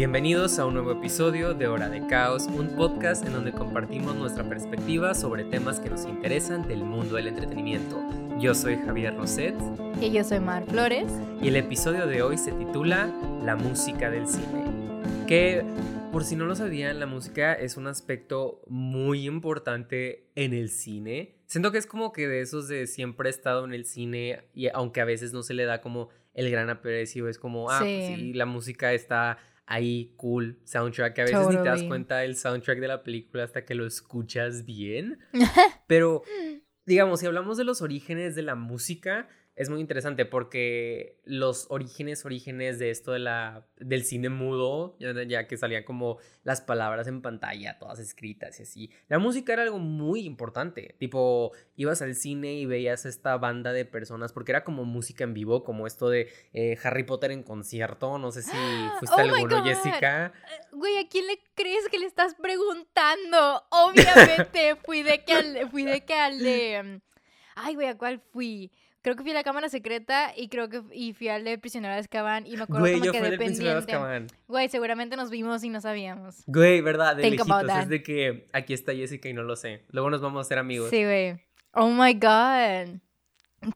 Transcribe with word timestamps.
Bienvenidos 0.00 0.58
a 0.58 0.64
un 0.64 0.74
nuevo 0.74 0.92
episodio 0.92 1.52
de 1.52 1.66
Hora 1.66 1.90
de 1.90 2.06
Caos, 2.06 2.46
un 2.46 2.68
podcast 2.76 3.26
en 3.26 3.34
donde 3.34 3.52
compartimos 3.52 4.16
nuestra 4.16 4.48
perspectiva 4.48 5.14
sobre 5.14 5.44
temas 5.44 5.78
que 5.78 5.90
nos 5.90 6.06
interesan 6.06 6.66
del 6.66 6.84
mundo 6.84 7.16
del 7.16 7.28
entretenimiento. 7.28 8.00
Yo 8.38 8.54
soy 8.54 8.76
Javier 8.76 9.14
Roset. 9.14 9.54
Y 10.00 10.10
yo 10.10 10.24
soy 10.24 10.40
Mar 10.40 10.64
Flores. 10.64 11.12
Y 11.42 11.48
el 11.48 11.56
episodio 11.56 12.06
de 12.06 12.22
hoy 12.22 12.38
se 12.38 12.52
titula 12.52 13.12
La 13.44 13.56
música 13.56 14.08
del 14.10 14.26
cine. 14.26 14.64
Que, 15.26 15.64
por 16.12 16.24
si 16.24 16.34
no 16.34 16.46
lo 16.46 16.54
sabían, 16.54 16.98
la 16.98 17.06
música 17.06 17.52
es 17.52 17.76
un 17.76 17.86
aspecto 17.86 18.62
muy 18.68 19.26
importante 19.26 20.30
en 20.34 20.54
el 20.54 20.70
cine. 20.70 21.34
Siento 21.44 21.72
que 21.72 21.78
es 21.78 21.86
como 21.86 22.12
que 22.12 22.26
de 22.26 22.40
esos 22.40 22.68
de 22.68 22.86
siempre 22.86 23.28
he 23.28 23.32
estado 23.32 23.64
en 23.64 23.74
el 23.74 23.84
cine 23.84 24.44
y 24.54 24.68
aunque 24.68 25.00
a 25.02 25.04
veces 25.04 25.32
no 25.32 25.42
se 25.42 25.52
le 25.52 25.64
da 25.66 25.82
como 25.82 26.08
el 26.34 26.50
gran 26.50 26.70
aprecio, 26.70 27.28
es 27.28 27.38
como, 27.38 27.70
ah, 27.70 27.78
pues 27.80 28.06
sí, 28.06 28.32
la 28.32 28.46
música 28.46 28.92
está 28.92 29.38
ahí 29.66 30.14
cool 30.16 30.58
soundtrack 30.64 31.14
que 31.14 31.20
a 31.20 31.24
veces 31.24 31.48
ni 31.48 31.56
te 31.56 31.68
das 31.68 31.82
cuenta 31.84 32.18
del 32.18 32.36
soundtrack 32.36 32.80
de 32.80 32.88
la 32.88 33.04
película 33.04 33.44
hasta 33.44 33.64
que 33.64 33.74
lo 33.74 33.86
escuchas 33.86 34.64
bien. 34.64 35.18
Pero 35.86 36.22
digamos, 36.86 37.20
si 37.20 37.26
hablamos 37.26 37.56
de 37.56 37.64
los 37.64 37.80
orígenes 37.82 38.34
de 38.34 38.42
la 38.42 38.56
música, 38.56 39.28
es 39.60 39.68
muy 39.68 39.82
interesante 39.82 40.24
porque 40.24 41.20
los 41.24 41.66
orígenes, 41.68 42.24
orígenes 42.24 42.78
de 42.78 42.88
esto 42.88 43.12
de 43.12 43.18
la, 43.18 43.66
del 43.76 44.04
cine 44.04 44.30
mudo, 44.30 44.96
ya, 44.98 45.46
que 45.46 45.58
salían 45.58 45.84
como 45.84 46.16
las 46.44 46.62
palabras 46.62 47.06
en 47.08 47.20
pantalla, 47.20 47.78
todas 47.78 47.98
escritas 47.98 48.58
y 48.58 48.62
así, 48.62 48.90
la 49.08 49.18
música 49.18 49.52
era 49.52 49.64
algo 49.64 49.78
muy 49.78 50.20
importante. 50.20 50.96
Tipo, 50.98 51.52
ibas 51.76 52.00
al 52.00 52.14
cine 52.14 52.54
y 52.54 52.64
veías 52.64 53.04
esta 53.04 53.36
banda 53.36 53.74
de 53.74 53.84
personas, 53.84 54.32
porque 54.32 54.52
era 54.52 54.64
como 54.64 54.86
música 54.86 55.24
en 55.24 55.34
vivo, 55.34 55.62
como 55.62 55.86
esto 55.86 56.08
de 56.08 56.32
eh, 56.54 56.78
Harry 56.82 57.02
Potter 57.02 57.30
en 57.30 57.42
concierto. 57.42 58.16
No 58.16 58.32
sé 58.32 58.40
si 58.40 58.56
fuiste 58.98 59.20
oh 59.20 59.24
alguno, 59.24 59.62
Jessica. 59.62 60.32
Eh, 60.32 60.68
güey, 60.72 60.96
¿a 60.96 61.06
quién 61.06 61.26
le 61.26 61.38
crees 61.54 61.86
que 61.90 61.98
le 61.98 62.06
estás 62.06 62.34
preguntando? 62.34 63.62
Obviamente 63.68 64.76
fui 64.86 65.02
de 65.02 65.22
que 65.22 65.34
al, 65.34 65.70
fui 65.70 65.84
de 65.84 66.02
que 66.02 66.14
al 66.14 66.38
de... 66.38 66.82
Mm, 66.82 67.00
ay, 67.56 67.74
güey, 67.74 67.88
¿a 67.88 67.98
cuál 67.98 68.22
fui? 68.32 68.72
Creo 69.02 69.16
que 69.16 69.22
fui 69.22 69.32
a 69.32 69.34
la 69.34 69.42
cámara 69.42 69.68
secreta 69.68 70.32
y 70.36 70.48
creo 70.48 70.68
que 70.68 70.82
y 70.92 71.12
fui 71.12 71.28
al 71.28 71.44
de 71.44 71.58
prisionero 71.58 71.94
de 71.94 72.00
Azkaban 72.00 72.46
y 72.46 72.56
me 72.56 72.62
acuerdo 72.62 72.80
Güey, 72.80 72.92
como 72.94 73.04
yo 73.06 73.12
que 73.12 73.20
fui 73.20 73.36
prisionero 73.36 73.80
de 73.82 74.26
Güey, 74.48 74.68
seguramente 74.68 75.16
nos 75.16 75.30
vimos 75.30 75.64
y 75.64 75.68
no 75.68 75.80
sabíamos. 75.80 76.42
Güey, 76.46 76.80
verdad, 76.80 77.16
de 77.16 77.30
lejitos, 77.30 77.64
es 77.80 77.88
de 77.88 78.02
que 78.02 78.46
aquí 78.52 78.74
está 78.74 78.92
Jessica 78.92 79.28
y 79.28 79.32
no 79.32 79.42
lo 79.42 79.56
sé. 79.56 79.84
Luego 79.90 80.10
nos 80.10 80.20
vamos 80.20 80.38
a 80.38 80.42
hacer 80.42 80.58
amigos. 80.58 80.90
Sí, 80.90 81.04
güey. 81.04 81.40
Oh 81.72 81.88
my 81.88 82.14
god. 82.14 83.00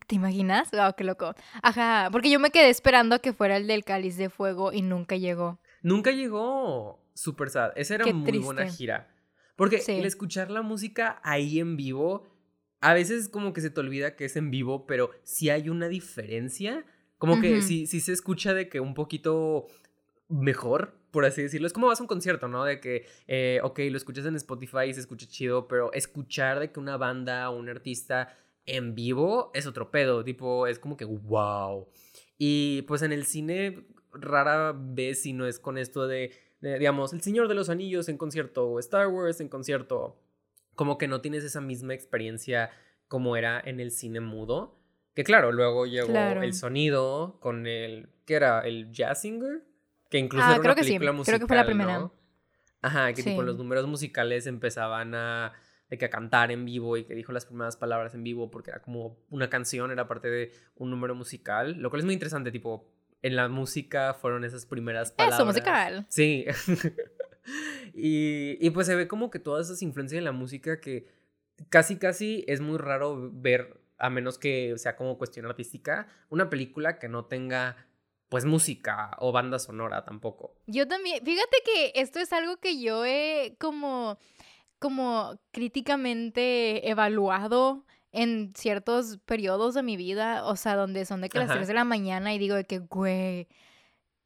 ¿Te 0.06 0.14
imaginas? 0.14 0.70
Wow, 0.70 0.94
qué 0.96 1.04
loco. 1.04 1.34
Ajá, 1.62 2.08
porque 2.10 2.30
yo 2.30 2.40
me 2.40 2.50
quedé 2.50 2.70
esperando 2.70 3.20
que 3.20 3.32
fuera 3.32 3.56
el 3.56 3.66
del 3.66 3.84
cáliz 3.84 4.16
de 4.16 4.30
fuego 4.30 4.72
y 4.72 4.82
nunca 4.82 5.16
llegó. 5.16 5.60
Nunca 5.82 6.10
llegó. 6.10 7.02
Super 7.14 7.50
sad. 7.50 7.72
Esa 7.76 7.96
era 7.96 8.06
muy 8.06 8.38
buena 8.38 8.66
gira. 8.66 9.08
Porque 9.56 9.82
el 9.86 10.04
escuchar 10.04 10.50
la 10.50 10.62
música 10.62 11.20
ahí 11.22 11.60
en 11.60 11.76
vivo 11.76 12.33
a 12.84 12.92
veces 12.92 13.30
como 13.30 13.54
que 13.54 13.62
se 13.62 13.70
te 13.70 13.80
olvida 13.80 14.14
que 14.14 14.26
es 14.26 14.36
en 14.36 14.50
vivo, 14.50 14.86
pero 14.86 15.10
si 15.22 15.48
hay 15.48 15.70
una 15.70 15.88
diferencia. 15.88 16.84
Como 17.16 17.40
que 17.40 17.62
si 17.62 17.86
se 17.86 18.12
escucha 18.12 18.52
de 18.52 18.68
que 18.68 18.80
un 18.80 18.92
poquito 18.92 19.68
mejor, 20.28 20.94
por 21.10 21.24
así 21.24 21.40
decirlo. 21.40 21.66
Es 21.66 21.72
como 21.72 21.86
vas 21.86 21.98
a 21.98 22.02
un 22.02 22.08
concierto, 22.08 22.46
¿no? 22.46 22.62
De 22.64 22.80
que, 22.80 23.06
eh, 23.26 23.60
ok, 23.62 23.80
lo 23.90 23.96
escuchas 23.96 24.26
en 24.26 24.36
Spotify 24.36 24.88
y 24.90 24.94
se 24.94 25.00
escucha 25.00 25.26
chido, 25.26 25.66
pero 25.66 25.94
escuchar 25.94 26.60
de 26.60 26.72
que 26.72 26.78
una 26.78 26.98
banda 26.98 27.48
o 27.48 27.58
un 27.58 27.70
artista 27.70 28.36
en 28.66 28.94
vivo 28.94 29.50
es 29.54 29.66
otro 29.66 29.90
pedo. 29.90 30.22
Tipo, 30.22 30.66
es 30.66 30.78
como 30.78 30.98
que 30.98 31.06
wow. 31.06 31.88
Y 32.36 32.82
pues 32.82 33.00
en 33.00 33.12
el 33.12 33.24
cine 33.24 33.86
rara 34.12 34.74
vez 34.76 35.22
si 35.22 35.32
no 35.32 35.46
es 35.46 35.58
con 35.58 35.78
esto 35.78 36.06
de, 36.06 36.32
de, 36.60 36.78
digamos, 36.78 37.14
El 37.14 37.22
Señor 37.22 37.48
de 37.48 37.54
los 37.54 37.70
Anillos 37.70 38.10
en 38.10 38.18
concierto 38.18 38.68
o 38.68 38.78
Star 38.78 39.08
Wars 39.08 39.40
en 39.40 39.48
concierto 39.48 40.20
como 40.74 40.98
que 40.98 41.08
no 41.08 41.20
tienes 41.20 41.44
esa 41.44 41.60
misma 41.60 41.94
experiencia 41.94 42.70
como 43.08 43.36
era 43.36 43.60
en 43.64 43.80
el 43.80 43.90
cine 43.90 44.20
mudo. 44.20 44.80
Que 45.14 45.22
claro, 45.22 45.52
luego 45.52 45.86
llegó 45.86 46.12
el 46.16 46.54
sonido 46.54 47.38
con 47.40 47.66
el, 47.66 48.08
¿qué 48.24 48.34
era? 48.34 48.60
El 48.60 48.90
Jazz 48.90 49.22
Singer, 49.22 49.62
que 50.10 50.18
incluso 50.18 50.46
ah, 50.46 50.56
era 50.56 50.60
una 50.60 50.74
película 50.74 51.12
musical, 51.12 51.38
creo 51.38 51.46
que 51.46 51.48
fue 51.48 51.56
la 51.56 51.66
primera. 51.66 52.10
Ajá, 52.82 53.12
que 53.12 53.22
tipo 53.22 53.42
los 53.42 53.56
números 53.56 53.86
musicales 53.86 54.46
empezaban 54.46 55.14
a, 55.14 55.52
de 55.88 55.96
que 55.96 56.04
a 56.04 56.10
cantar 56.10 56.50
en 56.50 56.64
vivo 56.64 56.96
y 56.96 57.04
que 57.04 57.14
dijo 57.14 57.32
las 57.32 57.46
primeras 57.46 57.76
palabras 57.76 58.14
en 58.14 58.24
vivo 58.24 58.50
porque 58.50 58.70
era 58.70 58.82
como 58.82 59.16
una 59.30 59.48
canción, 59.48 59.90
era 59.90 60.08
parte 60.08 60.28
de 60.28 60.52
un 60.74 60.90
número 60.90 61.14
musical, 61.14 61.76
lo 61.78 61.88
cual 61.90 62.00
es 62.00 62.04
muy 62.04 62.14
interesante, 62.14 62.50
tipo, 62.50 62.90
en 63.22 63.36
la 63.36 63.48
música 63.48 64.12
fueron 64.12 64.44
esas 64.44 64.66
primeras 64.66 65.12
palabras. 65.12 65.38
Eso, 65.38 65.46
musical. 65.46 66.06
Sí. 66.10 66.44
y, 67.92 68.70
pues 68.70 68.86
se 68.86 68.94
ve 68.94 69.08
como 69.08 69.30
que 69.30 69.38
todas 69.38 69.66
esas 69.66 69.82
influencias 69.82 70.18
en 70.18 70.24
la 70.24 70.32
música 70.32 70.80
que 70.80 71.06
casi, 71.68 71.96
casi 71.96 72.44
es 72.46 72.60
muy 72.60 72.78
raro 72.78 73.30
ver, 73.32 73.80
a 73.98 74.10
menos 74.10 74.38
que 74.38 74.74
sea 74.76 74.96
como 74.96 75.18
cuestión 75.18 75.46
artística, 75.46 76.08
una 76.30 76.50
película 76.50 76.98
que 76.98 77.08
no 77.08 77.26
tenga 77.26 77.76
pues 78.28 78.44
música 78.44 79.12
o 79.18 79.32
banda 79.32 79.58
sonora 79.58 80.04
tampoco. 80.04 80.56
Yo 80.66 80.88
también, 80.88 81.24
fíjate 81.24 81.56
que 81.64 81.92
esto 81.94 82.18
es 82.18 82.32
algo 82.32 82.56
que 82.56 82.80
yo 82.80 83.04
he 83.04 83.56
como, 83.60 84.18
como 84.78 85.38
críticamente 85.52 86.88
evaluado 86.88 87.84
en 88.10 88.52
ciertos 88.56 89.18
periodos 89.24 89.74
de 89.74 89.82
mi 89.82 89.96
vida, 89.96 90.44
o 90.46 90.56
sea, 90.56 90.76
donde 90.76 91.04
son 91.04 91.20
de 91.20 91.28
que 91.28 91.38
las 91.38 91.50
3 91.50 91.66
de 91.66 91.74
la 91.74 91.84
mañana 91.84 92.32
y 92.32 92.38
digo 92.38 92.54
de 92.54 92.64
que, 92.64 92.78
güey, 92.78 93.48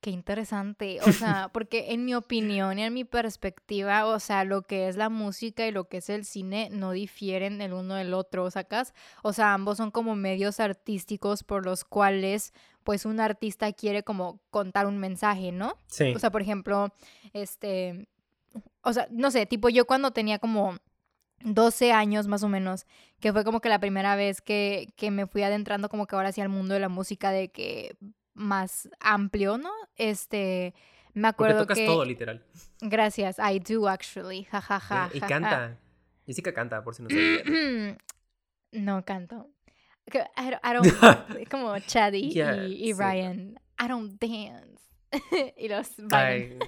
Qué 0.01 0.11
interesante, 0.11 1.01
o 1.03 1.13
sea, 1.13 1.51
porque 1.53 1.93
en 1.93 2.05
mi 2.05 2.15
opinión 2.15 2.79
y 2.79 2.85
en 2.85 2.95
mi 2.95 3.05
perspectiva, 3.05 4.07
o 4.07 4.21
sea, 4.21 4.45
lo 4.45 4.63
que 4.63 4.89
es 4.89 4.97
la 4.97 5.09
música 5.09 5.67
y 5.67 5.73
lo 5.73 5.89
que 5.89 5.97
es 5.97 6.09
el 6.09 6.25
cine 6.25 6.69
no 6.71 6.93
difieren 6.93 7.61
el 7.61 7.73
uno 7.73 7.95
del 7.95 8.15
otro, 8.15 8.49
¿sacas? 8.51 8.95
O 9.23 9.33
sea, 9.33 9.55
ambos 9.55 9.79
son 9.79 9.91
como 9.91 10.15
medios 10.15 10.61
artísticos 10.61 11.43
por 11.43 11.65
los 11.65 11.85
cuales, 11.85 12.53
pues, 12.85 13.07
un 13.07 13.19
artista 13.19 13.73
quiere 13.73 14.05
como 14.05 14.41
contar 14.51 14.87
un 14.87 14.99
mensaje, 14.99 15.51
¿no? 15.51 15.75
Sí. 15.89 16.13
O 16.15 16.19
sea, 16.21 16.31
por 16.31 16.43
ejemplo, 16.43 16.93
este, 17.33 18.09
o 18.83 18.93
sea, 18.93 19.09
no 19.11 19.31
sé, 19.33 19.47
tipo 19.47 19.69
yo 19.69 19.85
cuando 19.87 20.13
tenía 20.13 20.39
como 20.39 20.77
12 21.41 21.93
años 21.93 22.27
más 22.29 22.43
o 22.43 22.49
menos, 22.49 22.87
que 23.21 23.33
fue 23.33 23.45
como 23.45 23.61
que 23.61 23.69
la 23.69 23.81
primera 23.81 24.17
vez 24.17 24.41
que, 24.41 24.93
que 24.97 25.11
me 25.11 25.27
fui 25.27 25.43
adentrando 25.43 25.89
como 25.89 26.07
que 26.07 26.17
ahora 26.17 26.29
hacia 26.29 26.43
el 26.43 26.49
mundo 26.49 26.75
de 26.75 26.81
la 26.81 26.89
música, 26.89 27.31
de 27.31 27.49
que 27.51 27.97
más 28.38 28.88
amplio, 29.00 29.59
¿no? 29.59 29.71
Este, 29.97 30.75
me 31.15 31.28
acuerdo 31.28 31.59
Porque 31.59 31.75
tocas 31.75 31.78
que... 31.78 31.87
todo, 31.87 32.04
literal. 32.04 32.44
Gracias, 32.81 33.38
I 33.38 33.59
do 33.59 33.88
actually, 33.88 34.44
jajaja. 34.44 34.81
Ja, 34.81 35.09
ja, 35.09 35.16
y 35.16 35.21
canta. 35.21 35.78
Jessica 36.26 36.53
canta, 36.53 36.82
por 36.82 36.94
si 36.94 37.03
no 37.03 37.09
sabía. 37.09 37.97
no 38.72 39.04
canto. 39.04 39.50
I 40.37 40.72
don't, 40.72 41.49
como 41.50 41.78
Chaddy 41.81 42.32
y, 42.32 42.93
Ryan. 42.93 43.59
I 43.78 43.88
don't 43.88 44.19
dance. 44.21 44.78
y 45.56 45.69
los 45.69 45.91
bailan. 45.97 46.59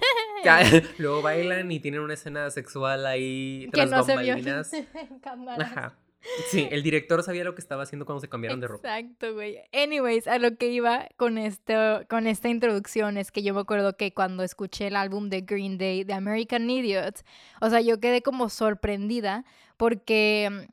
luego 0.97 1.21
bailan 1.21 1.71
y 1.71 1.79
tienen 1.79 2.01
una 2.01 2.15
escena 2.15 2.49
sexual 2.49 3.05
ahí 3.05 3.69
que 3.71 3.85
no 3.85 4.03
se 4.03 4.17
vio 4.17 4.35
Ajá. 5.59 5.95
Sí, 6.49 6.67
el 6.71 6.83
director 6.83 7.23
sabía 7.23 7.43
lo 7.43 7.55
que 7.55 7.61
estaba 7.61 7.83
haciendo 7.83 8.05
cuando 8.05 8.21
se 8.21 8.29
cambiaron 8.29 8.59
de 8.59 8.67
ropa. 8.67 8.99
Exacto, 8.99 9.33
güey. 9.33 9.59
Anyways, 9.73 10.27
a 10.27 10.37
lo 10.37 10.55
que 10.55 10.67
iba 10.67 11.07
con, 11.17 11.39
con 12.07 12.27
esta 12.27 12.49
introducción 12.49 13.17
es 13.17 13.31
que 13.31 13.43
yo 13.43 13.53
me 13.53 13.61
acuerdo 13.61 13.97
que 13.97 14.13
cuando 14.13 14.43
escuché 14.43 14.87
el 14.87 14.95
álbum 14.95 15.29
de 15.29 15.41
Green 15.41 15.77
Day, 15.77 16.03
de 16.03 16.13
American 16.13 16.69
Idiot, 16.69 17.23
o 17.59 17.69
sea, 17.69 17.81
yo 17.81 17.99
quedé 17.99 18.21
como 18.21 18.49
sorprendida 18.49 19.45
porque 19.77 20.67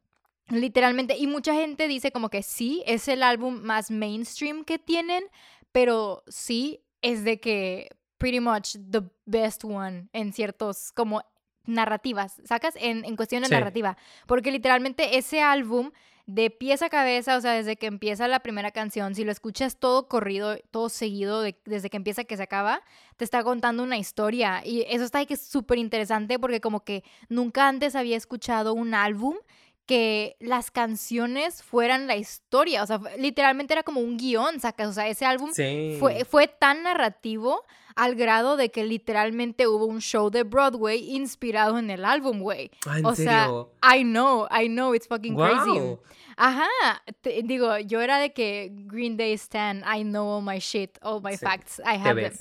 mm, 0.50 0.54
literalmente, 0.56 1.16
y 1.16 1.26
mucha 1.26 1.54
gente 1.54 1.88
dice 1.88 2.12
como 2.12 2.28
que 2.28 2.42
sí, 2.42 2.82
es 2.86 3.08
el 3.08 3.22
álbum 3.22 3.62
más 3.62 3.90
mainstream 3.90 4.64
que 4.64 4.78
tienen, 4.78 5.24
pero 5.72 6.22
sí 6.28 6.80
es 7.00 7.24
de 7.24 7.40
que 7.40 7.88
pretty 8.18 8.40
much 8.40 8.76
the 8.90 9.02
best 9.24 9.64
one 9.64 10.08
en 10.12 10.32
ciertos 10.32 10.92
como 10.92 11.22
narrativas, 11.68 12.40
¿sacas? 12.44 12.74
En, 12.76 13.04
en 13.04 13.14
cuestión 13.14 13.42
de 13.42 13.48
narrativa. 13.48 13.96
Porque 14.26 14.50
literalmente 14.50 15.18
ese 15.18 15.40
álbum, 15.40 15.92
de 16.28 16.50
pieza 16.50 16.86
a 16.86 16.90
cabeza, 16.90 17.38
o 17.38 17.40
sea, 17.40 17.52
desde 17.52 17.76
que 17.76 17.86
empieza 17.86 18.28
la 18.28 18.40
primera 18.40 18.70
canción, 18.70 19.14
si 19.14 19.24
lo 19.24 19.32
escuchas 19.32 19.78
todo 19.78 20.08
corrido, 20.08 20.58
todo 20.70 20.90
seguido, 20.90 21.40
desde 21.40 21.88
que 21.88 21.96
empieza 21.96 22.24
que 22.24 22.36
se 22.36 22.42
acaba, 22.42 22.82
te 23.16 23.24
está 23.24 23.42
contando 23.42 23.82
una 23.82 23.96
historia. 23.96 24.60
Y 24.62 24.84
eso 24.88 25.04
está 25.04 25.20
ahí 25.20 25.26
que 25.26 25.34
es 25.34 25.40
súper 25.40 25.78
interesante 25.78 26.38
porque 26.38 26.60
como 26.60 26.80
que 26.84 27.02
nunca 27.30 27.66
antes 27.66 27.96
había 27.96 28.18
escuchado 28.18 28.74
un 28.74 28.92
álbum 28.92 29.36
que 29.88 30.36
las 30.38 30.70
canciones 30.70 31.62
fueran 31.62 32.06
la 32.06 32.14
historia. 32.14 32.82
O 32.82 32.86
sea, 32.86 33.00
literalmente 33.16 33.72
era 33.72 33.82
como 33.82 34.00
un 34.00 34.18
guion, 34.18 34.60
sacas. 34.60 34.88
O 34.88 34.92
sea, 34.92 35.08
ese 35.08 35.24
álbum 35.24 35.50
fue, 35.98 36.26
fue 36.26 36.46
tan 36.46 36.82
narrativo 36.82 37.64
al 37.96 38.14
grado 38.14 38.58
de 38.58 38.70
que 38.70 38.84
literalmente 38.84 39.66
hubo 39.66 39.86
un 39.86 40.00
show 40.00 40.28
de 40.28 40.44
Broadway 40.44 41.16
inspirado 41.16 41.78
en 41.78 41.90
el 41.90 42.04
álbum, 42.04 42.40
güey. 42.40 42.70
Ah, 42.86 42.98
o 43.02 43.14
sea, 43.14 43.48
I 43.82 44.02
know, 44.02 44.46
I 44.50 44.68
know, 44.68 44.94
it's 44.94 45.08
fucking 45.08 45.34
crazy. 45.34 45.96
Ajá, 46.36 46.68
digo, 47.44 47.78
yo 47.78 48.02
era 48.02 48.18
de 48.18 48.32
que 48.32 48.70
Green 48.72 49.16
Day 49.16 49.32
Stan, 49.32 49.82
I 49.82 50.02
know 50.04 50.36
all 50.36 50.42
my 50.42 50.58
shit, 50.60 50.98
all 51.02 51.20
my 51.22 51.36
facts, 51.36 51.80
I 51.80 51.96
have 51.96 52.20
them. 52.20 52.34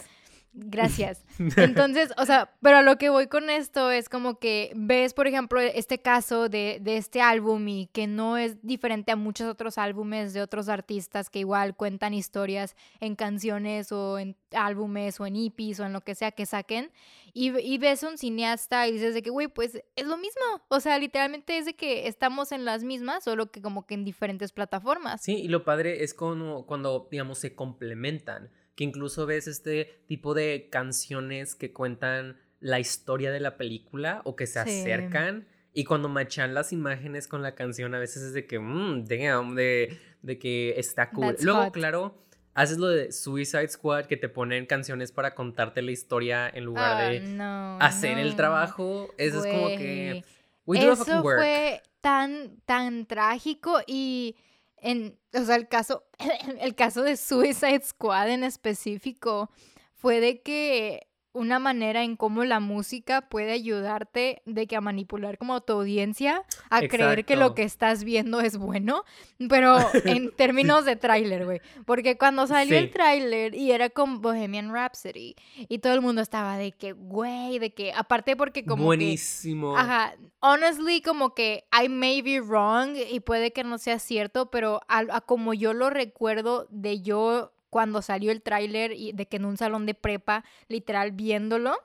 Gracias. 0.53 1.23
Entonces, 1.57 2.11
o 2.17 2.25
sea, 2.25 2.51
pero 2.61 2.77
a 2.77 2.81
lo 2.81 2.97
que 2.97 3.09
voy 3.09 3.27
con 3.27 3.49
esto 3.49 3.91
es 3.91 4.09
como 4.09 4.39
que 4.39 4.71
ves, 4.75 5.13
por 5.13 5.27
ejemplo, 5.27 5.59
este 5.59 5.99
caso 5.99 6.49
de, 6.49 6.79
de, 6.81 6.97
este 6.97 7.21
álbum 7.21 7.67
y 7.67 7.87
que 7.93 8.07
no 8.07 8.37
es 8.37 8.57
diferente 8.65 9.11
a 9.11 9.15
muchos 9.15 9.47
otros 9.47 9.77
álbumes 9.77 10.33
de 10.33 10.41
otros 10.41 10.67
artistas 10.67 11.29
que 11.29 11.39
igual 11.39 11.75
cuentan 11.75 12.13
historias 12.13 12.75
en 12.99 13.15
canciones 13.15 13.91
o 13.91 14.17
en 14.17 14.35
álbumes 14.51 15.19
o 15.19 15.25
en 15.25 15.35
EPs 15.35 15.79
o 15.79 15.85
en 15.85 15.93
lo 15.93 16.01
que 16.01 16.15
sea 16.15 16.31
que 16.31 16.45
saquen. 16.45 16.91
Y, 17.33 17.77
ves 17.77 18.01
un 18.01 18.17
cineasta 18.17 18.87
y 18.87 18.93
dices 18.93 19.13
de 19.13 19.21
que, 19.21 19.29
güey, 19.29 19.47
pues 19.47 19.83
es 19.95 20.07
lo 20.07 20.17
mismo. 20.17 20.41
O 20.69 20.79
sea, 20.79 20.97
literalmente 20.97 21.59
es 21.59 21.65
de 21.65 21.75
que 21.75 22.07
estamos 22.07 22.51
en 22.51 22.65
las 22.65 22.83
mismas, 22.83 23.23
solo 23.23 23.51
que 23.51 23.61
como 23.61 23.85
que 23.85 23.93
en 23.93 24.03
diferentes 24.03 24.51
plataformas. 24.51 25.21
Sí, 25.21 25.35
y 25.35 25.47
lo 25.47 25.63
padre 25.63 26.03
es 26.03 26.15
como 26.15 26.65
cuando, 26.65 27.07
digamos, 27.11 27.37
se 27.37 27.53
complementan 27.53 28.49
que 28.77 28.83
incluso 28.83 29.25
ves 29.25 29.47
este 29.47 29.99
tipo 30.05 30.35
de 30.35 30.69
canciones 30.71 31.55
que 31.55 31.73
cuentan 31.73 32.37
la 32.59 32.79
historia 32.79 33.31
de 33.31 33.39
la 33.39 33.57
película 33.57 34.21
o 34.23 34.35
que 34.35 34.45
se 34.45 34.59
acercan. 34.59 35.47
Y 35.73 35.83
cuando 35.83 36.09
machan 36.09 36.53
las 36.53 36.71
imágenes 36.71 37.27
con 37.27 37.41
la 37.41 37.55
canción, 37.55 37.95
a 37.95 37.99
veces 37.99 38.21
es 38.21 38.33
de 38.33 38.45
que, 38.45 38.59
mmm, 38.59 39.03
damn, 39.05 39.55
de, 39.55 39.97
de 40.21 40.37
que 40.37 40.75
está 40.77 41.09
cool. 41.09 41.35
Luego, 41.41 41.71
claro, 41.71 42.23
haces 42.53 42.77
lo 42.77 42.87
de 42.87 43.11
Suicide 43.11 43.67
Squad, 43.67 44.05
que 44.05 44.15
te 44.15 44.29
ponen 44.29 44.67
canciones 44.67 45.11
para 45.11 45.33
contarte 45.33 45.81
la 45.81 45.91
historia 45.91 46.47
en 46.47 46.65
lugar 46.65 47.11
de 47.11 47.37
ah, 47.39 47.79
hacer 47.81 48.19
el 48.19 48.35
trabajo. 48.35 49.11
Eso 49.17 49.43
es 49.43 49.51
como 49.51 49.67
que. 49.69 50.23
Eso 50.67 51.23
fue 51.23 51.81
tan, 52.01 52.59
tan 52.65 53.07
trágico 53.07 53.79
y 53.87 54.35
en, 54.77 55.19
o 55.33 55.43
sea, 55.43 55.55
el 55.55 55.67
caso, 55.67 56.05
el 56.59 56.75
caso 56.75 57.01
de 57.03 57.17
Suicide 57.17 57.81
Squad 57.83 58.29
en 58.29 58.43
específico 58.43 59.49
fue 59.93 60.19
de 60.19 60.41
que 60.41 61.07
una 61.33 61.59
manera 61.59 62.03
en 62.03 62.15
cómo 62.15 62.43
la 62.45 62.59
música 62.59 63.21
puede 63.21 63.51
ayudarte 63.51 64.41
de 64.45 64.67
que 64.67 64.75
a 64.75 64.81
manipular 64.81 65.37
como 65.37 65.61
tu 65.61 65.73
audiencia 65.73 66.43
a 66.69 66.81
creer 66.81 67.25
que 67.25 67.35
lo 67.35 67.53
que 67.53 67.63
estás 67.63 68.03
viendo 68.03 68.39
es 68.41 68.57
bueno, 68.57 69.03
pero 69.49 69.77
en 70.05 70.31
términos 70.31 70.85
de 70.85 70.95
tráiler, 70.95 71.45
güey, 71.45 71.61
porque 71.85 72.17
cuando 72.17 72.47
salió 72.47 72.77
el 72.77 72.91
tráiler 72.91 73.55
y 73.55 73.71
era 73.71 73.89
con 73.89 74.21
Bohemian 74.21 74.73
Rhapsody 74.73 75.35
y 75.55 75.79
todo 75.79 75.93
el 75.93 76.01
mundo 76.01 76.21
estaba 76.21 76.57
de 76.57 76.71
que, 76.71 76.93
güey, 76.93 77.59
de 77.59 77.73
que 77.73 77.93
aparte 77.93 78.35
porque 78.35 78.65
como 78.65 78.85
buenísimo. 78.85 79.77
ajá, 79.77 80.15
honestly 80.39 81.01
como 81.01 81.33
que 81.33 81.65
I 81.71 81.89
may 81.89 82.21
be 82.21 82.41
wrong 82.41 82.95
y 82.95 83.19
puede 83.19 83.51
que 83.51 83.63
no 83.63 83.77
sea 83.77 83.99
cierto, 83.99 84.49
pero 84.49 84.81
a 84.87 85.21
como 85.21 85.53
yo 85.53 85.73
lo 85.73 85.89
recuerdo 85.89 86.67
de 86.71 87.01
yo 87.01 87.51
cuando 87.77 88.01
salió 88.01 88.31
el 88.31 88.41
tráiler 88.41 88.91
y 88.93 89.11
de 89.11 89.27
que 89.27 89.37
en 89.37 89.45
un 89.45 89.55
salón 89.55 89.85
de 89.85 89.93
prepa, 89.93 90.43
literal 90.67 91.11
viéndolo, 91.11 91.75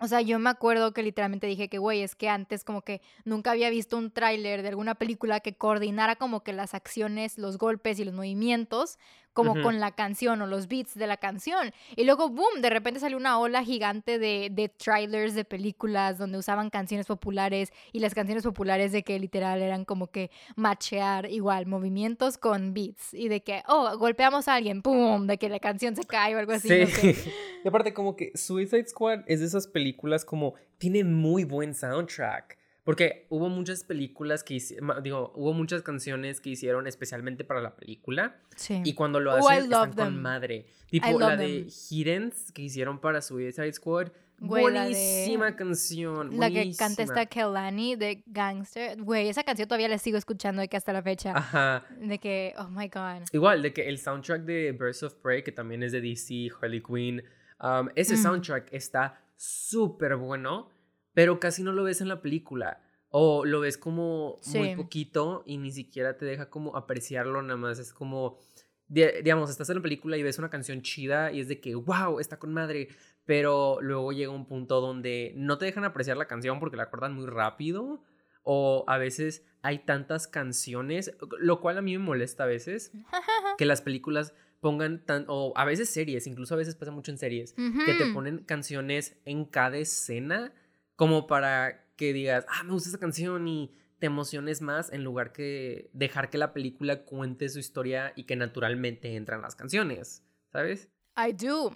o 0.00 0.08
sea, 0.08 0.22
yo 0.22 0.38
me 0.38 0.48
acuerdo 0.48 0.94
que 0.94 1.02
literalmente 1.02 1.46
dije 1.46 1.68
que, 1.68 1.76
güey, 1.76 2.00
es 2.00 2.14
que 2.14 2.30
antes 2.30 2.64
como 2.64 2.80
que 2.80 3.02
nunca 3.26 3.50
había 3.50 3.68
visto 3.68 3.98
un 3.98 4.10
tráiler 4.10 4.62
de 4.62 4.68
alguna 4.68 4.94
película 4.94 5.40
que 5.40 5.54
coordinara 5.54 6.16
como 6.16 6.42
que 6.42 6.54
las 6.54 6.72
acciones, 6.72 7.36
los 7.36 7.58
golpes 7.58 7.98
y 7.98 8.06
los 8.06 8.14
movimientos 8.14 8.98
como 9.38 9.62
con 9.62 9.78
la 9.78 9.92
canción 9.92 10.42
o 10.42 10.46
los 10.46 10.66
beats 10.66 10.94
de 10.94 11.06
la 11.06 11.16
canción. 11.16 11.72
Y 11.94 12.04
luego, 12.04 12.28
boom, 12.28 12.60
de 12.60 12.70
repente 12.70 12.98
salió 12.98 13.16
una 13.16 13.38
ola 13.38 13.62
gigante 13.62 14.18
de, 14.18 14.48
de 14.50 14.68
trailers 14.68 15.34
de 15.34 15.44
películas 15.44 16.18
donde 16.18 16.38
usaban 16.38 16.70
canciones 16.70 17.06
populares 17.06 17.72
y 17.92 18.00
las 18.00 18.14
canciones 18.14 18.42
populares 18.42 18.90
de 18.90 19.04
que 19.04 19.18
literal 19.18 19.62
eran 19.62 19.84
como 19.84 20.08
que 20.08 20.30
machear 20.56 21.30
igual 21.30 21.66
movimientos 21.66 22.36
con 22.36 22.74
beats 22.74 23.14
y 23.14 23.28
de 23.28 23.42
que, 23.42 23.62
oh, 23.68 23.96
golpeamos 23.96 24.48
a 24.48 24.54
alguien, 24.54 24.82
boom, 24.82 25.28
de 25.28 25.38
que 25.38 25.48
la 25.48 25.60
canción 25.60 25.94
se 25.94 26.02
cae 26.02 26.34
o 26.34 26.38
algo 26.38 26.52
así. 26.52 26.86
Sí. 26.86 27.14
y 27.64 27.68
aparte 27.68 27.94
como 27.94 28.16
que 28.16 28.32
Suicide 28.34 28.88
Squad 28.88 29.20
es 29.26 29.38
de 29.40 29.46
esas 29.46 29.68
películas 29.68 30.24
como, 30.24 30.54
tiene 30.78 31.04
muy 31.04 31.44
buen 31.44 31.74
soundtrack. 31.74 32.58
Porque 32.88 33.26
hubo 33.28 33.50
muchas 33.50 33.84
películas 33.84 34.42
que 34.42 34.54
hicieron, 34.54 35.02
digo, 35.02 35.30
hubo 35.36 35.52
muchas 35.52 35.82
canciones 35.82 36.40
que 36.40 36.48
hicieron 36.48 36.86
especialmente 36.86 37.44
para 37.44 37.60
la 37.60 37.76
película. 37.76 38.38
Sí. 38.56 38.80
Y 38.82 38.94
cuando 38.94 39.20
lo 39.20 39.34
oh, 39.34 39.46
hacen, 39.46 39.64
están 39.64 39.92
con 39.92 40.22
madre. 40.22 40.64
Tipo 40.86 41.20
la 41.20 41.36
de 41.36 41.66
Hiddens 41.90 42.50
que 42.50 42.62
hicieron 42.62 42.98
para 42.98 43.20
Suicide 43.20 43.74
Squad. 43.74 44.08
buenísima 44.38 45.54
canción. 45.54 46.38
La 46.38 46.48
que 46.50 46.74
canta 46.78 47.02
esta 47.02 47.26
Kelani 47.26 47.94
de 47.94 48.22
Gangster. 48.24 48.96
Güey, 49.02 49.28
esa 49.28 49.44
canción 49.44 49.68
todavía 49.68 49.88
la 49.88 49.98
sigo 49.98 50.16
escuchando 50.16 50.62
de 50.62 50.68
que 50.68 50.78
hasta 50.78 50.94
la 50.94 51.02
fecha. 51.02 51.36
Ajá. 51.36 51.84
De 52.00 52.18
que, 52.18 52.54
oh 52.56 52.68
my 52.68 52.88
god. 52.88 53.28
Igual, 53.32 53.60
de 53.60 53.74
que 53.74 53.86
el 53.86 53.98
soundtrack 53.98 54.44
de 54.44 54.72
Birds 54.72 55.02
of 55.02 55.12
Prey, 55.16 55.42
que 55.42 55.52
también 55.52 55.82
es 55.82 55.92
de 55.92 56.00
DC, 56.00 56.48
Harley 56.58 56.80
Quinn. 56.82 57.22
Um, 57.60 57.90
ese 57.96 58.14
mm. 58.14 58.22
soundtrack 58.22 58.72
está 58.72 59.20
súper 59.36 60.16
bueno 60.16 60.70
pero 61.18 61.40
casi 61.40 61.64
no 61.64 61.72
lo 61.72 61.82
ves 61.82 62.00
en 62.00 62.06
la 62.06 62.22
película. 62.22 62.80
O 63.08 63.44
lo 63.44 63.58
ves 63.58 63.76
como 63.76 64.36
muy 64.54 64.76
poquito 64.76 65.42
y 65.46 65.56
ni 65.56 65.72
siquiera 65.72 66.16
te 66.16 66.24
deja 66.24 66.48
como 66.48 66.76
apreciarlo, 66.76 67.42
nada 67.42 67.56
más 67.56 67.80
es 67.80 67.92
como, 67.92 68.38
digamos, 68.86 69.50
estás 69.50 69.68
en 69.70 69.78
la 69.78 69.82
película 69.82 70.16
y 70.16 70.22
ves 70.22 70.38
una 70.38 70.48
canción 70.48 70.80
chida 70.80 71.32
y 71.32 71.40
es 71.40 71.48
de 71.48 71.60
que, 71.60 71.74
wow, 71.74 72.20
está 72.20 72.38
con 72.38 72.52
madre, 72.52 72.86
pero 73.24 73.78
luego 73.80 74.12
llega 74.12 74.30
un 74.30 74.46
punto 74.46 74.80
donde 74.80 75.32
no 75.34 75.58
te 75.58 75.64
dejan 75.64 75.82
apreciar 75.82 76.16
la 76.16 76.28
canción 76.28 76.60
porque 76.60 76.76
la 76.76 76.84
acordan 76.84 77.14
muy 77.14 77.26
rápido 77.26 78.04
o 78.44 78.84
a 78.86 78.96
veces 78.96 79.44
hay 79.62 79.80
tantas 79.80 80.28
canciones, 80.28 81.16
lo 81.40 81.60
cual 81.60 81.78
a 81.78 81.82
mí 81.82 81.98
me 81.98 82.04
molesta 82.04 82.44
a 82.44 82.46
veces, 82.46 82.92
que 83.58 83.66
las 83.66 83.82
películas 83.82 84.34
pongan 84.60 85.04
tan, 85.04 85.24
o 85.26 85.52
a 85.56 85.64
veces 85.64 85.90
series, 85.90 86.28
incluso 86.28 86.54
a 86.54 86.58
veces 86.58 86.76
pasa 86.76 86.92
mucho 86.92 87.10
en 87.10 87.18
series, 87.18 87.54
que 87.54 87.94
te 87.94 88.06
ponen 88.14 88.44
canciones 88.44 89.18
en 89.24 89.46
cada 89.46 89.78
escena 89.78 90.52
como 90.98 91.28
para 91.28 91.86
que 91.94 92.12
digas, 92.12 92.44
ah, 92.48 92.64
me 92.64 92.72
gusta 92.72 92.88
esa 92.88 92.98
canción 92.98 93.46
y 93.46 93.72
te 94.00 94.06
emociones 94.06 94.60
más 94.60 94.92
en 94.92 95.04
lugar 95.04 95.32
que 95.32 95.90
dejar 95.92 96.28
que 96.28 96.38
la 96.38 96.52
película 96.52 97.04
cuente 97.04 97.48
su 97.48 97.60
historia 97.60 98.12
y 98.16 98.24
que 98.24 98.34
naturalmente 98.34 99.14
entran 99.14 99.40
las 99.40 99.54
canciones, 99.54 100.24
¿sabes? 100.50 100.88
I 101.16 101.34
do. 101.34 101.70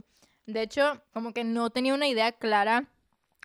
De 0.46 0.62
hecho, 0.62 1.00
como 1.12 1.32
que 1.32 1.44
no 1.44 1.70
tenía 1.70 1.94
una 1.94 2.08
idea 2.08 2.32
clara, 2.32 2.88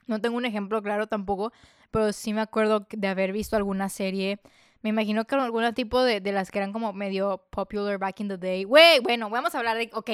no 0.08 0.20
tengo 0.20 0.36
un 0.38 0.46
ejemplo 0.46 0.82
claro 0.82 1.06
tampoco, 1.06 1.54
pero 1.92 2.12
sí 2.12 2.34
me 2.34 2.42
acuerdo 2.42 2.88
de 2.90 3.08
haber 3.08 3.32
visto 3.32 3.56
alguna 3.56 3.88
serie. 3.90 4.40
Me 4.82 4.90
imagino 4.90 5.26
que 5.26 5.36
algún 5.36 5.72
tipo 5.76 6.02
de, 6.02 6.22
de 6.22 6.32
las 6.32 6.50
que 6.50 6.58
eran 6.58 6.74
como 6.74 6.92
medio 6.92 7.46
popular 7.52 8.00
back 8.00 8.20
in 8.22 8.30
the 8.30 8.38
day. 8.38 8.64
Güey, 8.64 9.00
bueno, 9.02 9.30
vamos 9.30 9.54
a 9.54 9.60
hablar 9.60 9.78
de. 9.78 9.92
Ok. 9.94 10.10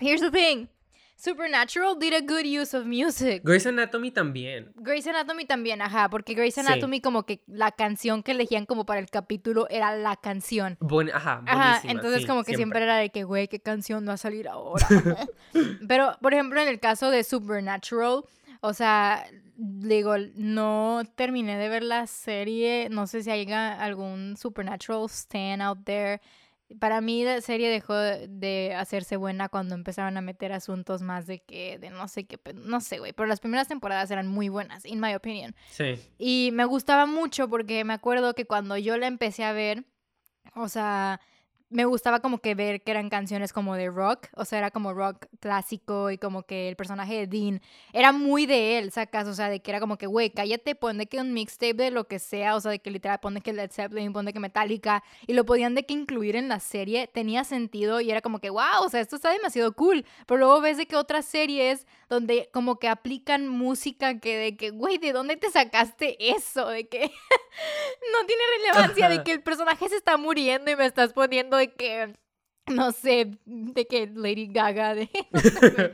Here's 0.00 0.20
the 0.20 0.32
thing. 0.32 0.66
Supernatural 1.22 1.94
did 2.00 2.14
a 2.14 2.20
good 2.20 2.44
use 2.44 2.76
of 2.76 2.84
music. 2.84 3.44
Grey's 3.44 3.64
Anatomy 3.64 4.10
también. 4.10 4.72
Grey's 4.74 5.06
Anatomy 5.06 5.44
también, 5.44 5.80
ajá, 5.80 6.10
porque 6.10 6.34
Grey's 6.34 6.58
Anatomy 6.58 7.00
como 7.00 7.22
que 7.22 7.44
la 7.46 7.70
canción 7.70 8.24
que 8.24 8.32
elegían 8.32 8.66
como 8.66 8.84
para 8.84 8.98
el 8.98 9.08
capítulo 9.08 9.68
era 9.70 9.94
la 9.94 10.16
canción. 10.16 10.76
Bueno, 10.80 11.12
ajá, 11.14 11.44
ajá, 11.46 11.80
entonces 11.84 12.26
como 12.26 12.42
que 12.42 12.56
siempre. 12.56 12.82
era 12.82 12.96
de 12.96 13.10
que, 13.10 13.22
güey, 13.22 13.46
¿qué 13.46 13.60
canción 13.60 14.04
va 14.08 14.14
a 14.14 14.16
salir 14.16 14.48
ahora? 14.48 14.84
Pero, 15.86 16.18
por 16.20 16.34
ejemplo, 16.34 16.60
en 16.60 16.66
el 16.66 16.80
caso 16.80 17.08
de 17.08 17.22
Supernatural, 17.22 18.24
o 18.60 18.74
sea, 18.74 19.24
digo, 19.56 20.16
no 20.34 21.02
terminé 21.14 21.56
de 21.56 21.68
ver 21.68 21.84
la 21.84 22.08
serie, 22.08 22.88
no 22.90 23.06
sé 23.06 23.22
si 23.22 23.30
hay 23.30 23.48
algún 23.52 24.36
Supernatural 24.36 25.08
stand 25.08 25.62
out 25.62 25.84
there 25.84 26.20
para 26.78 27.00
mí 27.00 27.24
la 27.24 27.40
serie 27.40 27.70
dejó 27.70 27.94
de 27.94 28.74
hacerse 28.76 29.16
buena 29.16 29.48
cuando 29.48 29.74
empezaron 29.74 30.16
a 30.16 30.20
meter 30.20 30.52
asuntos 30.52 31.02
más 31.02 31.26
de 31.26 31.40
que, 31.40 31.78
de 31.78 31.90
no 31.90 32.08
sé 32.08 32.24
qué, 32.24 32.38
no 32.54 32.80
sé, 32.80 32.98
güey, 32.98 33.12
pero 33.12 33.26
las 33.26 33.40
primeras 33.40 33.68
temporadas 33.68 34.10
eran 34.10 34.28
muy 34.28 34.48
buenas, 34.48 34.84
in 34.84 35.00
my 35.00 35.14
opinion. 35.14 35.54
Sí. 35.70 35.98
Y 36.18 36.50
me 36.52 36.64
gustaba 36.64 37.06
mucho 37.06 37.48
porque 37.48 37.84
me 37.84 37.94
acuerdo 37.94 38.34
que 38.34 38.46
cuando 38.46 38.76
yo 38.76 38.96
la 38.96 39.06
empecé 39.06 39.44
a 39.44 39.52
ver, 39.52 39.84
o 40.54 40.68
sea, 40.68 41.20
me 41.72 41.84
gustaba 41.84 42.20
como 42.20 42.38
que 42.38 42.54
ver 42.54 42.82
que 42.82 42.90
eran 42.90 43.08
canciones 43.08 43.52
como 43.52 43.74
de 43.74 43.88
rock, 43.90 44.28
o 44.34 44.44
sea, 44.44 44.58
era 44.58 44.70
como 44.70 44.92
rock 44.92 45.26
clásico 45.40 46.10
y 46.10 46.18
como 46.18 46.42
que 46.44 46.68
el 46.68 46.76
personaje 46.76 47.14
de 47.14 47.26
Dean 47.26 47.60
era 47.92 48.12
muy 48.12 48.46
de 48.46 48.78
él, 48.78 48.92
sacas, 48.92 49.26
o 49.26 49.34
sea, 49.34 49.48
de 49.48 49.60
que 49.60 49.70
era 49.70 49.80
como 49.80 49.96
que, 49.96 50.06
güey, 50.06 50.30
cállate, 50.30 50.74
pone 50.74 51.06
que 51.06 51.20
un 51.20 51.32
mixtape 51.32 51.74
de 51.74 51.90
lo 51.90 52.04
que 52.04 52.18
sea, 52.18 52.54
o 52.54 52.60
sea, 52.60 52.70
de 52.70 52.78
que 52.78 52.90
literal 52.90 53.20
pone 53.20 53.40
que 53.40 53.52
Led 53.52 53.70
Zeppelin, 53.70 54.12
pone 54.12 54.32
que 54.32 54.40
Metallica, 54.40 55.02
y 55.26 55.32
lo 55.32 55.44
podían 55.44 55.74
de 55.74 55.84
que 55.84 55.94
incluir 55.94 56.36
en 56.36 56.48
la 56.48 56.60
serie, 56.60 57.08
tenía 57.08 57.44
sentido 57.44 58.00
y 58.00 58.10
era 58.10 58.20
como 58.20 58.38
que, 58.38 58.50
wow, 58.50 58.84
o 58.84 58.88
sea, 58.88 59.00
esto 59.00 59.16
está 59.16 59.30
demasiado 59.30 59.72
cool, 59.72 60.04
pero 60.26 60.38
luego 60.38 60.60
ves 60.60 60.76
de 60.76 60.86
que 60.86 60.96
otras 60.96 61.24
series 61.24 61.86
donde 62.08 62.50
como 62.52 62.78
que 62.78 62.88
aplican 62.88 63.48
música 63.48 64.20
que 64.20 64.36
de 64.36 64.56
que, 64.56 64.70
güey, 64.70 64.98
¿de 64.98 65.12
dónde 65.12 65.36
te 65.36 65.50
sacaste 65.50 66.16
eso? 66.18 66.68
De 66.68 66.86
que 66.86 67.00
no 68.12 68.26
tiene 68.26 68.42
relevancia, 68.58 69.08
de 69.08 69.22
que 69.22 69.32
el 69.32 69.42
personaje 69.42 69.88
se 69.88 69.96
está 69.96 70.18
muriendo 70.18 70.70
y 70.70 70.76
me 70.76 70.84
estás 70.84 71.14
poniendo 71.14 71.56
de 71.62 71.72
que 71.72 72.14
no 72.70 72.92
sé, 72.92 73.38
de 73.44 73.86
que 73.86 74.06
Lady 74.14 74.46
Gaga, 74.46 74.94
de 74.94 75.08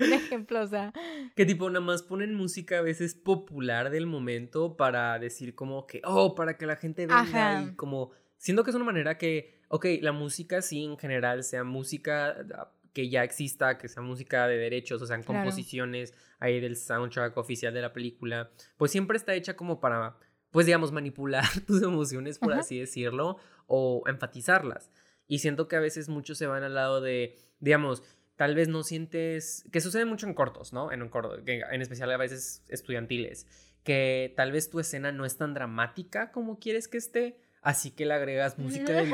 un 0.00 0.12
ejemplo, 0.12 0.62
o 0.62 0.66
sea. 0.66 0.92
Que 1.36 1.46
tipo, 1.46 1.70
nada 1.70 1.84
más 1.84 2.02
ponen 2.02 2.34
música 2.34 2.78
a 2.78 2.82
veces 2.82 3.14
popular 3.14 3.90
del 3.90 4.06
momento 4.06 4.76
para 4.76 5.18
decir 5.18 5.54
como 5.54 5.86
que, 5.86 6.02
oh, 6.04 6.34
para 6.34 6.56
que 6.56 6.66
la 6.66 6.76
gente 6.76 7.06
venga 7.06 7.62
y 7.62 7.74
como, 7.76 8.10
siento 8.36 8.64
que 8.64 8.70
es 8.70 8.76
una 8.76 8.84
manera 8.84 9.16
que, 9.16 9.60
ok, 9.68 9.86
la 10.00 10.12
música 10.12 10.60
sí 10.60 10.84
en 10.84 10.98
general 10.98 11.44
sea 11.44 11.62
música 11.62 12.36
ah, 12.54 12.72
que 12.92 13.08
ya 13.08 13.22
exista, 13.22 13.78
que 13.78 13.88
sea 13.88 14.02
música 14.02 14.48
de 14.48 14.56
derechos, 14.56 15.00
o 15.00 15.06
sean 15.06 15.22
composiciones 15.22 16.14
ahí 16.40 16.58
del 16.60 16.76
soundtrack 16.76 17.36
oficial 17.36 17.72
de 17.72 17.82
la 17.82 17.92
película, 17.92 18.50
pues 18.76 18.90
siempre 18.90 19.16
está 19.16 19.34
hecha 19.34 19.54
como 19.54 19.78
para, 19.78 20.16
pues 20.50 20.66
digamos, 20.66 20.90
manipular 20.90 21.44
tus 21.66 21.82
emociones, 21.82 22.40
por 22.40 22.54
así 22.54 22.80
decirlo, 22.80 23.38
o 23.68 24.02
enfatizarlas. 24.08 24.90
Y 25.28 25.38
siento 25.38 25.68
que 25.68 25.76
a 25.76 25.80
veces 25.80 26.08
muchos 26.08 26.38
se 26.38 26.46
van 26.46 26.64
al 26.64 26.74
lado 26.74 27.00
de, 27.00 27.36
digamos, 27.60 28.02
tal 28.36 28.54
vez 28.54 28.68
no 28.68 28.82
sientes, 28.82 29.64
que 29.70 29.80
sucede 29.80 30.06
mucho 30.06 30.26
en 30.26 30.34
cortos, 30.34 30.72
¿no? 30.72 30.90
En 30.90 31.02
un 31.02 31.08
corto, 31.08 31.36
en 31.46 31.82
especial 31.82 32.10
a 32.10 32.16
veces 32.16 32.64
estudiantiles, 32.68 33.46
que 33.84 34.32
tal 34.36 34.52
vez 34.52 34.70
tu 34.70 34.80
escena 34.80 35.12
no 35.12 35.24
es 35.24 35.36
tan 35.36 35.54
dramática 35.54 36.32
como 36.32 36.58
quieres 36.58 36.88
que 36.88 36.98
esté, 36.98 37.40
así 37.62 37.90
que 37.90 38.06
le 38.06 38.14
agregas 38.14 38.58
música 38.58 38.92
de 38.92 39.06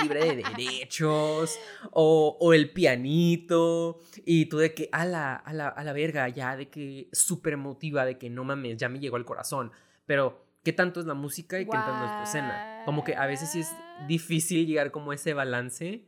libre, 0.00 0.36
de 0.36 0.44
derechos, 0.56 1.58
o, 1.90 2.38
o, 2.40 2.54
el 2.54 2.72
pianito, 2.72 4.00
y 4.24 4.46
tú 4.46 4.58
de 4.58 4.72
que 4.74 4.88
a 4.92 5.04
la, 5.04 5.34
a 5.34 5.52
la, 5.52 5.68
a 5.68 5.84
la 5.84 5.92
verga, 5.92 6.28
ya 6.28 6.56
de 6.56 6.70
que 6.70 7.08
súper 7.12 7.54
emotiva, 7.54 8.04
de 8.04 8.16
que 8.16 8.30
no 8.30 8.44
mames, 8.44 8.76
ya 8.78 8.88
me 8.88 9.00
llegó 9.00 9.16
al 9.16 9.24
corazón, 9.24 9.72
pero 10.06 10.46
qué 10.62 10.72
tanto 10.72 11.00
es 11.00 11.06
la 11.06 11.14
música 11.14 11.60
y 11.60 11.64
qué 11.64 11.72
tanto 11.72 12.04
es 12.04 12.16
tu 12.18 12.22
escena. 12.22 12.82
Como 12.84 13.04
que 13.04 13.16
a 13.16 13.26
veces 13.26 13.50
sí 13.50 13.60
es 13.60 13.68
difícil 14.06 14.66
llegar 14.66 14.90
como 14.90 15.10
a 15.10 15.14
ese 15.14 15.34
balance. 15.34 16.04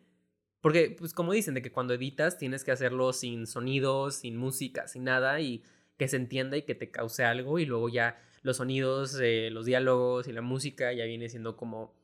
Porque, 0.61 0.97
pues 0.99 1.13
como 1.13 1.33
dicen, 1.33 1.55
de 1.55 1.63
que 1.63 1.73
cuando 1.73 1.95
editas 1.95 2.39
tienes 2.39 2.65
que 2.65 2.73
hacerlo 2.73 3.13
sin 3.13 3.47
sonidos, 3.47 4.17
sin 4.17 4.37
música, 4.37 4.89
sin 4.89 5.05
nada 5.05 5.41
y 5.41 5.63
que 5.99 6.09
se 6.09 6.17
entienda 6.17 6.57
y 6.57 6.63
que 6.63 6.75
te 6.75 6.91
cause 6.91 7.25
algo 7.25 7.59
y 7.59 7.67
luego 7.67 7.89
ya 7.89 8.19
los 8.43 8.57
sonidos, 8.57 9.19
eh, 9.21 9.51
los 9.51 9.67
diálogos 9.67 10.27
y 10.27 10.33
la 10.33 10.43
música 10.43 10.93
ya 10.93 11.05
viene 11.05 11.29
siendo 11.29 11.57
como 11.57 11.95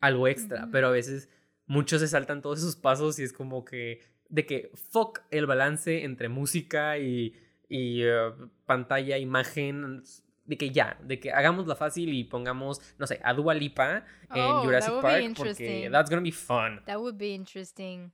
algo 0.00 0.28
extra. 0.28 0.68
Pero 0.70 0.88
a 0.88 0.90
veces 0.90 1.30
muchos 1.66 2.00
se 2.00 2.08
saltan 2.08 2.42
todos 2.42 2.58
esos 2.58 2.76
pasos 2.76 3.18
y 3.18 3.22
es 3.22 3.32
como 3.32 3.64
que 3.64 4.00
de 4.28 4.46
que 4.46 4.70
fuck 4.74 5.20
el 5.30 5.46
balance 5.46 6.04
entre 6.04 6.28
música 6.28 6.98
y, 6.98 7.34
y 7.68 8.02
eh, 8.02 8.32
pantalla, 8.64 9.18
imagen, 9.18 10.02
de 10.50 10.56
que 10.58 10.70
ya, 10.70 10.98
de 11.00 11.20
que 11.20 11.30
hagamos 11.30 11.68
la 11.68 11.76
fácil 11.76 12.12
y 12.12 12.24
pongamos, 12.24 12.80
no 12.98 13.06
sé, 13.06 13.20
a 13.22 13.32
Dua 13.34 13.54
Lipa 13.54 14.04
en 14.34 14.42
oh, 14.42 14.64
Jurassic 14.64 15.00
Park 15.00 15.22
porque 15.36 15.88
that's 15.92 16.10
gonna 16.10 16.22
be 16.22 16.32
fun. 16.32 16.82
That 16.86 16.98
would 16.98 17.16
be 17.16 17.34
interesting. 17.34 18.10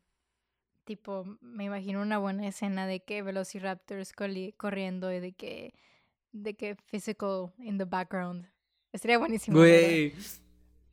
Tipo, 0.85 1.25
me 1.41 1.65
imagino 1.65 2.03
una 2.03 2.19
buena 2.19 2.47
escena 2.47 2.87
de 2.87 3.01
que 3.01 3.23
Velociraptors 3.23 4.13
corriendo 4.13 5.11
y 5.11 5.21
de 5.21 5.33
que 5.33 5.73
de 6.33 6.53
que 6.55 6.77
physical 6.77 7.55
in 7.59 7.79
the 7.79 7.87
background. 7.87 8.47
Estaría 8.93 9.17
buenísimo. 9.17 9.57
Güey. 9.57 10.13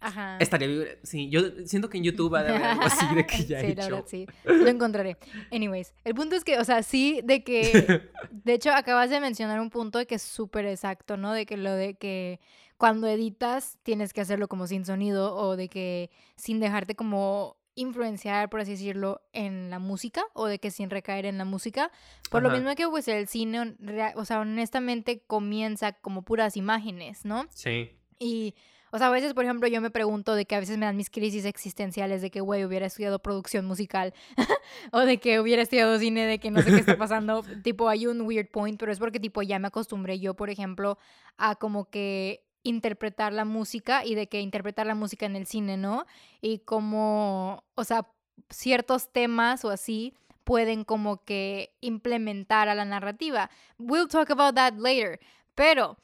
Ajá. 0.04 0.38
Estaría 0.40 0.98
sí, 1.04 1.30
yo 1.30 1.42
siento 1.66 1.90
que 1.90 1.98
en 1.98 2.04
YouTube 2.04 2.34
va 2.34 2.40
a 2.40 2.42
haber 2.42 2.64
algo 2.64 2.84
así 2.84 3.16
de 3.16 3.26
que 3.26 3.38
ya 3.46 3.62
sí, 3.62 3.68
he 3.68 3.76
la 3.76 3.86
Verdad, 3.86 4.04
sí, 4.06 4.28
lo 4.44 4.68
encontraré. 4.68 5.18
Anyways, 5.52 5.94
el 6.04 6.14
punto 6.14 6.36
es 6.36 6.44
que, 6.44 6.60
o 6.60 6.64
sea, 6.66 6.84
sí, 6.84 7.22
de 7.24 7.44
que, 7.44 8.10
de 8.32 8.54
hecho, 8.54 8.72
acabas 8.72 9.10
de 9.10 9.20
mencionar 9.20 9.60
un 9.60 9.70
punto 9.70 10.00
de 10.00 10.06
que 10.06 10.16
es 10.16 10.22
súper 10.22 10.66
exacto, 10.66 11.16
¿no? 11.16 11.34
De 11.34 11.46
que 11.46 11.58
lo 11.58 11.72
de 11.74 11.96
que 11.96 12.40
cuando 12.78 13.08
editas 13.08 13.78
tienes 13.84 14.12
que 14.12 14.22
hacerlo 14.22 14.48
como 14.48 14.68
sin 14.68 14.86
sonido 14.86 15.36
o 15.36 15.56
de 15.56 15.70
que 15.70 16.12
sin 16.36 16.60
dejarte 16.60 16.96
como 16.96 17.56
influenciar, 17.76 18.50
por 18.50 18.60
así 18.60 18.72
decirlo, 18.72 19.22
en 19.32 19.70
la 19.70 19.80
música 19.80 20.24
o 20.34 20.48
de 20.48 20.60
que 20.60 20.70
sin 20.70 20.90
recaer 20.90 21.26
en 21.26 21.38
la 21.38 21.46
música. 21.46 21.92
Por 22.30 22.44
lo 22.44 22.50
mismo 22.50 22.76
que 22.76 22.88
pues 22.88 23.08
el 23.08 23.28
cine, 23.28 23.76
o 24.16 24.26
sea, 24.26 24.42
honestamente 24.42 25.24
comienza 25.26 25.94
como 25.94 26.24
puras 26.24 26.58
imágenes, 26.58 27.26
¿no? 27.26 27.48
Sí. 27.50 27.92
Y 28.20 28.56
o 28.94 28.98
sea, 29.00 29.08
a 29.08 29.10
veces, 29.10 29.34
por 29.34 29.44
ejemplo, 29.44 29.68
yo 29.68 29.82
me 29.82 29.90
pregunto 29.90 30.36
de 30.36 30.46
que 30.46 30.54
a 30.54 30.60
veces 30.60 30.78
me 30.78 30.86
dan 30.86 30.96
mis 30.96 31.10
crisis 31.10 31.46
existenciales 31.46 32.22
de 32.22 32.30
que, 32.30 32.42
güey, 32.42 32.64
hubiera 32.64 32.86
estudiado 32.86 33.18
producción 33.18 33.66
musical 33.66 34.14
o 34.92 35.00
de 35.00 35.18
que 35.18 35.40
hubiera 35.40 35.64
estudiado 35.64 35.98
cine, 35.98 36.28
de 36.28 36.38
que 36.38 36.52
no 36.52 36.62
sé 36.62 36.70
qué 36.70 36.78
está 36.78 36.96
pasando. 36.96 37.42
tipo, 37.64 37.90
hay 37.90 38.06
un 38.06 38.22
weird 38.22 38.52
point, 38.52 38.80
pero 38.80 38.92
es 38.92 39.00
porque, 39.00 39.20
tipo, 39.20 39.42
ya 39.42 39.58
me 39.58 39.70
acostumbré 39.70 40.20
yo, 40.20 40.36
por 40.36 40.52
ejemplo, 40.52 41.00
a 41.38 41.56
como 41.56 41.90
que 41.90 42.46
interpretar 42.62 43.34
la 43.34 43.46
música 43.46 44.06
y 44.06 44.14
de 44.14 44.30
que 44.30 44.42
interpretar 44.42 44.86
la 44.86 44.94
música 44.94 45.26
en 45.26 45.38
el 45.38 45.48
cine, 45.48 45.76
¿no? 45.76 46.06
Y 46.40 46.60
como, 46.60 47.64
o 47.74 47.84
sea, 47.86 48.08
ciertos 48.52 49.12
temas 49.12 49.66
o 49.66 49.72
así 49.72 50.14
pueden 50.44 50.84
como 50.84 51.26
que 51.26 51.74
implementar 51.82 52.70
a 52.70 52.76
la 52.76 52.86
narrativa. 52.86 53.50
We'll 53.80 54.08
talk 54.08 54.30
about 54.30 54.54
that 54.54 54.74
later. 54.78 55.20
Pero 55.56 55.98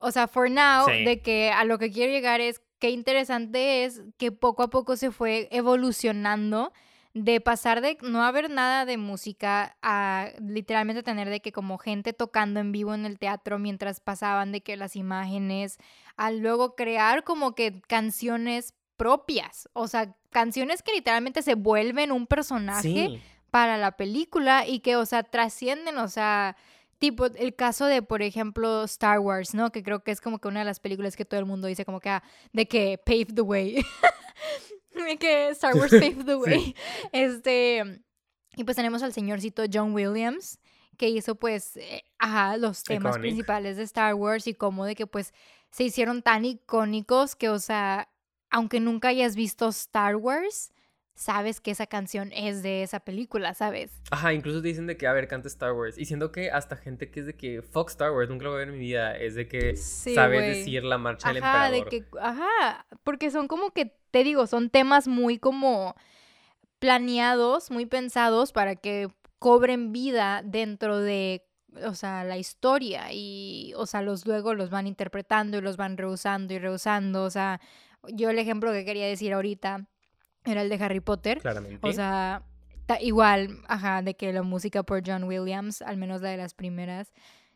o 0.00 0.10
sea, 0.10 0.28
for 0.28 0.50
now, 0.50 0.86
de 0.86 1.20
que 1.22 1.50
a 1.50 1.64
lo 1.64 1.78
que 1.78 1.90
quiero 1.90 2.12
llegar 2.12 2.40
es 2.40 2.62
qué 2.78 2.90
interesante 2.90 3.84
es 3.84 4.02
que 4.18 4.32
poco 4.32 4.62
a 4.62 4.70
poco 4.70 4.96
se 4.96 5.10
fue 5.10 5.48
evolucionando 5.50 6.72
de 7.14 7.40
pasar 7.40 7.80
de 7.80 7.96
no 8.02 8.22
haber 8.22 8.50
nada 8.50 8.84
de 8.84 8.98
música 8.98 9.78
a 9.80 10.28
literalmente 10.38 11.02
tener 11.02 11.30
de 11.30 11.40
que 11.40 11.50
como 11.50 11.78
gente 11.78 12.12
tocando 12.12 12.60
en 12.60 12.72
vivo 12.72 12.92
en 12.92 13.06
el 13.06 13.18
teatro 13.18 13.58
mientras 13.58 14.00
pasaban 14.00 14.52
de 14.52 14.60
que 14.60 14.76
las 14.76 14.96
imágenes, 14.96 15.78
a 16.18 16.30
luego 16.30 16.74
crear 16.74 17.24
como 17.24 17.54
que 17.54 17.80
canciones 17.88 18.74
propias, 18.98 19.68
o 19.72 19.88
sea, 19.88 20.14
canciones 20.30 20.82
que 20.82 20.92
literalmente 20.92 21.40
se 21.40 21.54
vuelven 21.54 22.12
un 22.12 22.26
personaje 22.26 23.22
para 23.50 23.78
la 23.78 23.92
película 23.92 24.66
y 24.66 24.80
que, 24.80 24.96
o 24.96 25.06
sea, 25.06 25.22
trascienden, 25.22 25.96
o 25.96 26.08
sea, 26.08 26.56
Tipo, 26.98 27.26
el 27.26 27.54
caso 27.54 27.86
de, 27.86 28.02
por 28.02 28.22
ejemplo, 28.22 28.84
Star 28.84 29.18
Wars, 29.18 29.54
¿no? 29.54 29.70
Que 29.70 29.82
creo 29.82 30.02
que 30.02 30.12
es 30.12 30.20
como 30.20 30.38
que 30.38 30.48
una 30.48 30.60
de 30.60 30.64
las 30.64 30.80
películas 30.80 31.16
que 31.16 31.24
todo 31.24 31.38
el 31.38 31.46
mundo 31.46 31.66
dice 31.66 31.84
como 31.84 32.00
que, 32.00 32.08
ah, 32.08 32.22
de 32.52 32.66
que 32.66 32.98
pave 33.04 33.26
the 33.26 33.42
way. 33.42 33.84
de 34.94 35.16
que 35.18 35.50
Star 35.50 35.76
Wars 35.76 35.90
paved 35.90 36.24
the 36.24 36.36
way. 36.36 36.74
Este, 37.12 38.02
y 38.56 38.64
pues 38.64 38.76
tenemos 38.76 39.02
al 39.02 39.12
señorcito 39.12 39.64
John 39.70 39.94
Williams, 39.94 40.58
que 40.96 41.10
hizo 41.10 41.34
pues, 41.34 41.76
eh, 41.76 42.04
ajá, 42.18 42.56
los 42.56 42.82
temas 42.82 43.18
principales 43.18 43.76
de 43.76 43.82
Star 43.82 44.14
Wars 44.14 44.46
y 44.46 44.54
cómo 44.54 44.86
de 44.86 44.94
que 44.94 45.06
pues 45.06 45.34
se 45.70 45.84
hicieron 45.84 46.22
tan 46.22 46.46
icónicos 46.46 47.36
que, 47.36 47.50
o 47.50 47.58
sea, 47.58 48.08
aunque 48.50 48.80
nunca 48.80 49.08
hayas 49.08 49.36
visto 49.36 49.68
Star 49.68 50.16
Wars, 50.16 50.72
sabes 51.16 51.60
que 51.60 51.70
esa 51.72 51.86
canción 51.86 52.30
es 52.32 52.62
de 52.62 52.82
esa 52.82 53.00
película, 53.00 53.54
¿sabes? 53.54 53.90
Ajá, 54.10 54.34
incluso 54.34 54.60
dicen 54.60 54.86
de 54.86 54.96
que, 54.96 55.06
a 55.06 55.12
ver, 55.12 55.26
canta 55.26 55.48
Star 55.48 55.72
Wars. 55.72 55.98
Y 55.98 56.04
siento 56.04 56.30
que 56.30 56.50
hasta 56.50 56.76
gente 56.76 57.10
que 57.10 57.20
es 57.20 57.26
de 57.26 57.34
que, 57.34 57.62
fuck 57.62 57.88
Star 57.88 58.12
Wars, 58.12 58.28
nunca 58.28 58.44
lo 58.44 58.50
voy 58.50 58.56
a 58.56 58.58
ver 58.60 58.68
en 58.68 58.74
mi 58.74 58.80
vida, 58.80 59.16
es 59.16 59.34
de 59.34 59.48
que 59.48 59.74
sabes 59.76 60.58
decir 60.58 60.84
la 60.84 60.98
marcha 60.98 61.28
del 61.28 61.38
emperador. 61.38 61.84
De 61.84 61.84
que, 61.90 62.04
ajá, 62.20 62.86
porque 63.02 63.30
son 63.30 63.48
como 63.48 63.70
que, 63.70 63.96
te 64.10 64.22
digo, 64.22 64.46
son 64.46 64.70
temas 64.70 65.08
muy 65.08 65.38
como 65.38 65.96
planeados, 66.78 67.70
muy 67.70 67.86
pensados 67.86 68.52
para 68.52 68.76
que 68.76 69.08
cobren 69.38 69.92
vida 69.92 70.42
dentro 70.44 71.00
de 71.00 71.42
o 71.84 71.94
sea, 71.94 72.24
la 72.24 72.38
historia 72.38 73.12
y, 73.12 73.74
o 73.76 73.84
sea, 73.84 74.00
los 74.00 74.26
luego 74.26 74.54
los 74.54 74.70
van 74.70 74.86
interpretando 74.86 75.58
y 75.58 75.60
los 75.60 75.76
van 75.76 75.98
rehusando 75.98 76.54
y 76.54 76.58
rehusando, 76.58 77.24
o 77.24 77.30
sea, 77.30 77.60
yo 78.08 78.30
el 78.30 78.38
ejemplo 78.38 78.72
que 78.72 78.86
quería 78.86 79.06
decir 79.06 79.34
ahorita 79.34 79.86
era 80.46 80.62
el 80.62 80.68
de 80.68 80.76
Harry 80.82 81.00
Potter. 81.00 81.40
Claramente. 81.40 81.86
O 81.86 81.92
sea, 81.92 82.42
igual, 83.00 83.60
ajá, 83.66 84.02
de 84.02 84.14
que 84.14 84.32
la 84.32 84.42
música 84.42 84.82
por 84.82 85.02
John 85.06 85.24
Williams, 85.24 85.82
al 85.82 85.96
menos 85.96 86.22
la 86.22 86.30
de 86.30 86.36
las 86.36 86.54
primeras, 86.54 87.12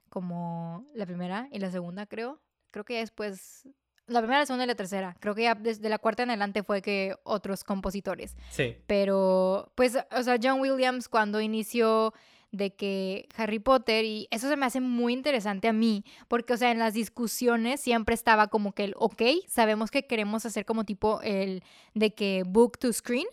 como 0.08 0.84
la 0.94 1.06
primera 1.06 1.48
y 1.52 1.58
la 1.58 1.70
segunda, 1.70 2.06
creo. 2.06 2.40
Creo 2.70 2.84
que 2.84 2.98
después, 2.98 3.68
la 4.06 4.20
primera, 4.20 4.40
la 4.40 4.46
segunda 4.46 4.64
y 4.64 4.68
la 4.68 4.74
tercera. 4.74 5.16
Creo 5.20 5.34
que 5.34 5.42
ya 5.42 5.54
desde 5.54 5.88
la 5.88 5.98
cuarta 5.98 6.24
en 6.24 6.30
adelante 6.30 6.62
fue 6.62 6.82
que 6.82 7.14
otros 7.22 7.64
compositores. 7.64 8.36
Sí. 8.50 8.76
Pero, 8.86 9.72
pues, 9.74 9.96
o 10.10 10.22
sea, 10.22 10.36
John 10.42 10.60
Williams 10.60 11.08
cuando 11.08 11.40
inició 11.40 12.12
de 12.52 12.74
que 12.74 13.28
Harry 13.36 13.58
Potter, 13.58 14.04
y 14.04 14.28
eso 14.30 14.48
se 14.48 14.56
me 14.56 14.66
hace 14.66 14.80
muy 14.80 15.12
interesante 15.12 15.68
a 15.68 15.72
mí, 15.72 16.04
porque, 16.28 16.54
o 16.54 16.56
sea, 16.56 16.70
en 16.70 16.78
las 16.78 16.94
discusiones 16.94 17.80
siempre 17.80 18.14
estaba 18.14 18.48
como 18.48 18.72
que 18.72 18.84
el, 18.84 18.94
ok, 18.96 19.22
sabemos 19.48 19.90
que 19.90 20.06
queremos 20.06 20.44
hacer 20.46 20.64
como 20.64 20.84
tipo 20.84 21.20
el 21.22 21.62
de 21.94 22.14
que 22.14 22.42
book 22.46 22.78
to 22.78 22.92
screen, 22.92 23.26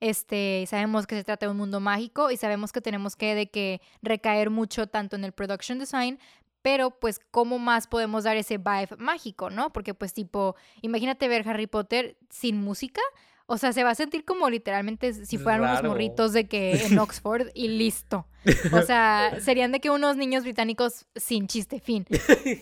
este, 0.00 0.64
sabemos 0.66 1.06
que 1.06 1.14
se 1.14 1.24
trata 1.24 1.46
de 1.46 1.52
un 1.52 1.58
mundo 1.58 1.78
mágico 1.78 2.30
y 2.30 2.36
sabemos 2.36 2.72
que 2.72 2.80
tenemos 2.80 3.16
que 3.16 3.34
de 3.34 3.50
que 3.50 3.82
recaer 4.02 4.48
mucho 4.48 4.86
tanto 4.86 5.16
en 5.16 5.24
el 5.24 5.32
production 5.32 5.78
design, 5.78 6.18
pero 6.62 6.90
pues 6.90 7.20
cómo 7.30 7.58
más 7.58 7.86
podemos 7.86 8.24
dar 8.24 8.36
ese 8.36 8.58
vibe 8.58 8.96
mágico, 8.98 9.50
¿no? 9.50 9.72
Porque 9.72 9.94
pues 9.94 10.12
tipo, 10.14 10.56
imagínate 10.82 11.28
ver 11.28 11.46
Harry 11.48 11.66
Potter 11.66 12.16
sin 12.30 12.56
música, 12.62 13.00
o 13.46 13.58
sea, 13.58 13.72
se 13.72 13.82
va 13.82 13.90
a 13.90 13.94
sentir 13.94 14.24
como 14.24 14.48
literalmente 14.48 15.12
si 15.12 15.36
fueran 15.36 15.62
unos 15.62 15.82
morritos 15.82 16.32
de 16.32 16.46
que 16.46 16.86
en 16.86 16.98
Oxford 16.98 17.48
y 17.52 17.68
listo. 17.68 18.26
O 18.72 18.82
sea, 18.86 19.38
serían 19.40 19.72
de 19.72 19.80
que 19.80 19.90
unos 19.90 20.16
niños 20.16 20.44
británicos 20.44 21.06
sin 21.14 21.46
chiste, 21.46 21.80
fin. 21.80 22.06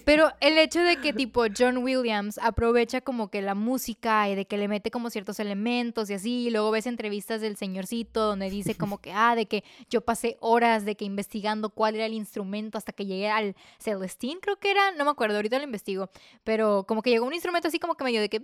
Pero 0.04 0.32
el 0.40 0.58
hecho 0.58 0.80
de 0.80 0.96
que 0.96 1.12
tipo 1.12 1.44
John 1.56 1.78
Williams 1.78 2.38
aprovecha 2.38 3.00
como 3.00 3.30
que 3.30 3.42
la 3.42 3.54
música 3.54 4.28
y 4.28 4.34
de 4.34 4.46
que 4.46 4.58
le 4.58 4.68
mete 4.68 4.90
como 4.90 5.10
ciertos 5.10 5.40
elementos 5.40 6.10
y 6.10 6.14
así, 6.14 6.46
y 6.46 6.50
luego 6.50 6.70
ves 6.70 6.86
entrevistas 6.86 7.40
del 7.40 7.56
señorcito 7.56 8.26
donde 8.26 8.50
dice 8.50 8.74
como 8.74 8.98
que, 8.98 9.12
ah, 9.12 9.34
de 9.34 9.46
que 9.46 9.64
yo 9.90 10.00
pasé 10.00 10.36
horas 10.40 10.84
de 10.84 10.96
que 10.96 11.04
investigando 11.04 11.70
cuál 11.70 11.94
era 11.94 12.06
el 12.06 12.14
instrumento 12.14 12.78
hasta 12.78 12.92
que 12.92 13.06
llegué 13.06 13.28
al 13.28 13.54
Celestine, 13.78 14.40
creo 14.40 14.56
que 14.56 14.70
era, 14.70 14.92
no 14.92 15.04
me 15.04 15.10
acuerdo, 15.10 15.36
ahorita 15.36 15.58
lo 15.58 15.64
investigo, 15.64 16.10
pero 16.44 16.84
como 16.86 17.02
que 17.02 17.10
llegó 17.10 17.26
un 17.26 17.34
instrumento 17.34 17.68
así 17.68 17.78
como 17.78 17.96
que 17.96 18.04
medio 18.04 18.20
de 18.20 18.28
que, 18.28 18.40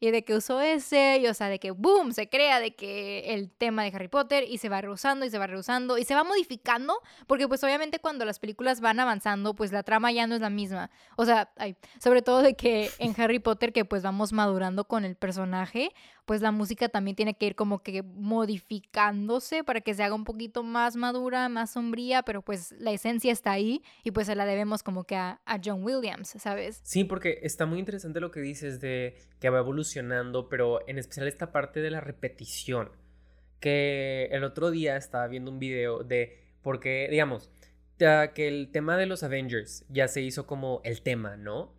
y 0.00 0.10
de 0.10 0.24
que 0.24 0.34
usó 0.34 0.60
ese, 0.60 1.18
y 1.18 1.26
o 1.26 1.34
sea, 1.34 1.48
de 1.48 1.58
que 1.58 1.70
boom, 1.70 2.12
se 2.12 2.28
crea 2.28 2.60
de 2.60 2.74
que 2.74 3.34
el 3.34 3.50
tema 3.50 3.82
de 3.84 3.90
Harry 3.94 4.08
Potter 4.08 4.44
y 4.48 4.58
se 4.58 4.68
va 4.68 4.80
rehusando 4.80 5.24
y 5.24 5.30
se 5.30 5.38
va 5.38 5.46
rehusando 5.46 5.98
y 5.98 6.04
se 6.04 6.14
va 6.14 6.24
modificando, 6.24 6.47
porque 7.26 7.46
pues 7.46 7.62
obviamente 7.62 7.98
cuando 7.98 8.24
las 8.24 8.38
películas 8.38 8.80
van 8.80 9.00
avanzando, 9.00 9.54
pues 9.54 9.72
la 9.72 9.82
trama 9.82 10.12
ya 10.12 10.26
no 10.26 10.34
es 10.34 10.40
la 10.40 10.50
misma. 10.50 10.90
O 11.16 11.24
sea, 11.24 11.50
sobre 11.98 12.22
todo 12.22 12.42
de 12.42 12.54
que 12.54 12.90
en 12.98 13.14
Harry 13.20 13.38
Potter 13.38 13.72
que 13.72 13.84
pues 13.84 14.02
vamos 14.02 14.32
madurando 14.32 14.84
con 14.84 15.04
el 15.04 15.16
personaje, 15.16 15.92
pues 16.24 16.42
la 16.42 16.52
música 16.52 16.88
también 16.88 17.16
tiene 17.16 17.34
que 17.34 17.46
ir 17.46 17.54
como 17.54 17.82
que 17.82 18.02
modificándose 18.02 19.64
para 19.64 19.80
que 19.80 19.94
se 19.94 20.02
haga 20.02 20.14
un 20.14 20.24
poquito 20.24 20.62
más 20.62 20.96
madura, 20.96 21.48
más 21.48 21.70
sombría, 21.70 22.22
pero 22.22 22.42
pues 22.42 22.74
la 22.78 22.92
esencia 22.92 23.32
está 23.32 23.52
ahí 23.52 23.82
y 24.04 24.10
pues 24.10 24.26
se 24.26 24.34
la 24.34 24.44
debemos 24.44 24.82
como 24.82 25.04
que 25.04 25.16
a, 25.16 25.40
a 25.46 25.58
John 25.64 25.82
Williams, 25.82 26.34
¿sabes? 26.38 26.80
Sí, 26.84 27.04
porque 27.04 27.40
está 27.42 27.66
muy 27.66 27.78
interesante 27.78 28.20
lo 28.20 28.30
que 28.30 28.40
dices 28.40 28.80
de 28.80 29.16
que 29.40 29.50
va 29.50 29.58
evolucionando, 29.58 30.48
pero 30.48 30.86
en 30.86 30.98
especial 30.98 31.28
esta 31.28 31.50
parte 31.50 31.80
de 31.80 31.90
la 31.90 32.00
repetición, 32.00 32.90
que 33.60 34.28
el 34.32 34.44
otro 34.44 34.70
día 34.70 34.96
estaba 34.96 35.26
viendo 35.26 35.50
un 35.50 35.58
video 35.58 36.02
de, 36.02 36.38
porque 36.62 37.08
digamos, 37.10 37.50
que 37.98 38.30
el 38.36 38.70
tema 38.70 38.96
de 38.96 39.06
los 39.06 39.22
Avengers 39.22 39.84
ya 39.88 40.06
se 40.08 40.20
hizo 40.22 40.46
como 40.46 40.80
el 40.84 41.02
tema, 41.02 41.36
¿no? 41.36 41.74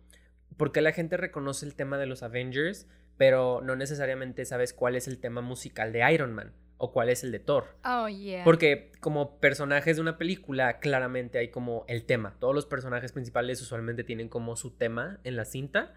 Porque 0.56 0.82
la 0.82 0.92
gente 0.92 1.16
reconoce 1.16 1.64
el 1.64 1.74
tema 1.74 1.96
de 1.96 2.06
los 2.06 2.22
Avengers 2.22 2.86
pero 3.20 3.60
no 3.62 3.76
necesariamente 3.76 4.46
sabes 4.46 4.72
cuál 4.72 4.96
es 4.96 5.06
el 5.06 5.18
tema 5.18 5.42
musical 5.42 5.92
de 5.92 6.10
Iron 6.10 6.32
Man 6.32 6.54
o 6.78 6.90
cuál 6.90 7.10
es 7.10 7.22
el 7.22 7.30
de 7.32 7.38
Thor. 7.38 7.76
Oh, 7.84 8.08
yeah. 8.08 8.44
Porque 8.44 8.92
como 9.00 9.38
personajes 9.40 9.96
de 9.96 10.00
una 10.00 10.16
película, 10.16 10.78
claramente 10.78 11.36
hay 11.36 11.48
como 11.48 11.84
el 11.86 12.06
tema. 12.06 12.38
Todos 12.40 12.54
los 12.54 12.64
personajes 12.64 13.12
principales 13.12 13.60
usualmente 13.60 14.04
tienen 14.04 14.30
como 14.30 14.56
su 14.56 14.70
tema 14.70 15.20
en 15.24 15.36
la 15.36 15.44
cinta. 15.44 15.92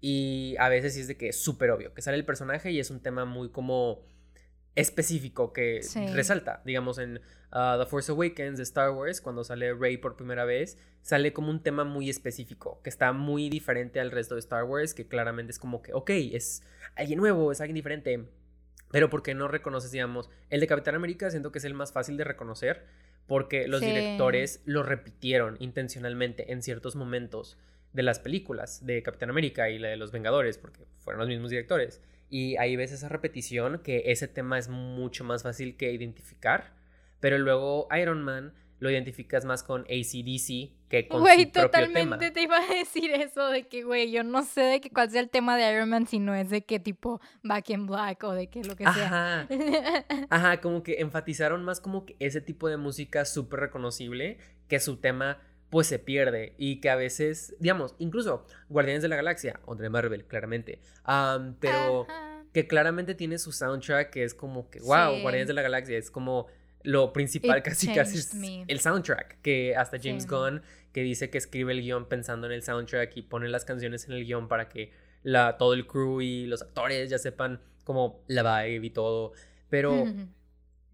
Y 0.00 0.56
a 0.58 0.68
veces 0.68 0.94
sí 0.94 1.02
es 1.02 1.06
de 1.06 1.16
que 1.16 1.28
es 1.28 1.40
súper 1.40 1.70
obvio, 1.70 1.94
que 1.94 2.02
sale 2.02 2.16
el 2.16 2.24
personaje 2.24 2.72
y 2.72 2.80
es 2.80 2.90
un 2.90 3.00
tema 3.00 3.24
muy 3.24 3.50
como 3.50 4.00
específico 4.74 5.52
que 5.52 5.80
resalta. 6.12 6.62
Digamos, 6.64 6.98
en 6.98 7.20
uh, 7.52 7.78
The 7.78 7.86
Force 7.86 8.10
Awakens 8.12 8.56
de 8.58 8.62
Star 8.64 8.90
Wars, 8.90 9.20
cuando 9.20 9.44
sale 9.44 9.72
Rey 9.74 9.96
por 9.96 10.16
primera 10.16 10.44
vez, 10.44 10.78
sale 11.02 11.32
como 11.32 11.50
un 11.50 11.62
tema 11.62 11.84
muy 11.84 12.10
específico, 12.10 12.80
que 12.82 12.90
está 12.90 13.12
muy 13.12 13.48
diferente 13.50 14.00
al 14.00 14.10
resto 14.10 14.34
de 14.34 14.40
Star 14.40 14.64
Wars, 14.64 14.94
que 14.94 15.06
claramente 15.06 15.52
es 15.52 15.58
como 15.58 15.82
que, 15.82 15.92
ok, 15.92 16.10
es 16.10 16.62
alguien 16.96 17.18
nuevo, 17.18 17.52
es 17.52 17.60
alguien 17.60 17.76
diferente. 17.76 18.24
Pero 18.90 19.10
porque 19.10 19.34
no 19.34 19.48
reconoces, 19.48 19.90
digamos, 19.90 20.30
el 20.50 20.60
de 20.60 20.66
Capitán 20.66 20.94
América 20.94 21.30
siento 21.30 21.50
que 21.50 21.58
es 21.58 21.64
el 21.64 21.74
más 21.74 21.92
fácil 21.92 22.16
de 22.16 22.24
reconocer, 22.24 22.84
porque 23.26 23.66
los 23.66 23.80
directores 23.80 24.60
lo 24.66 24.82
repitieron 24.82 25.56
intencionalmente 25.58 26.52
en 26.52 26.62
ciertos 26.62 26.94
momentos 26.94 27.58
de 27.94 28.02
las 28.02 28.18
películas 28.18 28.84
de 28.84 29.02
Capitán 29.02 29.30
América 29.30 29.70
y 29.70 29.78
la 29.78 29.88
de 29.88 29.96
los 29.96 30.12
Vengadores, 30.12 30.58
porque 30.58 30.84
fueron 30.98 31.20
los 31.20 31.28
mismos 31.28 31.50
directores. 31.50 32.02
Y 32.28 32.56
ahí 32.56 32.74
ves 32.76 32.92
esa 32.92 33.08
repetición 33.08 33.78
que 33.78 34.02
ese 34.06 34.28
tema 34.28 34.58
es 34.58 34.68
mucho 34.68 35.24
más 35.24 35.44
fácil 35.44 35.76
que 35.76 35.92
identificar. 35.92 36.74
Pero 37.20 37.38
luego 37.38 37.88
Iron 37.96 38.22
Man 38.22 38.52
lo 38.80 38.90
identificas 38.90 39.44
más 39.44 39.62
con 39.62 39.82
ACDC 39.82 40.72
que 40.88 41.08
con 41.08 41.20
güey, 41.20 41.44
su 41.44 41.52
propio 41.52 41.70
totalmente 41.70 42.30
te 42.32 42.42
iba 42.42 42.58
a 42.58 42.66
decir 42.74 43.12
eso 43.12 43.48
de 43.48 43.66
que, 43.68 43.84
güey, 43.84 44.10
yo 44.10 44.24
no 44.24 44.42
sé 44.42 44.62
de 44.62 44.80
que 44.80 44.90
cuál 44.90 45.10
sea 45.10 45.20
el 45.20 45.30
tema 45.30 45.56
de 45.56 45.72
Iron 45.72 45.88
Man 45.88 46.06
si 46.06 46.18
no 46.18 46.34
es 46.34 46.50
de 46.50 46.64
qué 46.64 46.80
tipo 46.80 47.20
Back 47.42 47.70
in 47.70 47.86
Black 47.86 48.24
o 48.24 48.32
de 48.32 48.48
qué 48.48 48.64
lo 48.64 48.74
que 48.74 48.84
sea. 48.84 49.06
Ajá. 49.06 49.48
Ajá, 50.30 50.60
como 50.60 50.82
que 50.82 50.96
enfatizaron 51.00 51.64
más 51.64 51.80
como 51.80 52.04
que 52.04 52.16
ese 52.18 52.40
tipo 52.40 52.68
de 52.68 52.76
música 52.76 53.24
súper 53.24 53.60
reconocible 53.60 54.38
que 54.68 54.80
su 54.80 54.96
tema 54.96 55.38
pues 55.70 55.86
se 55.86 55.98
pierde 55.98 56.54
y 56.58 56.80
que 56.80 56.90
a 56.90 56.96
veces, 56.96 57.56
digamos, 57.58 57.94
incluso 57.98 58.46
Guardianes 58.68 59.02
de 59.02 59.08
la 59.08 59.16
Galaxia, 59.16 59.60
o 59.64 59.74
de 59.74 59.88
Marvel, 59.90 60.24
claramente, 60.24 60.80
pero 61.60 62.06
que 62.52 62.66
claramente 62.68 63.14
tiene 63.14 63.38
su 63.38 63.52
soundtrack 63.52 64.10
que 64.10 64.24
es 64.24 64.34
como 64.34 64.70
que, 64.70 64.80
wow, 64.80 65.20
Guardianes 65.20 65.48
de 65.48 65.54
la 65.54 65.62
Galaxia 65.62 65.98
es 65.98 66.10
como 66.10 66.46
lo 66.84 67.12
principal 67.12 67.62
casi 67.62 67.92
casi 67.92 68.18
es 68.18 68.34
el 68.68 68.78
soundtrack, 68.78 69.40
que 69.40 69.74
hasta 69.74 69.98
James 70.00 70.28
Gunn, 70.28 70.62
que 70.92 71.02
dice 71.02 71.30
que 71.30 71.38
escribe 71.38 71.72
el 71.72 71.80
guion 71.80 72.06
pensando 72.06 72.46
en 72.46 72.52
el 72.52 72.62
soundtrack 72.62 73.16
y 73.16 73.22
pone 73.22 73.48
las 73.48 73.64
canciones 73.64 74.06
en 74.06 74.12
el 74.12 74.24
guion 74.24 74.48
para 74.48 74.68
que 74.68 74.92
la, 75.22 75.56
todo 75.56 75.72
el 75.72 75.86
crew 75.86 76.20
y 76.20 76.46
los 76.46 76.62
actores 76.62 77.10
ya 77.10 77.18
sepan 77.18 77.60
como 77.84 78.22
la 78.28 78.62
vibe 78.62 78.86
y 78.86 78.90
todo, 78.90 79.32
pero 79.70 80.04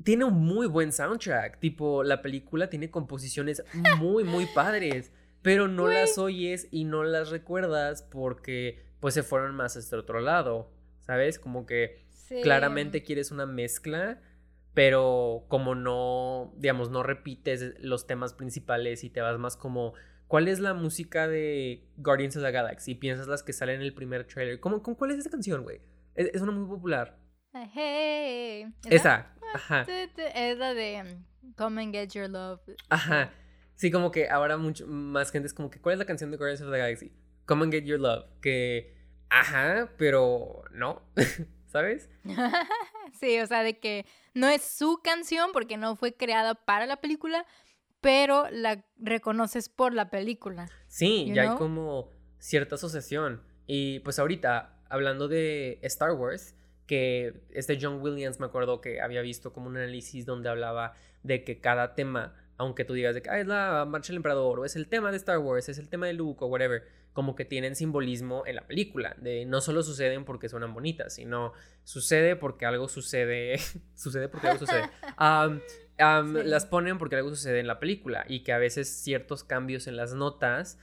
tiene 0.04 0.24
un 0.24 0.34
muy 0.34 0.66
buen 0.66 0.92
soundtrack. 0.92 1.58
Tipo, 1.58 2.02
la 2.02 2.22
película 2.22 2.70
tiene 2.70 2.90
composiciones 2.90 3.62
muy, 3.98 4.24
muy 4.24 4.46
padres. 4.46 5.12
Pero 5.42 5.68
no 5.68 5.88
las 5.88 6.18
oyes 6.18 6.68
y 6.70 6.84
no 6.84 7.02
las 7.02 7.30
recuerdas 7.30 8.02
porque 8.02 8.84
pues 9.00 9.14
se 9.14 9.22
fueron 9.22 9.54
más 9.54 9.76
a 9.76 9.78
este 9.78 9.96
otro 9.96 10.20
lado. 10.20 10.70
¿Sabes? 11.00 11.38
Como 11.38 11.64
que 11.64 12.04
claramente 12.42 13.02
quieres 13.02 13.30
una 13.30 13.46
mezcla, 13.46 14.20
pero 14.74 15.46
como 15.48 15.74
no, 15.74 16.52
digamos, 16.56 16.90
no 16.90 17.02
repites 17.02 17.74
los 17.80 18.06
temas 18.06 18.34
principales 18.34 19.02
y 19.02 19.10
te 19.10 19.20
vas 19.20 19.38
más 19.38 19.56
como, 19.56 19.94
¿cuál 20.28 20.46
es 20.46 20.60
la 20.60 20.74
música 20.74 21.26
de 21.26 21.88
Guardians 21.96 22.36
of 22.36 22.44
the 22.44 22.52
Galaxy? 22.52 22.92
Y 22.92 22.94
piensas 22.96 23.26
las 23.26 23.42
que 23.42 23.52
salen 23.52 23.76
en 23.76 23.82
el 23.82 23.94
primer 23.94 24.26
trailer. 24.26 24.60
¿Cómo, 24.60 24.82
¿Con 24.82 24.94
cuál 24.94 25.10
es 25.12 25.18
esa 25.18 25.30
canción, 25.30 25.62
güey? 25.62 25.80
es, 26.14 26.42
una 26.42 26.52
muy 26.52 26.68
popular. 26.68 27.16
Hey. 27.52 28.72
Esa. 28.88 29.26
Ajá. 29.54 29.86
Es 30.34 30.58
la 30.58 30.74
de 30.74 31.02
mm, 31.02 31.54
Come 31.56 31.82
and 31.82 31.94
Get 31.94 32.10
Your 32.10 32.28
Love. 32.28 32.60
Ajá. 32.88 33.32
Sí, 33.74 33.90
como 33.90 34.10
que 34.10 34.28
ahora 34.28 34.56
mucho 34.56 34.86
más 34.86 35.30
gente 35.30 35.46
es 35.46 35.54
como 35.54 35.70
que, 35.70 35.80
¿cuál 35.80 35.94
es 35.94 35.98
la 35.98 36.04
canción 36.04 36.30
de 36.30 36.36
Guardians 36.36 36.60
of 36.60 36.70
the 36.70 36.78
Galaxy? 36.78 37.12
Come 37.46 37.64
and 37.64 37.72
Get 37.72 37.84
Your 37.84 37.98
Love. 37.98 38.26
Que, 38.40 38.94
ajá, 39.30 39.90
pero 39.96 40.62
no, 40.70 41.02
¿sabes? 41.66 42.08
sí, 43.20 43.40
o 43.40 43.46
sea, 43.46 43.62
de 43.62 43.78
que 43.78 44.06
no 44.34 44.48
es 44.48 44.62
su 44.62 45.00
canción 45.02 45.50
porque 45.52 45.76
no 45.76 45.96
fue 45.96 46.14
creada 46.14 46.54
para 46.54 46.86
la 46.86 47.00
película, 47.00 47.46
pero 48.00 48.48
la 48.50 48.84
reconoces 48.98 49.68
por 49.68 49.92
la 49.92 50.10
película. 50.10 50.68
Sí, 50.86 51.30
ya 51.34 51.42
hay 51.42 51.56
como 51.56 52.12
cierta 52.38 52.76
asociación. 52.76 53.42
Y 53.66 54.00
pues 54.00 54.18
ahorita, 54.18 54.82
hablando 54.88 55.26
de 55.26 55.78
Star 55.82 56.12
Wars, 56.12 56.54
que 56.90 57.44
este 57.50 57.78
John 57.80 58.02
Williams 58.02 58.40
me 58.40 58.46
acuerdo 58.46 58.80
que 58.80 59.00
había 59.00 59.22
visto 59.22 59.52
como 59.52 59.68
un 59.68 59.76
análisis 59.76 60.26
donde 60.26 60.48
hablaba 60.48 60.94
de 61.22 61.44
que 61.44 61.60
cada 61.60 61.94
tema, 61.94 62.34
aunque 62.56 62.84
tú 62.84 62.94
digas 62.94 63.14
de 63.14 63.22
que 63.22 63.30
es 63.38 63.46
la 63.46 63.84
marcha 63.88 64.08
del 64.08 64.16
emperador 64.16 64.58
o 64.58 64.64
es 64.64 64.74
el 64.74 64.88
tema 64.88 65.12
de 65.12 65.16
Star 65.18 65.38
Wars, 65.38 65.68
es 65.68 65.78
el 65.78 65.88
tema 65.88 66.08
de 66.08 66.14
Luke 66.14 66.44
o 66.44 66.48
whatever, 66.48 66.82
como 67.12 67.36
que 67.36 67.44
tienen 67.44 67.76
simbolismo 67.76 68.42
en 68.44 68.56
la 68.56 68.66
película, 68.66 69.14
de 69.20 69.44
no 69.44 69.60
solo 69.60 69.84
suceden 69.84 70.24
porque 70.24 70.48
suenan 70.48 70.74
bonitas, 70.74 71.14
sino 71.14 71.52
sucede 71.84 72.34
porque 72.34 72.66
algo 72.66 72.88
sucede, 72.88 73.60
sucede 73.94 74.28
porque 74.28 74.48
algo 74.48 74.58
sucede. 74.58 74.90
Las 76.44 76.66
ponen 76.66 76.98
porque 76.98 77.14
algo 77.14 77.30
sucede 77.30 77.60
en 77.60 77.68
la 77.68 77.78
película 77.78 78.24
y 78.26 78.42
que 78.42 78.52
a 78.52 78.58
veces 78.58 78.88
ciertos 78.88 79.44
cambios 79.44 79.86
en 79.86 79.94
las 79.94 80.12
notas 80.12 80.76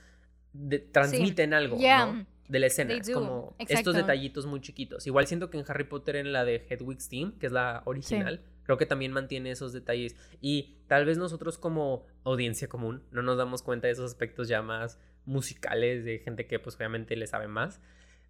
transmiten 0.90 1.52
algo, 1.52 1.76
¿no? 1.76 2.26
De 2.48 2.58
la 2.58 2.66
escena. 2.66 2.94
Como 3.12 3.54
estos 3.58 3.94
detallitos 3.94 4.46
muy 4.46 4.60
chiquitos. 4.60 5.06
Igual 5.06 5.26
siento 5.26 5.50
que 5.50 5.58
en 5.58 5.64
Harry 5.68 5.84
Potter, 5.84 6.16
en 6.16 6.32
la 6.32 6.44
de 6.44 6.66
Hedwig's 6.68 7.08
Team, 7.08 7.38
que 7.38 7.46
es 7.46 7.52
la 7.52 7.82
original, 7.84 8.40
creo 8.64 8.78
que 8.78 8.86
también 8.86 9.12
mantiene 9.12 9.50
esos 9.50 9.72
detalles. 9.72 10.16
Y 10.40 10.78
tal 10.86 11.04
vez 11.04 11.18
nosotros 11.18 11.58
como 11.58 12.06
audiencia 12.24 12.68
común 12.68 13.02
no 13.10 13.22
nos 13.22 13.36
damos 13.36 13.62
cuenta 13.62 13.86
de 13.86 13.92
esos 13.92 14.10
aspectos 14.10 14.48
ya 14.48 14.62
más 14.62 14.98
musicales 15.26 16.04
de 16.04 16.18
gente 16.20 16.46
que 16.46 16.58
pues 16.58 16.76
obviamente 16.76 17.14
le 17.16 17.26
sabe 17.26 17.48
más. 17.48 17.80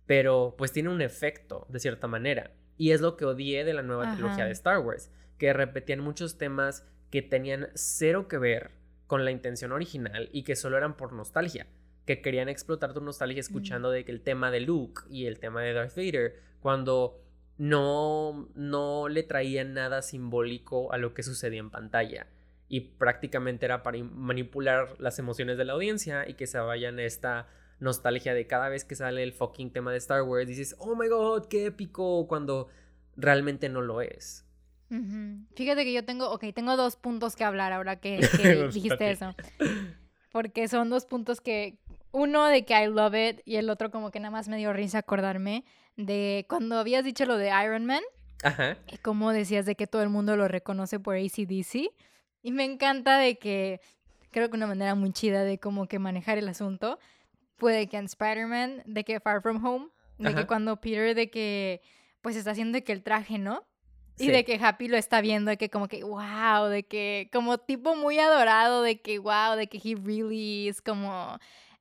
Pero 0.06 0.54
pues 0.58 0.72
tiene 0.72 0.88
un 0.88 1.00
efecto 1.00 1.66
de 1.68 1.78
cierta 1.78 2.06
manera. 2.08 2.50
Y 2.76 2.90
es 2.90 3.00
lo 3.00 3.16
que 3.16 3.24
odié 3.24 3.64
de 3.64 3.74
la 3.74 3.82
nueva 3.82 4.14
trilogía 4.14 4.44
de 4.44 4.52
Star 4.52 4.78
Wars, 4.78 5.10
que 5.36 5.52
repetían 5.52 6.00
muchos 6.00 6.38
temas 6.38 6.86
que 7.10 7.22
tenían 7.22 7.68
cero 7.74 8.28
que 8.28 8.38
ver 8.38 8.70
con 9.06 9.24
la 9.24 9.30
intención 9.30 9.72
original 9.72 10.28
y 10.32 10.42
que 10.42 10.54
solo 10.54 10.76
eran 10.76 10.96
por 10.96 11.12
nostalgia 11.12 11.66
que 12.08 12.22
querían 12.22 12.48
explotar 12.48 12.94
tu 12.94 13.02
nostalgia 13.02 13.38
escuchando 13.38 13.90
de 13.90 14.02
que 14.02 14.12
el 14.12 14.22
tema 14.22 14.50
de 14.50 14.60
Luke 14.60 15.02
y 15.10 15.26
el 15.26 15.38
tema 15.38 15.60
de 15.60 15.74
Darth 15.74 15.94
Vader, 15.94 16.40
cuando 16.60 17.20
no, 17.58 18.48
no 18.54 19.10
le 19.10 19.22
traía 19.24 19.62
nada 19.62 20.00
simbólico 20.00 20.90
a 20.90 20.96
lo 20.96 21.12
que 21.12 21.22
sucedía 21.22 21.60
en 21.60 21.68
pantalla. 21.68 22.26
Y 22.66 22.80
prácticamente 22.80 23.66
era 23.66 23.82
para 23.82 24.02
manipular 24.02 24.98
las 24.98 25.18
emociones 25.18 25.58
de 25.58 25.66
la 25.66 25.74
audiencia 25.74 26.26
y 26.26 26.32
que 26.32 26.46
se 26.46 26.58
vayan 26.58 26.98
a 26.98 27.04
esta 27.04 27.46
nostalgia 27.78 28.32
de 28.32 28.46
cada 28.46 28.70
vez 28.70 28.86
que 28.86 28.94
sale 28.94 29.22
el 29.22 29.34
fucking 29.34 29.70
tema 29.70 29.92
de 29.92 29.98
Star 29.98 30.22
Wars, 30.22 30.48
dices, 30.48 30.76
oh 30.78 30.96
my 30.96 31.08
god, 31.08 31.44
qué 31.48 31.66
épico, 31.66 32.26
cuando 32.26 32.68
realmente 33.16 33.68
no 33.68 33.82
lo 33.82 34.00
es. 34.00 34.46
Fíjate 35.54 35.84
que 35.84 35.92
yo 35.92 36.06
tengo, 36.06 36.30
ok, 36.30 36.44
tengo 36.54 36.74
dos 36.78 36.96
puntos 36.96 37.36
que 37.36 37.44
hablar 37.44 37.74
ahora 37.74 38.00
que, 38.00 38.16
dijiste 38.72 39.10
eso. 39.10 39.34
Porque 40.32 40.68
son 40.68 40.88
dos 40.88 41.04
puntos 41.04 41.42
que, 41.42 41.78
uno 42.12 42.46
de 42.46 42.64
que 42.64 42.74
I 42.74 42.86
love 42.86 43.14
it 43.14 43.40
y 43.44 43.56
el 43.56 43.70
otro 43.70 43.90
como 43.90 44.10
que 44.10 44.20
nada 44.20 44.30
más 44.30 44.48
me 44.48 44.56
dio 44.56 44.72
risa 44.72 44.98
acordarme 44.98 45.64
de 45.96 46.46
cuando 46.48 46.78
habías 46.78 47.04
dicho 47.04 47.26
lo 47.26 47.36
de 47.36 47.48
Iron 47.64 47.84
Man. 47.84 48.02
Ajá. 48.42 48.76
Y 48.86 48.98
como 48.98 49.32
decías 49.32 49.66
de 49.66 49.74
que 49.74 49.86
todo 49.86 50.02
el 50.02 50.08
mundo 50.08 50.36
lo 50.36 50.48
reconoce 50.48 51.00
por 51.00 51.16
ACDC. 51.16 51.90
Y 52.42 52.52
me 52.52 52.64
encanta 52.64 53.18
de 53.18 53.36
que, 53.36 53.80
creo 54.30 54.48
que 54.48 54.56
una 54.56 54.66
manera 54.66 54.94
muy 54.94 55.12
chida 55.12 55.42
de 55.42 55.58
como 55.58 55.86
que 55.86 55.98
manejar 55.98 56.38
el 56.38 56.48
asunto 56.48 56.98
puede 57.56 57.88
que 57.88 57.96
en 57.96 58.04
Spider-Man, 58.04 58.82
de 58.86 59.04
que 59.04 59.20
Far 59.20 59.42
From 59.42 59.64
Home, 59.64 59.88
de 60.18 60.34
que 60.34 60.46
cuando 60.46 60.80
Peter 60.80 61.14
de 61.14 61.30
que 61.30 61.80
pues 62.20 62.36
está 62.36 62.52
haciendo 62.52 62.76
de 62.76 62.84
que 62.84 62.92
el 62.92 63.02
traje, 63.02 63.38
¿no? 63.38 63.64
Y 64.18 64.28
de 64.28 64.44
que 64.44 64.58
Happy 64.60 64.88
lo 64.88 64.96
está 64.96 65.20
viendo, 65.20 65.50
de 65.50 65.56
que 65.56 65.70
como 65.70 65.86
que, 65.86 66.02
wow, 66.02 66.66
de 66.66 66.82
que 66.82 67.28
como 67.32 67.58
tipo 67.58 67.94
muy 67.94 68.18
adorado, 68.18 68.82
de 68.82 69.00
que, 69.00 69.18
wow, 69.18 69.54
de 69.56 69.68
que 69.68 69.78
he 69.78 69.94
really 69.94 70.68
is 70.68 70.80
como 70.80 71.38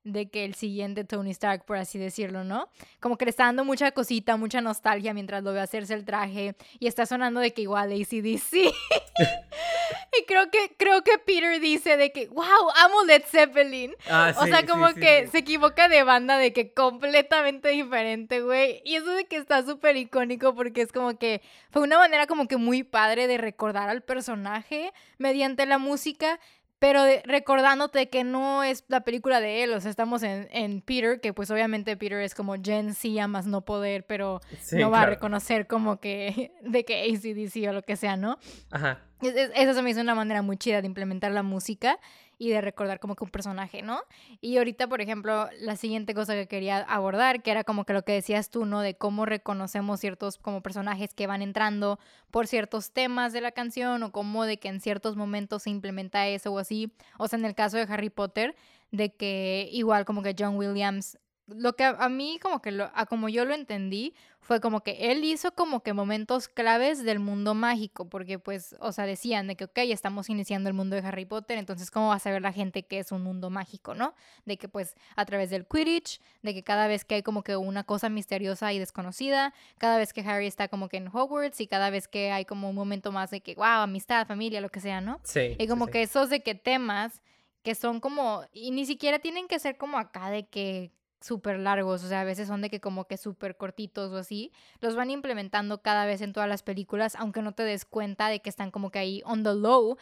de 0.07 0.29
que 0.29 0.45
el 0.45 0.55
siguiente 0.55 1.03
Tony 1.03 1.31
Stark, 1.31 1.65
por 1.65 1.77
así 1.77 1.99
decirlo, 1.99 2.43
¿no? 2.43 2.69
Como 2.99 3.17
que 3.17 3.25
le 3.25 3.31
está 3.31 3.45
dando 3.45 3.65
mucha 3.65 3.91
cosita, 3.91 4.37
mucha 4.37 4.61
nostalgia 4.61 5.13
mientras 5.13 5.43
lo 5.43 5.53
ve 5.53 5.59
hacerse 5.59 5.93
el 5.93 6.05
traje 6.05 6.55
y 6.79 6.87
está 6.87 7.05
sonando 7.05 7.39
de 7.39 7.53
que 7.53 7.63
igual 7.63 7.91
ACDC. 7.91 8.53
y 10.19 10.25
creo 10.25 10.49
que, 10.49 10.73
creo 10.77 11.03
que 11.03 11.17
Peter 11.17 11.59
dice 11.59 11.97
de 11.97 12.11
que, 12.11 12.27
wow, 12.27 12.45
amo 12.83 13.03
Led 13.05 13.23
Zeppelin. 13.25 13.93
Ah, 14.09 14.33
o 14.39 14.45
sea, 14.45 14.65
como 14.65 14.93
que 14.93 15.27
se 15.27 15.39
equivoca 15.39 15.89
de 15.89 16.03
banda 16.03 16.37
de 16.37 16.53
que 16.53 16.73
completamente 16.73 17.69
diferente, 17.69 18.41
güey. 18.41 18.81
Y 18.85 18.95
eso 18.95 19.11
de 19.11 19.25
que 19.25 19.37
está 19.37 19.63
súper 19.63 19.97
icónico 19.97 20.55
porque 20.55 20.81
es 20.81 20.91
como 20.91 21.17
que 21.17 21.41
fue 21.71 21.81
una 21.81 21.97
manera 21.97 22.27
como 22.27 22.47
que 22.47 22.57
muy 22.57 22.83
padre 22.83 23.27
de 23.27 23.37
recordar 23.37 23.89
al 23.89 24.01
personaje 24.01 24.93
mediante 25.17 25.65
la 25.65 25.77
música 25.77 26.39
pero 26.79 27.03
recordándote 27.23 28.09
que 28.09 28.23
no 28.23 28.63
es 28.63 28.83
la 28.87 29.01
película 29.01 29.39
de 29.39 29.63
él, 29.63 29.73
o 29.73 29.81
sea, 29.81 29.89
estamos 29.89 30.21
en, 30.23 30.47
en 30.51 30.81
Peter, 30.81 31.19
que 31.19 31.33
pues 31.33 31.49
obviamente 31.49 31.97
Peter 31.97 32.21
es 32.21 32.35
como 32.35 32.55
Gen 32.61 32.93
Z 32.93 33.23
a 33.23 33.27
más 33.27 33.47
no 33.47 33.61
poder, 33.61 34.05
pero 34.05 34.41
no 34.71 34.91
va 34.91 35.01
a 35.01 35.05
reconocer 35.07 35.67
como 35.67 35.99
que 35.99 36.51
de 36.61 36.85
que 36.85 37.03
ACDC 37.03 37.69
o 37.69 37.73
lo 37.73 37.81
que 37.81 37.95
sea, 37.95 38.15
¿no? 38.15 38.37
Ajá. 38.69 39.01
eso 39.21 39.73
se 39.73 39.81
me 39.81 39.89
hizo 39.89 40.01
una 40.01 40.15
manera 40.15 40.41
muy 40.41 40.57
chida 40.57 40.81
de 40.81 40.87
implementar 40.87 41.31
la 41.31 41.43
música 41.43 41.99
y 42.37 42.49
de 42.49 42.61
recordar 42.61 42.99
como 42.99 43.15
que 43.15 43.23
un 43.23 43.29
personaje, 43.29 43.81
¿no? 43.81 44.01
Y 44.41 44.57
ahorita, 44.57 44.87
por 44.87 45.01
ejemplo, 45.01 45.49
la 45.59 45.75
siguiente 45.75 46.13
cosa 46.13 46.33
que 46.33 46.47
quería 46.47 46.79
abordar, 46.79 47.41
que 47.41 47.51
era 47.51 47.63
como 47.63 47.85
que 47.85 47.93
lo 47.93 48.03
que 48.03 48.13
decías 48.13 48.49
tú, 48.49 48.65
¿no? 48.65 48.81
De 48.81 48.95
cómo 48.95 49.25
reconocemos 49.25 49.99
ciertos 49.99 50.37
como 50.37 50.61
personajes 50.61 51.13
que 51.13 51.27
van 51.27 51.41
entrando 51.41 51.99
por 52.31 52.47
ciertos 52.47 52.91
temas 52.91 53.33
de 53.33 53.41
la 53.41 53.51
canción 53.51 54.03
o 54.03 54.11
cómo 54.11 54.45
de 54.45 54.57
que 54.57 54.67
en 54.67 54.81
ciertos 54.81 55.15
momentos 55.15 55.63
se 55.63 55.69
implementa 55.69 56.27
eso 56.27 56.51
o 56.51 56.59
así. 56.59 56.93
O 57.17 57.27
sea, 57.27 57.39
en 57.39 57.45
el 57.45 57.55
caso 57.55 57.77
de 57.77 57.83
Harry 57.83 58.09
Potter, 58.09 58.55
de 58.91 59.13
que 59.13 59.69
igual 59.71 60.05
como 60.05 60.21
que 60.21 60.35
John 60.37 60.55
Williams 60.55 61.17
lo 61.47 61.73
que 61.73 61.85
a, 61.85 62.09
mí 62.09 62.39
como 62.41 62.61
que 62.61 62.71
lo, 62.71 62.91
a 62.93 63.05
como 63.05 63.29
yo 63.29 63.45
lo 63.45 63.53
entendí 63.53 64.13
fue 64.41 64.61
como 64.61 64.81
que 64.81 65.11
él 65.11 65.23
hizo 65.23 65.53
como 65.53 65.81
que 65.81 65.93
momentos 65.93 66.47
claves 66.47 67.03
del 67.03 67.19
mundo 67.19 67.53
mágico, 67.53 68.07
porque 68.07 68.39
pues, 68.39 68.75
o 68.79 68.91
sea, 68.91 69.05
decían 69.05 69.47
de 69.47 69.55
que, 69.55 69.65
ok, 69.65 69.77
estamos 69.77 70.29
iniciando 70.29 70.69
el 70.69 70.73
mundo 70.73 70.95
de 70.95 71.05
Harry 71.05 71.25
Potter, 71.25 71.57
entonces 71.57 71.91
¿cómo 71.91 72.09
va 72.09 72.15
a 72.15 72.19
saber 72.19 72.41
la 72.41 72.53
gente 72.53 72.83
que 72.83 72.99
es 72.99 73.11
un 73.11 73.23
mundo 73.23 73.49
mágico, 73.49 73.93
no? 73.93 74.13
De 74.45 74.57
que 74.57 74.67
pues 74.69 74.95
a 75.15 75.25
través 75.25 75.49
del 75.49 75.65
Quidditch, 75.65 76.21
de 76.43 76.53
que 76.53 76.63
cada 76.63 76.87
vez 76.87 77.05
que 77.05 77.15
hay 77.15 77.23
como 77.23 77.43
que 77.43 77.55
una 77.55 77.83
cosa 77.83 78.09
misteriosa 78.09 78.71
y 78.73 78.79
desconocida, 78.79 79.53
cada 79.77 79.97
vez 79.97 80.13
que 80.13 80.21
Harry 80.21 80.47
está 80.47 80.67
como 80.67 80.89
que 80.89 80.97
en 80.97 81.07
Hogwarts 81.07 81.59
y 81.61 81.67
cada 81.67 81.89
vez 81.89 82.07
que 82.07 82.31
hay 82.31 82.45
como 82.45 82.69
un 82.69 82.75
momento 82.75 83.11
más 83.11 83.31
de 83.31 83.41
que, 83.41 83.55
wow, 83.55 83.81
amistad, 83.83 84.27
familia, 84.27 84.61
lo 84.61 84.69
que 84.69 84.79
sea, 84.79 85.01
¿no? 85.01 85.19
Sí. 85.23 85.55
Y 85.59 85.67
como 85.67 85.87
que 85.87 86.01
esos 86.01 86.29
de 86.29 86.41
que 86.41 86.55
temas 86.55 87.21
que 87.63 87.75
son 87.75 87.99
como, 87.99 88.45
y 88.53 88.71
ni 88.71 88.85
siquiera 88.85 89.19
tienen 89.19 89.49
que 89.49 89.59
ser 89.59 89.77
como 89.77 89.97
acá 89.97 90.29
de 90.29 90.47
que 90.47 90.93
súper 91.21 91.59
largos, 91.59 92.03
o 92.03 92.07
sea, 92.07 92.21
a 92.21 92.23
veces 92.23 92.47
son 92.47 92.61
de 92.61 92.69
que 92.69 92.79
como 92.79 93.05
que 93.05 93.17
súper 93.17 93.57
cortitos 93.57 94.11
o 94.11 94.17
así, 94.17 94.51
los 94.79 94.95
van 94.95 95.09
implementando 95.09 95.81
cada 95.81 96.05
vez 96.05 96.21
en 96.21 96.33
todas 96.33 96.49
las 96.49 96.63
películas, 96.63 97.15
aunque 97.15 97.41
no 97.41 97.53
te 97.53 97.63
des 97.63 97.85
cuenta 97.85 98.29
de 98.29 98.41
que 98.41 98.49
están 98.49 98.71
como 98.71 98.91
que 98.91 98.99
ahí 98.99 99.21
on 99.25 99.43
the 99.43 99.53
low. 99.53 99.97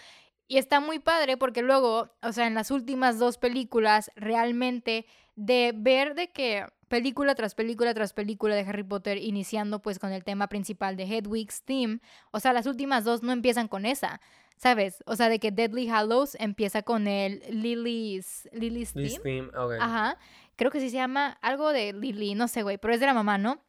Y 0.48 0.58
está 0.58 0.80
muy 0.80 1.00
padre 1.00 1.38
porque 1.38 1.64
luego, 1.64 2.12
o 2.22 2.32
sea, 2.32 2.46
en 2.46 2.54
las 2.54 2.70
últimas 2.70 3.18
dos 3.18 3.40
películas, 3.40 4.12
realmente 4.16 5.08
de 5.36 5.74
ver 5.76 6.14
de 6.14 6.32
que 6.32 6.66
película 6.88 7.34
tras 7.34 7.56
película 7.56 7.94
tras 7.94 8.14
película 8.14 8.54
de 8.54 8.62
Harry 8.62 8.84
Potter, 8.84 9.18
iniciando 9.18 9.82
pues 9.82 9.98
con 9.98 10.12
el 10.12 10.24
tema 10.24 10.48
principal 10.48 10.98
de 10.98 11.04
Hedwig's 11.04 11.64
Theme, 11.64 12.00
o 12.32 12.40
sea, 12.40 12.54
las 12.54 12.68
últimas 12.68 13.04
dos 13.04 13.24
no 13.24 13.32
empiezan 13.32 13.68
con 13.68 13.86
esa, 13.86 14.22
¿sabes? 14.56 15.04
O 15.08 15.16
sea, 15.16 15.30
de 15.30 15.40
que 15.40 15.52
Deadly 15.52 15.90
Hallows 15.90 16.36
empieza 16.40 16.84
con 16.84 17.08
el 17.08 17.42
Lily's, 17.50 18.48
Lily's 18.54 18.94
Theme. 18.94 19.20
theme 19.24 19.50
Ajá 19.80 20.18
creo 20.56 20.72
que 20.72 20.80
sí 20.80 20.90
se 20.90 20.98
llama 20.98 21.38
algo 21.42 21.72
de 21.72 21.94
Lily, 21.94 22.36
no 22.36 22.48
sé, 22.48 22.64
güey, 22.64 22.78
pero 22.78 22.94
es 22.94 23.00
de 23.00 23.06
la 23.06 23.14
mamá, 23.14 23.38
¿no? 23.38 23.62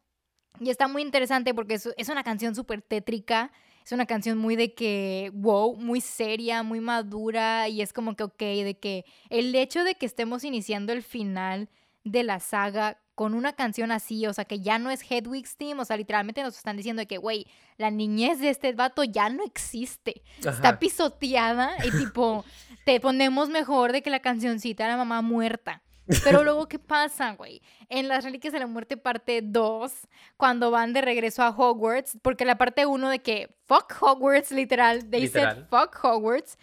Y 0.59 0.69
está 0.69 0.87
muy 0.87 1.01
interesante 1.01 1.53
porque 1.53 1.75
es, 1.75 1.89
es 1.97 2.09
una 2.09 2.23
canción 2.23 2.55
súper 2.55 2.81
tétrica, 2.81 3.51
es 3.85 3.91
una 3.91 4.05
canción 4.05 4.37
muy 4.37 4.55
de 4.55 4.73
que, 4.73 5.31
wow, 5.33 5.75
muy 5.77 6.01
seria, 6.01 6.63
muy 6.63 6.81
madura 6.81 7.69
y 7.69 7.81
es 7.81 7.93
como 7.93 8.15
que, 8.15 8.23
ok, 8.23 8.39
de 8.39 8.77
que 8.79 9.05
el 9.29 9.53
hecho 9.55 9.83
de 9.83 9.95
que 9.95 10.05
estemos 10.05 10.43
iniciando 10.43 10.91
el 10.91 11.03
final 11.03 11.69
de 12.03 12.23
la 12.23 12.39
saga 12.39 12.99
con 13.15 13.33
una 13.33 13.53
canción 13.53 13.91
así, 13.91 14.27
o 14.27 14.33
sea, 14.33 14.45
que 14.45 14.59
ya 14.59 14.77
no 14.77 14.91
es 14.91 15.01
Hedwig's 15.09 15.57
Team, 15.57 15.79
o 15.79 15.85
sea, 15.85 15.97
literalmente 15.97 16.43
nos 16.43 16.55
están 16.55 16.77
diciendo 16.77 17.03
que, 17.07 17.17
güey, 17.17 17.47
la 17.77 17.89
niñez 17.89 18.39
de 18.39 18.49
este 18.49 18.73
vato 18.73 19.03
ya 19.03 19.29
no 19.29 19.43
existe, 19.43 20.21
está 20.37 20.77
pisoteada 20.77 21.71
y 21.83 21.89
tipo, 21.89 22.45
te 22.85 22.99
ponemos 22.99 23.49
mejor 23.49 23.91
de 23.91 24.03
que 24.03 24.09
la 24.09 24.19
cancioncita 24.19 24.83
de 24.83 24.91
la 24.91 24.97
mamá 24.97 25.21
muerta. 25.21 25.81
Pero 26.23 26.43
luego, 26.43 26.67
¿qué 26.67 26.79
pasa, 26.79 27.33
güey? 27.35 27.61
En 27.89 28.07
Las 28.07 28.23
Reliquias 28.23 28.53
de 28.53 28.59
la 28.59 28.67
Muerte 28.67 28.97
parte 28.97 29.41
2, 29.43 29.91
cuando 30.37 30.71
van 30.71 30.93
de 30.93 31.01
regreso 31.01 31.43
a 31.43 31.49
Hogwarts, 31.49 32.17
porque 32.21 32.45
la 32.45 32.57
parte 32.57 32.85
1 32.85 33.09
de 33.09 33.19
que 33.19 33.55
fuck 33.65 33.93
Hogwarts, 33.99 34.51
literal, 34.51 35.09
they 35.09 35.27
said 35.27 35.67
fuck 35.69 35.97
Hogwarts, 36.01 36.57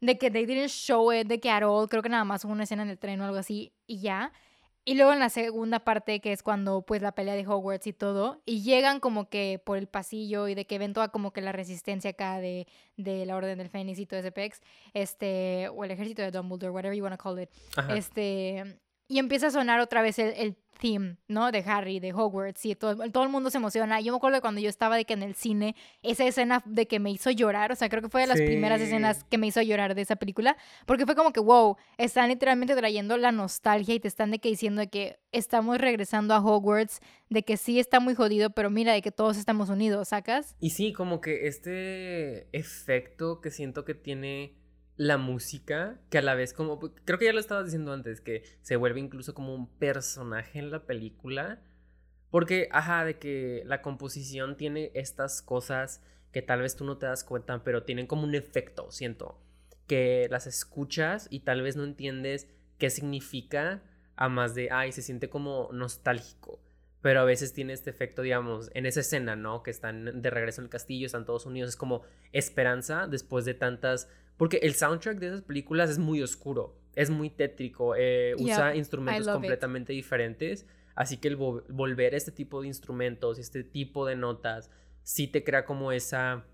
de 0.00 0.18
que 0.18 0.30
they 0.30 0.46
didn't 0.46 0.68
show 0.68 1.12
it, 1.12 1.26
de 1.26 1.40
que 1.40 1.50
at 1.50 1.62
all, 1.62 1.88
creo 1.88 2.02
que 2.02 2.08
nada 2.08 2.24
más 2.24 2.44
hubo 2.44 2.52
una 2.52 2.64
escena 2.64 2.82
en 2.82 2.90
el 2.90 2.98
tren 2.98 3.20
o 3.20 3.24
algo 3.24 3.38
así, 3.38 3.72
y 3.86 4.00
ya. 4.00 4.32
Y 4.84 4.94
luego 4.94 5.12
en 5.12 5.18
la 5.18 5.28
segunda 5.28 5.80
parte, 5.80 6.20
que 6.20 6.32
es 6.32 6.42
cuando 6.42 6.80
pues 6.80 7.02
la 7.02 7.12
pelea 7.12 7.34
de 7.34 7.46
Hogwarts 7.46 7.86
y 7.86 7.92
todo, 7.92 8.40
y 8.46 8.62
llegan 8.62 9.00
como 9.00 9.28
que 9.28 9.60
por 9.62 9.76
el 9.76 9.86
pasillo 9.86 10.48
y 10.48 10.54
de 10.54 10.64
que 10.66 10.78
ven 10.78 10.94
toda 10.94 11.08
como 11.08 11.30
que 11.32 11.42
la 11.42 11.52
resistencia 11.52 12.10
acá 12.10 12.40
de, 12.40 12.66
de 12.96 13.26
la 13.26 13.36
Orden 13.36 13.58
del 13.58 13.68
Fénix 13.68 13.98
y 13.98 14.06
todo 14.06 14.20
ese 14.20 14.32
pex, 14.32 14.62
este, 14.94 15.68
o 15.68 15.84
el 15.84 15.90
ejército 15.90 16.22
de 16.22 16.30
Dumbledore, 16.30 16.72
whatever 16.72 16.96
you 16.96 17.04
want 17.04 17.14
to 17.14 17.22
call 17.22 17.38
it, 17.38 17.50
este, 17.94 18.80
y 19.08 19.18
empieza 19.18 19.48
a 19.48 19.50
sonar 19.50 19.80
otra 19.80 20.02
vez 20.02 20.18
el, 20.18 20.34
el, 20.36 20.56
theme, 20.78 21.16
¿no? 21.26 21.50
De 21.50 21.62
Harry, 21.66 22.00
de 22.00 22.12
Hogwarts, 22.12 22.64
y 22.64 22.74
todo, 22.74 22.96
todo 23.10 23.24
el 23.24 23.28
mundo 23.30 23.50
se 23.50 23.58
emociona. 23.58 24.00
Yo 24.00 24.12
me 24.12 24.16
acuerdo 24.16 24.36
de 24.36 24.40
cuando 24.40 24.60
yo 24.60 24.68
estaba 24.68 24.96
de 24.96 25.04
que 25.04 25.14
en 25.14 25.22
el 25.22 25.34
cine, 25.34 25.74
esa 26.02 26.24
escena 26.24 26.62
de 26.64 26.86
que 26.86 27.00
me 27.00 27.10
hizo 27.10 27.30
llorar, 27.30 27.72
o 27.72 27.74
sea, 27.74 27.88
creo 27.88 28.02
que 28.02 28.08
fue 28.08 28.20
de 28.22 28.28
las 28.28 28.40
primeras 28.40 28.80
escenas 28.80 29.24
que 29.24 29.38
me 29.38 29.48
hizo 29.48 29.60
llorar 29.60 29.94
de 29.94 30.02
esa 30.02 30.16
película, 30.16 30.56
porque 30.86 31.04
fue 31.04 31.14
como 31.14 31.32
que, 31.32 31.40
wow, 31.40 31.76
están 31.96 32.28
literalmente 32.28 32.74
trayendo 32.76 33.16
la 33.16 33.32
nostalgia 33.32 33.94
y 33.94 34.00
te 34.00 34.08
están 34.08 34.30
de 34.30 34.38
que 34.38 34.48
diciendo 34.48 34.80
de 34.80 34.88
que 34.88 35.18
estamos 35.32 35.78
regresando 35.78 36.34
a 36.34 36.38
Hogwarts, 36.40 37.00
de 37.28 37.42
que 37.42 37.56
sí 37.56 37.78
está 37.78 38.00
muy 38.00 38.14
jodido, 38.14 38.50
pero 38.50 38.70
mira, 38.70 38.92
de 38.92 39.02
que 39.02 39.10
todos 39.10 39.36
estamos 39.36 39.68
unidos, 39.68 40.08
¿sacas? 40.08 40.56
Y 40.60 40.70
sí, 40.70 40.92
como 40.92 41.20
que 41.20 41.48
este 41.48 42.48
efecto 42.56 43.40
que 43.40 43.50
siento 43.50 43.84
que 43.84 43.94
tiene 43.94 44.57
la 44.98 45.16
música, 45.16 45.96
que 46.10 46.18
a 46.18 46.22
la 46.22 46.34
vez 46.34 46.52
como, 46.52 46.80
pues, 46.80 46.92
creo 47.04 47.18
que 47.18 47.26
ya 47.26 47.32
lo 47.32 47.38
estabas 47.38 47.66
diciendo 47.66 47.92
antes, 47.92 48.20
que 48.20 48.42
se 48.62 48.76
vuelve 48.76 48.98
incluso 49.00 49.32
como 49.32 49.54
un 49.54 49.68
personaje 49.78 50.58
en 50.58 50.72
la 50.72 50.84
película, 50.86 51.62
porque, 52.30 52.68
ajá, 52.72 53.04
de 53.04 53.18
que 53.18 53.62
la 53.64 53.80
composición 53.80 54.56
tiene 54.56 54.90
estas 54.94 55.40
cosas 55.40 56.02
que 56.32 56.42
tal 56.42 56.62
vez 56.62 56.74
tú 56.76 56.84
no 56.84 56.98
te 56.98 57.06
das 57.06 57.22
cuenta, 57.22 57.62
pero 57.62 57.84
tienen 57.84 58.08
como 58.08 58.24
un 58.24 58.34
efecto, 58.34 58.90
siento, 58.90 59.40
que 59.86 60.26
las 60.30 60.48
escuchas 60.48 61.28
y 61.30 61.40
tal 61.40 61.62
vez 61.62 61.76
no 61.76 61.84
entiendes 61.84 62.48
qué 62.76 62.90
significa, 62.90 63.82
a 64.16 64.28
más 64.28 64.56
de, 64.56 64.68
ay, 64.72 64.90
se 64.90 65.02
siente 65.02 65.30
como 65.30 65.70
nostálgico. 65.72 66.60
Pero 67.00 67.20
a 67.20 67.24
veces 67.24 67.52
tiene 67.52 67.72
este 67.72 67.90
efecto, 67.90 68.22
digamos, 68.22 68.68
en 68.74 68.84
esa 68.84 69.00
escena, 69.00 69.36
¿no? 69.36 69.62
Que 69.62 69.70
están 69.70 70.20
de 70.20 70.30
regreso 70.30 70.60
en 70.60 70.64
el 70.64 70.70
castillo, 70.70 71.06
están 71.06 71.24
todos 71.24 71.46
unidos, 71.46 71.70
es 71.70 71.76
como 71.76 72.02
esperanza 72.32 73.06
después 73.06 73.44
de 73.44 73.54
tantas 73.54 74.08
porque 74.38 74.58
el 74.62 74.74
soundtrack 74.74 75.18
de 75.18 75.26
esas 75.26 75.42
películas 75.42 75.90
es 75.90 75.98
muy 75.98 76.22
oscuro, 76.22 76.78
es 76.94 77.10
muy 77.10 77.28
tétrico, 77.28 77.94
eh, 77.96 78.34
usa 78.38 78.74
instrumentos 78.74 79.28
completamente 79.28 79.92
diferentes. 79.92 80.66
Así 80.94 81.18
que 81.18 81.28
el 81.28 81.36
volver 81.36 82.14
este 82.14 82.32
tipo 82.32 82.62
de 82.62 82.68
instrumentos, 82.68 83.38
este 83.38 83.62
tipo 83.62 84.06
de 84.06 84.16
notas 84.16 84.70
sí 85.02 85.28
te 85.28 85.44
crea 85.44 85.64
como 85.64 85.92
esa, 85.92 86.44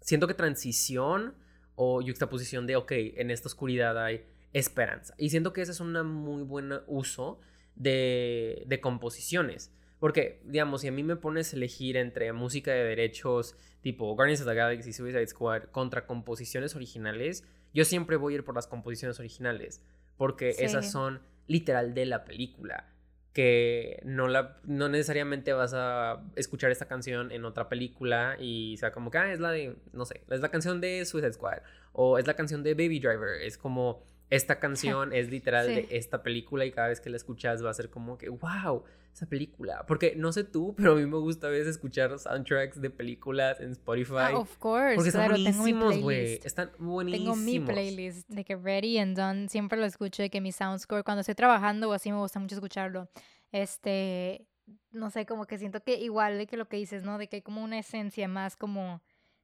siento 0.00 0.26
que 0.26 0.34
transición 0.34 1.34
o 1.74 2.00
juxtaposición 2.02 2.66
de, 2.66 2.76
ok, 2.76 2.92
en 2.92 3.30
esta 3.30 3.48
oscuridad 3.48 4.02
hay 4.02 4.24
esperanza. 4.52 5.14
Y 5.18 5.30
siento 5.30 5.52
que 5.52 5.62
ese 5.62 5.72
es 5.72 5.80
un 5.80 5.92
muy 6.06 6.42
buen 6.42 6.72
uso 6.86 7.40
de, 7.74 8.64
de 8.66 8.80
composiciones. 8.80 9.72
Porque, 10.04 10.42
digamos, 10.44 10.82
si 10.82 10.88
a 10.88 10.92
mí 10.92 11.02
me 11.02 11.16
pones 11.16 11.54
a 11.54 11.56
elegir 11.56 11.96
entre 11.96 12.30
música 12.34 12.70
de 12.72 12.84
derechos 12.84 13.56
tipo 13.80 14.14
Guardians 14.14 14.42
of 14.42 14.46
the 14.46 14.54
Galaxy, 14.54 14.92
Suicide 14.92 15.26
Squad 15.26 15.62
contra 15.72 16.04
composiciones 16.04 16.76
originales, 16.76 17.42
yo 17.72 17.86
siempre 17.86 18.16
voy 18.16 18.34
a 18.34 18.36
ir 18.36 18.44
por 18.44 18.54
las 18.54 18.66
composiciones 18.66 19.18
originales. 19.18 19.82
Porque 20.18 20.56
esas 20.58 20.92
son 20.92 21.22
literal 21.46 21.94
de 21.94 22.04
la 22.04 22.26
película 22.26 22.92
que 23.32 24.02
no, 24.04 24.28
la, 24.28 24.58
no 24.64 24.90
necesariamente 24.90 25.54
vas 25.54 25.72
a 25.74 26.22
escuchar 26.36 26.70
esta 26.70 26.86
canción 26.86 27.32
en 27.32 27.46
otra 27.46 27.70
película 27.70 28.36
y 28.38 28.76
sea 28.76 28.92
como 28.92 29.10
que, 29.10 29.16
ah, 29.16 29.32
es 29.32 29.40
la 29.40 29.52
de, 29.52 29.74
no 29.94 30.04
sé, 30.04 30.20
es 30.28 30.40
la 30.40 30.50
canción 30.50 30.82
de 30.82 31.06
Suicide 31.06 31.32
Squad 31.32 31.62
o 31.94 32.18
es 32.18 32.26
la 32.26 32.34
canción 32.34 32.62
de 32.62 32.74
Baby 32.74 33.00
Driver. 33.00 33.40
Es 33.40 33.56
como, 33.56 34.02
esta 34.34 34.58
canción 34.58 35.12
es 35.12 35.30
literal 35.30 35.66
de 35.66 35.88
esta 35.90 36.22
película 36.22 36.64
y 36.64 36.72
cada 36.72 36.88
vez 36.88 37.00
que 37.00 37.10
la 37.10 37.16
escuchas 37.16 37.64
va 37.64 37.70
a 37.70 37.74
ser 37.74 37.90
como 37.90 38.18
que, 38.18 38.28
wow, 38.28 38.84
esa 39.12 39.26
película. 39.26 39.84
Porque 39.86 40.14
no 40.16 40.32
sé 40.32 40.44
tú, 40.44 40.74
pero 40.76 40.92
a 40.92 40.94
mí 40.96 41.06
me 41.06 41.18
gusta 41.18 41.46
a 41.46 41.50
veces 41.50 41.68
escuchar 41.68 42.18
soundtracks 42.18 42.80
de 42.80 42.90
películas 42.90 43.60
en 43.60 43.70
Spotify. 43.70 44.14
Ah, 44.18 44.38
of 44.38 44.56
course. 44.58 44.96
Porque 44.96 45.10
están 45.10 45.28
buenísimos, 45.28 45.98
güey. 45.98 46.40
Están 46.44 46.72
buenísimos. 46.78 47.36
Tengo 47.36 47.36
mi 47.36 47.60
playlist 47.60 48.28
de 48.28 48.44
que 48.44 48.56
Ready 48.56 48.98
and 48.98 49.16
Done 49.16 49.48
siempre 49.48 49.78
lo 49.78 49.86
escucho, 49.86 50.22
de 50.22 50.30
que 50.30 50.40
mi 50.40 50.50
soundscore, 50.50 51.04
cuando 51.04 51.20
estoy 51.20 51.36
trabajando 51.36 51.88
o 51.88 51.92
así 51.92 52.10
me 52.10 52.18
gusta 52.18 52.40
mucho 52.40 52.56
escucharlo. 52.56 53.08
Este, 53.52 54.46
no 54.90 55.10
sé, 55.10 55.26
como 55.26 55.46
que 55.46 55.58
siento 55.58 55.80
que 55.82 55.96
igual 56.00 56.38
de 56.38 56.46
que 56.46 56.56
lo 56.56 56.68
que 56.68 56.76
dices, 56.76 57.04
¿no? 57.04 57.18
De 57.18 57.28
que 57.28 57.36
hay 57.36 57.42
como 57.42 57.62
una 57.62 57.78
esencia 57.78 58.26
más 58.26 58.56
como 58.56 59.00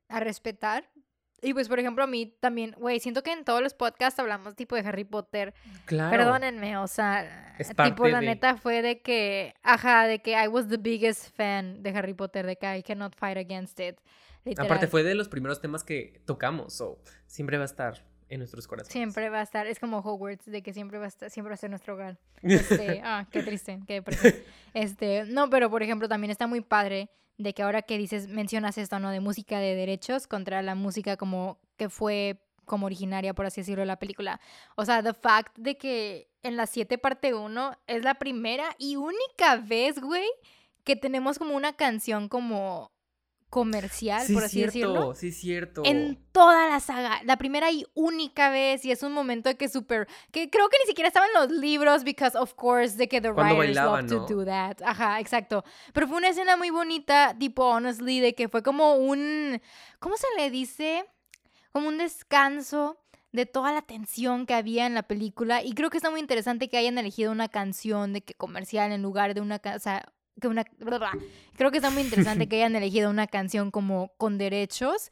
a 0.09 0.19
respetar, 0.19 0.91
y 1.43 1.55
pues, 1.55 1.69
por 1.69 1.79
ejemplo, 1.79 2.05
a 2.05 2.07
mí 2.07 2.35
también, 2.41 2.75
güey, 2.79 3.01
siento 3.01 3.23
que 3.23 3.33
en 3.33 3.45
todos 3.45 3.63
los 3.63 3.75
podcasts 3.75 4.19
hablamos 4.19 4.55
tipo 4.57 4.77
de 4.77 4.83
Harry 4.83 5.05
Potter. 5.05 5.55
Claro. 5.87 6.17
Perdónenme, 6.17 6.77
o 6.79 6.87
sea, 6.87 7.57
tipo 7.85 8.07
la 8.09 8.21
neta 8.21 8.57
fue 8.57 8.83
de 8.83 9.01
que, 9.01 9.55
ajá, 9.63 10.07
de 10.07 10.21
que 10.21 10.33
I 10.33 10.49
was 10.49 10.69
the 10.69 10.77
biggest 10.77 11.35
fan 11.37 11.83
de 11.83 11.91
Harry 11.91 12.15
Potter, 12.15 12.47
de 12.47 12.57
que 12.57 12.79
I 12.79 12.83
cannot 12.83 13.15
fight 13.17 13.37
against 13.37 13.81
it. 13.81 13.99
Aparte 14.59 14.87
fue 14.87 15.03
de 15.03 15.15
los 15.15 15.29
primeros 15.29 15.61
temas 15.61 15.85
que 15.85 16.23
tocamos, 16.25 16.81
o 16.81 16.99
siempre 17.27 17.57
va 17.57 17.65
a 17.65 17.67
estar 17.67 18.05
en 18.29 18.39
nuestros 18.39 18.67
corazones. 18.67 18.93
Siempre 18.93 19.29
va 19.29 19.41
a 19.41 19.43
estar, 19.43 19.67
es 19.67 19.79
como 19.79 19.99
Hogwarts, 19.99 20.47
de 20.47 20.63
que 20.63 20.73
siempre 20.73 20.99
va 20.99 21.05
a 21.07 21.09
estar, 21.09 21.31
siempre 21.31 21.51
va 21.51 21.55
a 21.55 21.59
ser 21.59 21.71
nuestro 21.71 21.95
hogar. 21.95 22.19
Este, 22.43 23.03
ah, 23.05 23.27
qué 23.31 23.43
triste, 23.43 23.81
qué 23.87 23.95
depresión. 23.95 24.35
Este, 24.75 25.25
no, 25.25 25.51
pero 25.51 25.69
por 25.69 25.83
ejemplo, 25.83 26.09
también 26.09 26.31
está 26.31 26.47
muy 26.47 26.61
padre 26.61 27.11
de 27.41 27.55
que 27.55 27.63
ahora 27.63 27.83
que 27.83 27.97
dices, 27.97 28.29
mencionas 28.29 28.77
esto, 28.77 28.99
¿no? 28.99 29.11
De 29.11 29.21
música 29.21 29.59
de 29.59 29.75
derechos 29.75 30.27
contra 30.27 30.61
la 30.61 30.75
música 30.75 31.17
como 31.17 31.59
que 31.79 31.89
fue 31.89 32.39
como 32.67 32.87
originaria, 32.87 33.35
por 33.35 33.47
así 33.47 33.63
decirlo, 33.63 33.81
de 33.81 33.87
la 33.87 33.99
película. 33.99 34.41
O 34.77 34.85
sea, 34.85 35.03
the 35.03 35.15
fact 35.15 35.57
de 35.57 35.77
que 35.79 36.29
en 36.43 36.57
la 36.57 36.67
7 36.67 36.99
parte 36.99 37.35
1 37.35 37.79
es 37.87 38.05
la 38.05 38.15
primera 38.15 38.77
y 38.79 38.97
única 38.97 39.57
vez, 39.57 40.01
güey, 40.01 40.29
que 40.85 40.97
tenemos 40.97 41.39
como 41.39 41.57
una 41.57 41.73
canción 41.73 42.29
como 42.29 42.93
comercial, 43.51 44.25
por 44.33 44.45
así 44.45 44.59
cierto, 44.59 44.73
decirlo. 44.73 45.15
Sí, 45.15 45.33
cierto. 45.33 45.83
En 45.85 46.19
toda 46.33 46.69
la 46.69 46.81
saga. 46.81 47.21
La 47.25 47.37
primera 47.37 47.71
y 47.71 47.85
única 47.95 48.49
vez. 48.49 48.85
Y 48.85 48.93
es 48.93 49.03
un 49.03 49.13
momento 49.13 49.55
que 49.59 49.69
súper. 49.69 50.09
Que 50.31 50.49
creo 50.49 50.69
que 50.69 50.79
ni 50.83 50.89
siquiera 50.89 51.09
estaba 51.09 51.27
en 51.27 51.35
los 51.35 51.51
libros, 51.51 52.05
because 52.05 52.39
of 52.39 52.55
course, 52.55 52.97
de 52.97 53.09
que 53.09 53.21
the 53.21 53.33
writers 53.33 53.77
love 53.77 54.07
to 54.07 54.27
do 54.27 54.45
that. 54.45 54.77
Ajá, 54.85 55.21
exacto. 55.21 55.65
Pero 55.93 56.07
fue 56.07 56.17
una 56.17 56.29
escena 56.29 56.57
muy 56.57 56.71
bonita, 56.71 57.37
tipo, 57.39 57.67
honestly, 57.67 58.21
de 58.21 58.35
que 58.35 58.49
fue 58.49 58.63
como 58.63 58.95
un. 58.95 59.61
¿Cómo 59.99 60.17
se 60.17 60.29
le 60.39 60.51
dice? 60.51 61.05
Como 61.73 61.89
un 61.89 61.99
descanso 61.99 63.01
de 63.33 63.47
toda 63.47 63.73
la 63.73 63.83
tensión 63.83 64.47
que 64.47 64.55
había 64.55 64.87
en 64.87 64.95
la 64.95 65.05
película 65.05 65.63
y 65.63 65.73
creo 65.75 65.89
que 65.89 65.99
está 65.99 66.11
muy 66.11 66.19
interesante 66.19 66.69
que 66.69 66.77
hayan 66.77 66.99
elegido 66.99 67.31
una 67.31 67.49
canción 67.49 68.13
de 68.13 68.23
que 68.23 68.35
comercial 68.35 68.91
en 68.91 69.03
lugar 69.03 69.35
de 69.35 69.41
una, 69.41 69.61
o 69.77 69.79
sea, 69.79 70.13
que 70.41 70.49
una... 70.49 70.65
Creo 71.57 71.71
que 71.71 71.79
está 71.79 71.91
muy 71.91 72.03
interesante 72.03 72.49
que 72.49 72.57
hayan 72.57 72.75
elegido 72.77 73.11
una 73.11 73.27
canción 73.27 73.71
como 73.71 74.13
con 74.17 74.39
derechos 74.39 75.11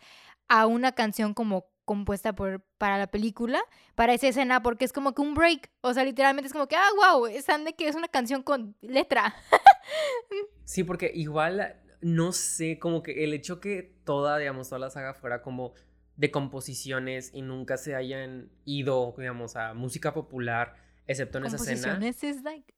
a 0.49 0.67
una 0.67 0.93
canción 0.93 1.35
como 1.35 1.67
compuesta 1.89 2.35
por, 2.35 2.61
para 2.77 2.99
la 2.99 3.07
película, 3.07 3.61
para 3.95 4.13
esa 4.13 4.29
escena, 4.29 4.63
porque 4.63 4.85
es 4.85 4.93
como 4.93 5.15
que 5.15 5.23
un 5.23 5.35
break. 5.35 5.71
O 5.81 5.95
sea, 5.95 6.05
literalmente 6.05 6.47
es 6.47 6.53
como 6.53 6.69
que, 6.69 6.77
ah, 6.77 6.89
wow, 6.97 7.27
están 7.27 7.65
de 7.65 7.73
que 7.73 7.89
es 7.89 7.97
una 7.97 8.09
canción 8.09 8.43
con 8.43 8.77
letra. 8.83 9.35
sí, 10.65 10.85
porque 10.85 11.11
igual, 11.15 11.77
no 12.03 12.33
sé, 12.33 12.79
como 12.79 13.03
que 13.03 13.25
el 13.25 13.33
hecho 13.33 13.59
que 13.59 13.95
toda, 14.05 14.37
digamos, 14.37 14.69
toda 14.69 14.81
la 14.81 14.91
saga 14.91 15.15
fuera 15.15 15.41
como 15.41 15.73
de 16.17 16.31
composiciones 16.31 17.31
y 17.33 17.41
nunca 17.41 17.79
se 17.79 17.95
hayan 17.95 18.51
ido, 18.67 19.15
digamos, 19.17 19.57
a 19.57 19.73
música 19.73 20.13
popular, 20.13 20.75
excepto 21.07 21.39
en 21.39 21.47
esa 21.47 21.57
escena. 21.57 22.07
es 22.07 22.43
like 22.43 22.78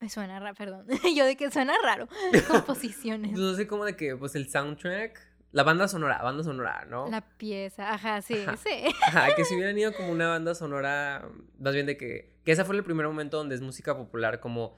me 0.00 0.08
suena 0.08 0.38
raro, 0.38 0.54
perdón. 0.54 0.86
Yo 1.16 1.24
de 1.24 1.36
que 1.36 1.50
suena 1.50 1.74
raro. 1.82 2.08
Composiciones. 2.48 3.32
no 3.32 3.54
sé 3.54 3.66
cómo 3.66 3.84
de 3.84 3.96
que, 3.96 4.16
pues 4.16 4.34
el 4.34 4.48
soundtrack. 4.48 5.34
La 5.52 5.62
banda 5.62 5.88
sonora, 5.88 6.20
banda 6.22 6.42
sonora, 6.42 6.84
¿no? 6.86 7.08
La 7.08 7.22
pieza, 7.22 7.94
ajá, 7.94 8.20
sí, 8.20 8.44
sí. 8.62 8.94
Ajá, 9.06 9.34
que 9.34 9.44
si 9.44 9.54
hubieran 9.56 9.78
ido 9.78 9.94
como 9.94 10.10
una 10.10 10.28
banda 10.28 10.54
sonora, 10.54 11.26
más 11.58 11.72
bien 11.72 11.86
de 11.86 11.96
que, 11.96 12.34
que 12.44 12.52
ese 12.52 12.64
fue 12.64 12.76
el 12.76 12.84
primer 12.84 13.06
momento 13.06 13.38
donde 13.38 13.54
es 13.54 13.62
música 13.62 13.96
popular, 13.96 14.40
como 14.40 14.76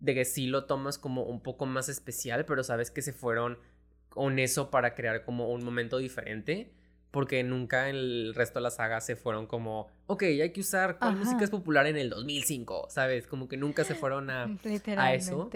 de 0.00 0.14
que 0.14 0.24
sí 0.24 0.46
lo 0.46 0.64
tomas 0.64 0.96
como 0.96 1.24
un 1.24 1.42
poco 1.42 1.66
más 1.66 1.90
especial, 1.90 2.46
pero 2.46 2.64
sabes 2.64 2.90
que 2.90 3.02
se 3.02 3.12
fueron 3.12 3.58
con 4.08 4.38
eso 4.38 4.70
para 4.70 4.94
crear 4.94 5.24
como 5.24 5.50
un 5.50 5.62
momento 5.62 5.98
diferente 5.98 6.72
porque 7.14 7.44
nunca 7.44 7.88
en 7.88 7.94
el 7.94 8.34
resto 8.34 8.58
de 8.58 8.64
la 8.64 8.70
saga 8.72 9.00
se 9.00 9.14
fueron 9.14 9.46
como, 9.46 9.86
ok, 10.08 10.24
hay 10.24 10.50
que 10.50 10.60
usar 10.60 10.98
cuál 10.98 11.14
música 11.14 11.44
es 11.44 11.50
popular 11.50 11.86
en 11.86 11.96
el 11.96 12.10
2005, 12.10 12.88
¿sabes? 12.90 13.28
Como 13.28 13.46
que 13.46 13.56
nunca 13.56 13.84
se 13.84 13.94
fueron 13.94 14.30
a, 14.30 14.48
a 14.96 15.14
eso. 15.14 15.48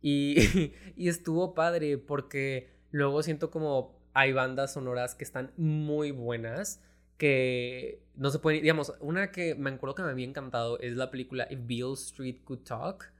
Y, 0.00 0.72
y 0.96 1.08
estuvo 1.08 1.52
padre 1.52 1.98
porque 1.98 2.70
luego 2.92 3.24
siento 3.24 3.50
como 3.50 3.98
hay 4.12 4.32
bandas 4.32 4.74
sonoras 4.74 5.16
que 5.16 5.24
están 5.24 5.50
muy 5.56 6.12
buenas 6.12 6.80
que 7.18 8.00
no 8.14 8.30
se 8.30 8.38
pueden, 8.38 8.62
digamos, 8.62 8.92
una 9.00 9.32
que 9.32 9.56
me 9.56 9.70
acuerdo 9.70 9.96
que 9.96 10.02
me 10.02 10.10
había 10.10 10.28
encantado 10.28 10.78
es 10.78 10.94
la 10.94 11.10
película 11.10 11.48
If 11.50 11.58
Beale 11.66 11.94
Street 11.94 12.36
Could 12.44 12.60
Talk 12.60 13.12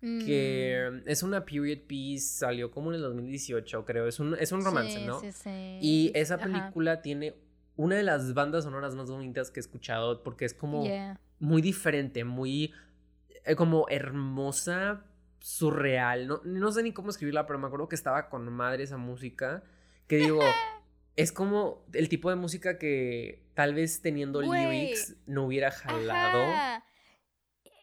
que 0.00 0.90
mm. 0.92 1.08
es 1.08 1.22
una 1.22 1.44
period 1.44 1.86
piece, 1.86 2.38
salió 2.38 2.70
como 2.70 2.90
en 2.90 2.96
el 2.96 3.02
2018, 3.02 3.84
creo, 3.84 4.06
es 4.06 4.20
un, 4.20 4.36
es 4.38 4.52
un 4.52 4.64
romance, 4.64 5.04
¿no? 5.04 5.20
Sí, 5.20 5.32
sí. 5.32 5.78
Y 5.80 6.12
esa 6.14 6.38
película 6.38 7.02
tiene 7.02 7.34
una 7.76 7.96
de 7.96 8.02
las 8.02 8.34
bandas 8.34 8.64
sonoras 8.64 8.94
más 8.94 9.10
bonitas 9.10 9.50
que 9.50 9.60
he 9.60 9.62
escuchado 9.62 10.22
porque 10.22 10.44
es 10.44 10.54
como 10.54 10.84
muy 11.38 11.62
diferente, 11.62 12.24
muy 12.24 12.72
eh, 13.44 13.54
como 13.56 13.86
hermosa, 13.88 15.04
surreal, 15.40 16.26
no, 16.26 16.40
no 16.44 16.72
sé 16.72 16.82
ni 16.82 16.92
cómo 16.92 17.10
escribirla, 17.10 17.46
pero 17.46 17.58
me 17.58 17.66
acuerdo 17.66 17.88
que 17.88 17.96
estaba 17.96 18.28
con 18.28 18.52
madre 18.52 18.84
esa 18.84 18.96
música, 18.96 19.62
que 20.06 20.16
digo... 20.16 20.40
es 21.18 21.32
como 21.32 21.84
el 21.94 22.08
tipo 22.08 22.30
de 22.30 22.36
música 22.36 22.78
que 22.78 23.42
tal 23.54 23.74
vez 23.74 24.02
teniendo 24.02 24.40
lyrics 24.40 25.16
no 25.26 25.46
hubiera 25.46 25.72
jalado. 25.72 26.80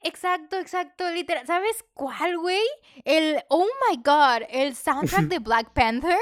Exacto, 0.05 0.59
exacto, 0.59 1.09
literal. 1.11 1.45
¿Sabes 1.47 1.83
cuál, 1.93 2.37
güey? 2.37 2.61
El, 3.03 3.43
oh 3.49 3.65
my 3.89 3.97
god, 3.97 4.43
el 4.49 4.75
soundtrack 4.75 5.25
de 5.25 5.39
Black 5.39 5.71
Panther. 5.73 6.17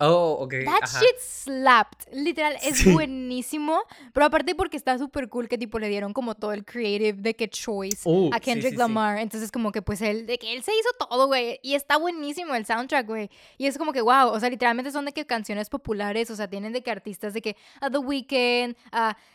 Oh, 0.00 0.38
ok. 0.40 0.54
That 0.64 0.88
shit 1.00 1.18
slapped. 1.20 2.12
Literal, 2.12 2.56
es 2.62 2.92
buenísimo. 2.92 3.82
Pero 4.12 4.26
aparte 4.26 4.54
porque 4.54 4.76
está 4.76 4.98
súper 4.98 5.28
cool 5.28 5.48
que 5.48 5.58
tipo 5.58 5.78
le 5.78 5.88
dieron 5.88 6.12
como 6.12 6.34
todo 6.34 6.52
el 6.52 6.64
creative 6.64 7.20
de 7.20 7.34
que 7.34 7.48
choice 7.48 8.02
oh, 8.04 8.30
a 8.32 8.40
Kendrick 8.40 8.76
Lamar. 8.76 9.18
Entonces 9.18 9.52
como 9.52 9.70
que 9.72 9.82
pues 9.82 10.00
él, 10.00 10.26
de 10.26 10.38
que 10.38 10.52
él 10.52 10.62
se 10.62 10.72
hizo 10.72 10.88
todo, 10.98 11.26
güey. 11.26 11.60
Y 11.62 11.74
está 11.74 11.96
buenísimo 11.96 12.54
el 12.54 12.66
soundtrack, 12.66 13.06
güey. 13.06 13.30
Y 13.56 13.66
es 13.66 13.78
como 13.78 13.92
que 13.92 14.00
wow. 14.00 14.28
O 14.28 14.40
sea, 14.40 14.50
literalmente 14.50 14.90
son 14.90 15.04
de 15.04 15.12
que 15.12 15.26
canciones 15.26 15.68
populares. 15.70 16.30
O 16.30 16.36
sea, 16.36 16.48
tienen 16.48 16.72
de 16.72 16.82
que 16.82 16.90
artistas 16.90 17.32
de 17.32 17.42
que 17.42 17.56
a 17.80 17.90
The 17.90 17.98
Weeknd, 17.98 18.76
a 18.90 19.16
uh, 19.16 19.34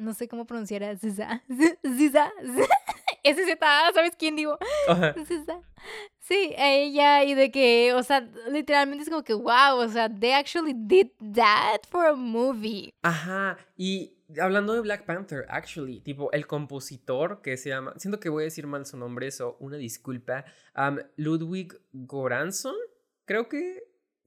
no 0.00 0.14
sé 0.14 0.28
cómo 0.28 0.46
pronunciar 0.46 0.96
Ziza, 0.98 1.42
Ziza, 1.96 2.32
SZ, 3.24 3.58
¿sabes 3.94 4.16
quién 4.18 4.36
digo? 4.36 4.58
Sí, 6.20 6.54
ella 6.56 7.22
y 7.24 7.34
de 7.34 7.50
que, 7.50 7.92
o 7.92 8.02
sea, 8.02 8.26
literalmente 8.50 9.02
es 9.02 9.10
como 9.10 9.22
que, 9.22 9.34
wow, 9.34 9.76
o 9.76 9.88
sea, 9.90 10.08
they 10.08 10.32
actually 10.32 10.72
did 10.74 11.08
that 11.34 11.80
for 11.86 12.06
a 12.06 12.14
movie. 12.14 12.94
Ajá, 13.02 13.58
y 13.76 14.16
hablando 14.40 14.72
de 14.72 14.80
Black 14.80 15.04
Panther, 15.04 15.44
actually, 15.50 16.00
tipo, 16.00 16.32
el 16.32 16.46
compositor 16.46 17.42
que 17.42 17.58
se 17.58 17.68
llama, 17.68 17.92
siento 17.98 18.20
que 18.20 18.30
voy 18.30 18.44
a 18.44 18.46
decir 18.46 18.66
mal 18.66 18.86
su 18.86 18.96
nombre, 18.96 19.26
eso, 19.26 19.58
una 19.60 19.76
disculpa, 19.76 20.46
um, 20.74 20.98
Ludwig 21.16 21.78
Goranson, 21.92 22.74
creo 23.26 23.50
que 23.50 23.84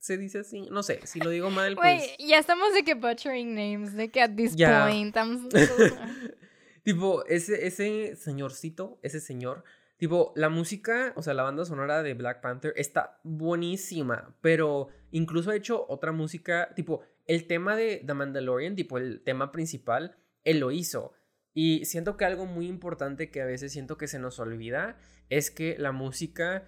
se 0.07 0.17
dice 0.17 0.39
así. 0.39 0.67
No 0.71 0.81
sé, 0.83 1.01
si 1.05 1.19
lo 1.19 1.29
digo 1.29 1.49
mal, 1.49 1.75
pues. 1.75 2.15
ya 2.17 2.39
estamos 2.39 2.73
de 2.73 2.83
que 2.83 2.95
butchering 2.95 3.53
names, 3.53 3.93
de 3.93 4.09
que 4.09 4.21
at 4.21 4.35
this 4.35 4.55
point. 4.55 5.15
tipo, 6.83 7.25
ese, 7.25 7.67
ese 7.67 8.15
señorcito, 8.15 8.99
ese 9.03 9.19
señor, 9.19 9.63
Tipo, 9.97 10.31
la 10.35 10.49
música, 10.49 11.11
o 11.15 11.23
sea, 11.23 11.33
la 11.33 11.41
banda 11.41 11.65
sonora 11.65 12.03
de 12.03 12.13
Black 12.13 12.39
Panther 12.39 12.71
está 12.75 13.19
buenísima, 13.23 14.35
pero 14.41 14.89
incluso 15.09 15.49
ha 15.49 15.55
hecho 15.55 15.85
otra 15.89 16.11
música, 16.11 16.69
tipo, 16.75 17.01
el 17.25 17.47
tema 17.47 17.75
de 17.75 18.03
The 18.05 18.13
Mandalorian, 18.13 18.75
tipo, 18.75 18.99
el 18.99 19.21
tema 19.21 19.51
principal, 19.51 20.15
él 20.43 20.59
lo 20.59 20.71
hizo. 20.71 21.13
Y 21.55 21.83
siento 21.85 22.15
que 22.15 22.25
algo 22.25 22.45
muy 22.45 22.67
importante 22.67 23.31
que 23.31 23.41
a 23.41 23.45
veces 23.45 23.71
siento 23.71 23.97
que 23.97 24.07
se 24.07 24.19
nos 24.19 24.37
olvida 24.39 24.99
es 25.29 25.49
que 25.49 25.75
la 25.79 25.91
música 25.91 26.67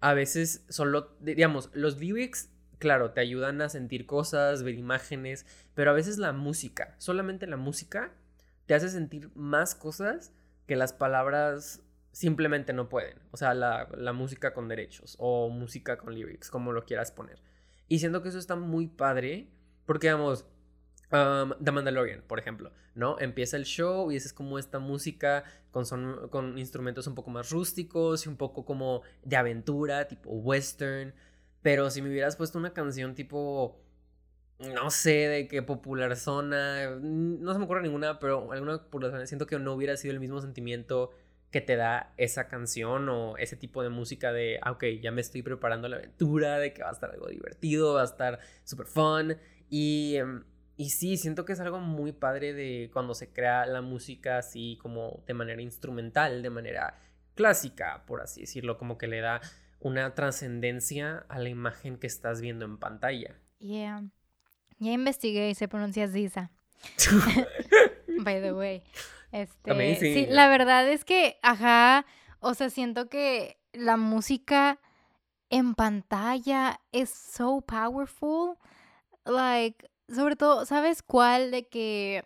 a 0.00 0.14
veces 0.14 0.64
solo, 0.70 1.14
digamos, 1.20 1.70
los 1.74 2.00
lyrics, 2.00 2.51
claro, 2.82 3.12
te 3.12 3.20
ayudan 3.20 3.62
a 3.62 3.68
sentir 3.68 4.06
cosas, 4.06 4.64
ver 4.64 4.74
imágenes, 4.74 5.46
pero 5.72 5.92
a 5.92 5.94
veces 5.94 6.18
la 6.18 6.32
música, 6.32 6.96
solamente 6.98 7.46
la 7.46 7.56
música, 7.56 8.10
te 8.66 8.74
hace 8.74 8.88
sentir 8.88 9.30
más 9.36 9.76
cosas 9.76 10.32
que 10.66 10.74
las 10.74 10.92
palabras 10.92 11.80
simplemente 12.10 12.72
no 12.72 12.88
pueden. 12.88 13.20
O 13.30 13.36
sea, 13.36 13.54
la, 13.54 14.12
música 14.12 14.52
con 14.52 14.66
derechos 14.66 15.14
o 15.20 15.48
música 15.48 15.96
con 15.96 16.12
lyrics, 16.12 16.50
como 16.50 16.72
lo 16.72 16.84
quieras 16.84 17.12
poner. 17.12 17.40
Y 17.86 18.00
siento 18.00 18.20
que 18.20 18.30
eso 18.30 18.40
está 18.40 18.56
muy 18.56 18.88
padre 18.88 19.46
porque, 19.86 20.12
vamos, 20.12 20.44
um, 21.12 21.52
The 21.62 21.70
Mandalorian, 21.70 22.22
por 22.22 22.40
ejemplo, 22.40 22.72
¿no? 22.96 23.16
Empieza 23.20 23.56
el 23.56 23.64
show 23.64 24.10
y 24.10 24.16
es 24.16 24.32
como 24.32 24.58
esta 24.58 24.80
música 24.80 25.44
con, 25.70 25.86
son, 25.86 26.28
con 26.30 26.58
instrumentos 26.58 27.06
un 27.06 27.14
poco 27.14 27.30
más 27.30 27.50
rústicos 27.50 28.26
y 28.26 28.28
un 28.28 28.36
poco 28.36 28.64
como 28.64 29.02
de 29.22 29.36
aventura, 29.36 30.08
tipo 30.08 30.30
western. 30.30 31.14
Pero 31.62 31.90
si 31.90 32.02
me 32.02 32.10
hubieras 32.10 32.36
puesto 32.36 32.58
una 32.58 32.72
canción 32.72 33.14
tipo 33.14 33.82
no 34.58 34.90
sé 34.90 35.28
de 35.28 35.48
qué 35.48 35.62
popular 35.62 36.16
zona, 36.16 36.90
no 36.90 37.52
se 37.52 37.58
me 37.58 37.64
ocurre 37.64 37.82
ninguna, 37.82 38.18
pero 38.18 38.52
alguna 38.52 38.78
popular 38.78 39.10
zona, 39.10 39.26
siento 39.26 39.46
que 39.46 39.58
no 39.58 39.72
hubiera 39.72 39.96
sido 39.96 40.12
el 40.14 40.20
mismo 40.20 40.40
sentimiento 40.40 41.10
que 41.50 41.60
te 41.60 41.76
da 41.76 42.14
esa 42.16 42.48
canción 42.48 43.08
o 43.08 43.36
ese 43.36 43.56
tipo 43.56 43.82
de 43.82 43.90
música 43.90 44.32
de, 44.32 44.58
ah, 44.62 44.72
ok, 44.72 44.84
ya 45.02 45.10
me 45.10 45.20
estoy 45.20 45.42
preparando 45.42 45.88
la 45.88 45.96
aventura, 45.96 46.58
de 46.58 46.72
que 46.72 46.82
va 46.82 46.88
a 46.88 46.92
estar 46.92 47.10
algo 47.10 47.28
divertido, 47.28 47.94
va 47.94 48.02
a 48.02 48.06
estar 48.06 48.38
súper 48.64 48.86
fun. 48.86 49.36
Y, 49.68 50.16
em, 50.16 50.44
y 50.76 50.90
sí, 50.90 51.18
siento 51.18 51.44
que 51.44 51.52
es 51.52 51.60
algo 51.60 51.78
muy 51.78 52.12
padre 52.12 52.54
de 52.54 52.90
cuando 52.92 53.14
se 53.14 53.32
crea 53.32 53.66
la 53.66 53.82
música 53.82 54.38
así 54.38 54.78
como 54.80 55.22
de 55.26 55.34
manera 55.34 55.60
instrumental, 55.60 56.42
de 56.42 56.50
manera 56.50 56.98
clásica, 57.34 58.04
por 58.06 58.22
así 58.22 58.42
decirlo, 58.42 58.78
como 58.78 58.96
que 58.96 59.06
le 59.06 59.20
da 59.20 59.42
una 59.82 60.14
trascendencia 60.14 61.26
a 61.28 61.38
la 61.38 61.48
imagen 61.48 61.98
que 61.98 62.06
estás 62.06 62.40
viendo 62.40 62.64
en 62.64 62.78
pantalla. 62.78 63.36
Yeah. 63.58 64.04
Ya 64.78 64.92
investigué 64.92 65.50
y 65.50 65.54
se 65.54 65.68
pronuncia 65.68 66.08
Ziza. 66.08 66.50
By 68.24 68.40
the 68.40 68.52
way. 68.52 68.82
Este, 69.32 69.96
sí, 69.96 70.26
la 70.28 70.48
verdad 70.48 70.88
es 70.88 71.04
que, 71.04 71.38
ajá, 71.42 72.04
o 72.40 72.54
sea, 72.54 72.68
siento 72.70 73.08
que 73.08 73.56
la 73.72 73.96
música 73.96 74.78
en 75.48 75.74
pantalla 75.74 76.80
es 76.92 77.10
so 77.10 77.62
powerful. 77.62 78.56
Like, 79.24 79.88
sobre 80.08 80.36
todo, 80.36 80.66
¿sabes 80.66 81.02
cuál 81.02 81.50
de 81.50 81.68
que 81.68 82.24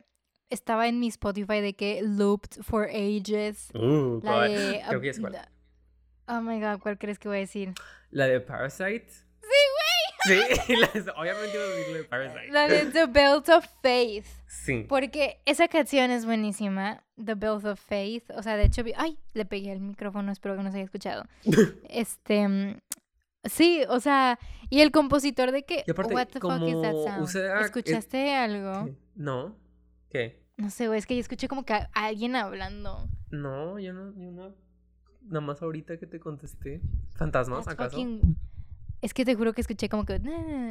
estaba 0.50 0.88
en 0.88 0.98
mi 0.98 1.08
Spotify 1.08 1.60
de 1.60 1.74
que 1.74 2.02
looped 2.02 2.62
for 2.62 2.88
ages? 2.88 3.68
Uh, 3.74 4.20
la 4.22 4.40
de, 4.42 4.82
Creo 4.88 5.00
que 5.00 5.10
es 5.10 5.20
cuál. 5.20 5.48
Oh 6.28 6.40
my 6.40 6.60
god, 6.60 6.80
¿cuál 6.80 6.98
crees 6.98 7.18
que 7.18 7.28
voy 7.28 7.38
a 7.38 7.40
decir? 7.40 7.72
La 8.10 8.26
de 8.26 8.40
Parasite. 8.40 9.06
Sí, 9.08 9.48
güey. 9.72 10.06
Sí, 10.26 10.72
obviamente 11.16 11.54
iba 11.54 11.64
a 11.64 11.68
decir 11.68 11.92
la 11.92 11.98
de 11.98 12.04
Parasite. 12.04 12.48
La 12.50 12.68
de 12.68 12.86
The 12.86 13.06
Belt 13.06 13.48
of 13.48 13.66
Faith. 13.80 14.26
Sí. 14.48 14.84
Porque 14.88 15.40
esa 15.44 15.68
canción 15.68 16.10
es 16.10 16.26
buenísima, 16.26 17.04
The 17.24 17.34
Belt 17.34 17.64
of 17.64 17.80
Faith. 17.80 18.30
O 18.34 18.42
sea, 18.42 18.56
de 18.56 18.64
hecho, 18.64 18.82
ay, 18.96 19.18
le 19.34 19.44
pegué 19.44 19.70
el 19.70 19.80
micrófono, 19.80 20.32
espero 20.32 20.56
que 20.56 20.64
no 20.64 20.70
se 20.70 20.78
haya 20.78 20.84
escuchado. 20.84 21.24
este, 21.88 22.80
sí, 23.44 23.84
o 23.88 24.00
sea, 24.00 24.40
y 24.68 24.80
el 24.80 24.90
compositor 24.90 25.52
de 25.52 25.64
que, 25.64 25.84
what 25.86 26.26
the 26.28 26.40
fuck 26.40 26.62
is 26.62 26.82
that 26.82 26.94
sound? 27.04 27.62
¿Escuchaste 27.62 28.34
algo? 28.34 28.90
No, 29.14 29.56
¿qué? 30.10 30.44
No 30.56 30.70
sé, 30.70 30.88
güey, 30.88 30.98
es 30.98 31.06
que 31.06 31.14
yo 31.14 31.20
escuché 31.20 31.46
como 31.46 31.64
que 31.64 31.78
alguien 31.92 32.34
hablando. 32.34 33.08
No, 33.30 33.78
yo 33.78 33.92
no, 33.92 34.12
yo 34.16 34.32
no. 34.32 34.65
Nada 35.26 35.40
más 35.40 35.62
ahorita 35.62 35.98
que 35.98 36.06
te 36.06 36.20
contesté. 36.20 36.80
¿Fantasmas, 37.14 37.66
acaso? 37.68 37.98
Es 39.02 39.12
que 39.12 39.24
te 39.24 39.34
juro 39.34 39.52
que 39.52 39.60
escuché 39.60 39.88
como 39.88 40.04
que, 40.04 40.20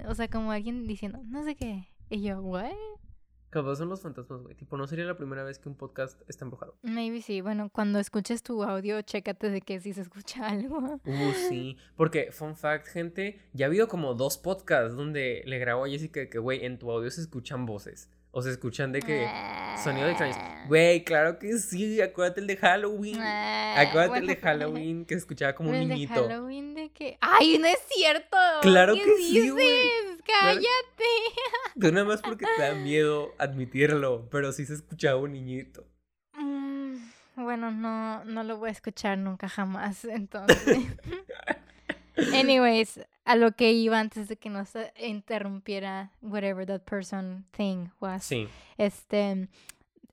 o 0.07 0.15
sea, 0.15 0.27
como 0.27 0.51
alguien 0.51 0.87
diciendo, 0.87 1.21
no 1.25 1.43
sé 1.43 1.55
qué. 1.55 1.87
Y 2.09 2.21
yo, 2.21 2.41
¿what? 2.41 2.71
Capaz 3.55 3.77
son 3.77 3.87
los 3.87 4.01
fantasmas, 4.01 4.41
güey. 4.41 4.53
Tipo, 4.53 4.75
no 4.75 4.85
sería 4.85 5.05
la 5.05 5.15
primera 5.15 5.43
vez 5.43 5.59
que 5.59 5.69
un 5.69 5.75
podcast 5.75 6.21
está 6.29 6.43
embrujado. 6.43 6.77
Maybe 6.81 7.21
sí. 7.21 7.39
Bueno, 7.39 7.69
cuando 7.69 7.99
escuches 7.99 8.43
tu 8.43 8.63
audio, 8.63 9.01
chécate 9.01 9.49
de 9.49 9.61
que 9.61 9.79
si 9.79 9.93
se 9.93 10.01
escucha 10.01 10.47
algo. 10.49 10.99
Uh, 11.05 11.31
sí. 11.47 11.77
Porque, 11.95 12.33
fun 12.33 12.57
fact, 12.57 12.87
gente, 12.87 13.39
ya 13.53 13.65
ha 13.65 13.67
habido 13.67 13.87
como 13.87 14.13
dos 14.13 14.37
podcasts 14.37 14.97
donde 14.97 15.41
le 15.45 15.57
grabo 15.57 15.85
a 15.85 15.87
Jessica 15.87 16.29
que, 16.29 16.37
güey, 16.37 16.65
en 16.65 16.77
tu 16.77 16.91
audio 16.91 17.09
se 17.09 17.21
escuchan 17.21 17.65
voces. 17.65 18.09
O 18.37 18.41
se 18.41 18.51
escuchan 18.51 18.91
de 18.91 19.01
que 19.01 19.25
sonido 19.81 20.07
de 20.07 20.11
extraños. 20.11 20.35
Ah. 20.37 20.65
Güey, 20.67 21.05
claro 21.05 21.39
que 21.39 21.57
sí. 21.57 22.01
Acuérdate 22.01 22.41
el 22.41 22.47
de 22.47 22.57
Halloween. 22.57 23.17
Ah, 23.21 23.79
acuérdate 23.79 24.19
el 24.19 24.27
de 24.27 24.35
Halloween 24.35 25.05
que 25.05 25.13
se 25.13 25.19
escuchaba 25.19 25.55
como 25.55 25.69
un 25.69 25.79
niñito. 25.79 26.15
El 26.15 26.27
de 26.27 26.33
Halloween 26.33 26.73
de 26.75 26.89
que. 26.89 27.17
¡Ay, 27.21 27.57
no 27.59 27.67
es 27.67 27.79
cierto! 27.87 28.35
Claro 28.61 28.93
que 28.93 29.15
sí, 29.19 29.49
güey. 29.51 29.87
¡Cállate! 30.25 30.65
Tú 31.79 31.91
nada 31.93 32.05
más 32.05 32.21
porque 32.21 32.45
te 32.57 32.61
da 32.61 32.73
miedo 32.73 33.33
admitirlo, 33.37 34.27
pero 34.29 34.51
sí 34.51 34.65
se 34.65 34.73
escuchaba 34.73 35.17
un 35.17 35.31
niñito. 35.31 35.85
Mm, 36.33 36.95
bueno, 37.37 37.71
no, 37.71 38.25
no 38.25 38.43
lo 38.43 38.57
voy 38.57 38.67
a 38.67 38.73
escuchar 38.73 39.17
nunca 39.17 39.47
jamás, 39.47 40.03
entonces. 40.03 40.79
Anyways, 42.33 42.99
a 43.25 43.35
lo 43.35 43.51
que 43.53 43.71
iba 43.71 43.99
antes 43.99 44.27
de 44.27 44.37
que 44.37 44.49
nos 44.49 44.69
interrumpiera 44.97 46.11
whatever 46.21 46.65
that 46.65 46.81
person 46.81 47.45
thing 47.51 47.89
was. 47.99 48.23
Sí. 48.23 48.47
Este, 48.77 49.49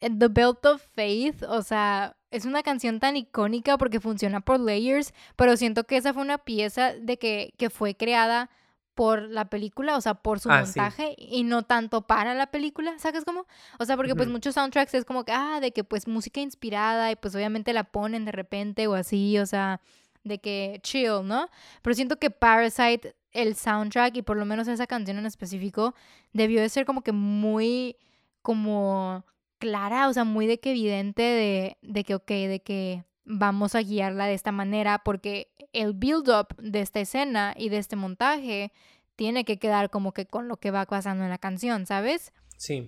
The 0.00 0.28
Belt 0.28 0.64
of 0.66 0.82
Faith, 0.94 1.42
o 1.44 1.62
sea, 1.62 2.16
es 2.30 2.46
una 2.46 2.62
canción 2.62 2.98
tan 2.98 3.16
icónica 3.16 3.78
porque 3.78 4.00
funciona 4.00 4.40
por 4.40 4.58
layers, 4.58 5.12
pero 5.36 5.56
siento 5.56 5.84
que 5.84 5.98
esa 5.98 6.12
fue 6.14 6.22
una 6.22 6.38
pieza 6.38 6.94
de 6.94 7.18
que, 7.18 7.54
que 7.58 7.70
fue 7.70 7.94
creada 7.94 8.50
por 8.94 9.22
la 9.22 9.46
película, 9.46 9.96
o 9.96 10.00
sea, 10.00 10.14
por 10.14 10.40
su 10.40 10.50
ah, 10.50 10.62
montaje 10.62 11.14
y 11.16 11.44
no 11.44 11.62
tanto 11.62 12.02
para 12.02 12.34
la 12.34 12.48
película, 12.48 12.98
¿sabes 12.98 13.24
cómo? 13.24 13.46
O 13.78 13.84
sea, 13.84 13.96
porque 13.96 14.14
pues 14.14 14.28
muchos 14.28 14.54
soundtracks 14.54 14.94
es 14.94 15.04
como 15.04 15.24
que, 15.24 15.32
ah, 15.32 15.60
de 15.60 15.72
que 15.72 15.84
pues 15.84 16.06
música 16.08 16.40
inspirada 16.40 17.10
y 17.10 17.16
pues 17.16 17.34
obviamente 17.34 17.72
la 17.72 17.84
ponen 17.84 18.24
de 18.24 18.32
repente 18.32 18.86
o 18.86 18.94
así, 18.94 19.38
o 19.38 19.46
sea, 19.46 19.80
de 20.24 20.38
que 20.38 20.80
chill, 20.82 21.24
¿no? 21.24 21.48
Pero 21.82 21.94
siento 21.94 22.18
que 22.18 22.30
Parasite, 22.30 23.14
el 23.32 23.56
soundtrack 23.56 24.16
y 24.16 24.22
por 24.22 24.36
lo 24.36 24.44
menos 24.44 24.68
esa 24.68 24.86
canción 24.86 25.18
en 25.18 25.26
específico, 25.26 25.94
debió 26.32 26.60
de 26.60 26.68
ser 26.68 26.86
como 26.86 27.02
que 27.02 27.12
muy, 27.12 27.96
como 28.42 29.24
clara, 29.58 30.08
o 30.08 30.12
sea, 30.12 30.24
muy 30.24 30.46
de 30.46 30.58
que 30.58 30.70
evidente 30.70 31.22
de, 31.22 31.78
de 31.82 32.04
que, 32.04 32.14
ok, 32.14 32.28
de 32.28 32.60
que 32.64 33.04
vamos 33.24 33.74
a 33.74 33.80
guiarla 33.80 34.26
de 34.26 34.34
esta 34.34 34.52
manera 34.52 34.98
porque 34.98 35.52
el 35.72 35.92
build-up 35.92 36.56
de 36.58 36.80
esta 36.80 37.00
escena 37.00 37.54
y 37.56 37.68
de 37.68 37.78
este 37.78 37.96
montaje 37.96 38.72
tiene 39.16 39.44
que 39.44 39.58
quedar 39.58 39.90
como 39.90 40.12
que 40.12 40.26
con 40.26 40.48
lo 40.48 40.56
que 40.56 40.70
va 40.70 40.84
pasando 40.86 41.24
en 41.24 41.30
la 41.30 41.38
canción, 41.38 41.86
¿sabes? 41.86 42.32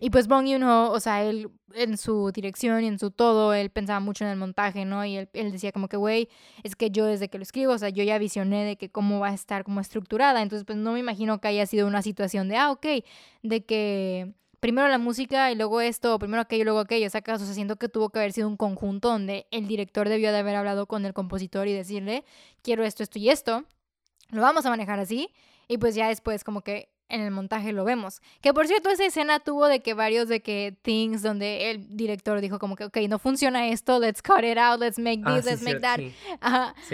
Y 0.00 0.10
pues 0.10 0.28
Bong 0.28 0.46
Joon-ho, 0.46 0.90
o 0.90 1.00
sea, 1.00 1.24
él 1.24 1.50
en 1.74 1.96
su 1.96 2.30
dirección 2.32 2.84
y 2.84 2.87
en 2.87 2.98
su 2.98 3.10
todo, 3.10 3.54
él 3.54 3.70
pensaba 3.70 3.98
mucho 3.98 4.24
en 4.24 4.30
el 4.30 4.37
montaje, 4.37 4.84
¿no? 4.84 5.04
Y 5.04 5.16
él, 5.16 5.28
él 5.32 5.50
decía 5.50 5.72
como 5.72 5.88
que, 5.88 5.96
güey, 5.96 6.28
es 6.62 6.76
que 6.76 6.90
yo 6.90 7.06
desde 7.06 7.28
que 7.28 7.38
lo 7.38 7.42
escribo, 7.42 7.72
o 7.72 7.78
sea, 7.78 7.88
yo 7.88 8.04
ya 8.04 8.18
visioné 8.18 8.64
de 8.64 8.76
que 8.76 8.90
cómo 8.90 9.18
va 9.18 9.28
a 9.28 9.34
estar 9.34 9.64
como 9.64 9.80
estructurada, 9.80 10.42
entonces 10.42 10.64
pues 10.64 10.78
no 10.78 10.92
me 10.92 11.00
imagino 11.00 11.40
que 11.40 11.48
haya 11.48 11.66
sido 11.66 11.87
una 11.88 12.02
situación 12.02 12.48
de, 12.48 12.56
ah, 12.56 12.70
ok, 12.70 12.87
de 13.42 13.64
que 13.64 14.34
primero 14.60 14.88
la 14.88 14.98
música 14.98 15.50
y 15.50 15.56
luego 15.56 15.80
esto, 15.80 16.14
o 16.14 16.18
primero 16.18 16.40
aquello 16.40 16.62
y 16.62 16.64
luego 16.64 16.78
aquello, 16.78 17.06
o 17.08 17.10
sea, 17.10 17.22
o 17.26 17.38
sea, 17.38 17.54
siento 17.54 17.76
que 17.76 17.88
tuvo 17.88 18.10
que 18.10 18.20
haber 18.20 18.32
sido 18.32 18.48
un 18.48 18.56
conjunto 18.56 19.08
donde 19.08 19.46
el 19.50 19.66
director 19.66 20.08
debió 20.08 20.32
de 20.32 20.38
haber 20.38 20.54
hablado 20.54 20.87
con 20.87 21.04
el 21.04 21.12
compositor 21.12 21.68
y 21.68 21.72
decirle, 21.72 22.24
quiero 22.62 22.84
esto, 22.84 23.02
esto 23.02 23.18
y 23.18 23.28
esto, 23.28 23.64
lo 24.30 24.40
vamos 24.40 24.64
a 24.64 24.70
manejar 24.70 25.00
así, 25.00 25.30
y 25.68 25.78
pues 25.78 25.94
ya 25.94 26.08
después 26.08 26.44
como 26.44 26.62
que 26.62 26.93
en 27.08 27.20
el 27.20 27.30
montaje 27.30 27.72
lo 27.72 27.84
vemos. 27.84 28.20
Que 28.40 28.52
por 28.52 28.66
cierto, 28.66 28.90
esa 28.90 29.04
escena 29.04 29.40
tuvo 29.40 29.66
de 29.66 29.80
que 29.80 29.94
varios 29.94 30.28
de 30.28 30.40
que 30.40 30.76
things 30.82 31.22
donde 31.22 31.70
el 31.70 31.96
director 31.96 32.40
dijo 32.40 32.58
como 32.58 32.76
que, 32.76 32.84
ok, 32.84 32.96
no 33.08 33.18
funciona 33.18 33.68
esto, 33.68 33.98
let's 33.98 34.22
cut 34.22 34.44
it 34.44 34.58
out, 34.58 34.80
let's 34.80 34.98
make 34.98 35.22
ah, 35.24 35.36
this, 35.36 35.44
let's 35.44 35.62
make 35.62 35.80
that. 35.80 36.00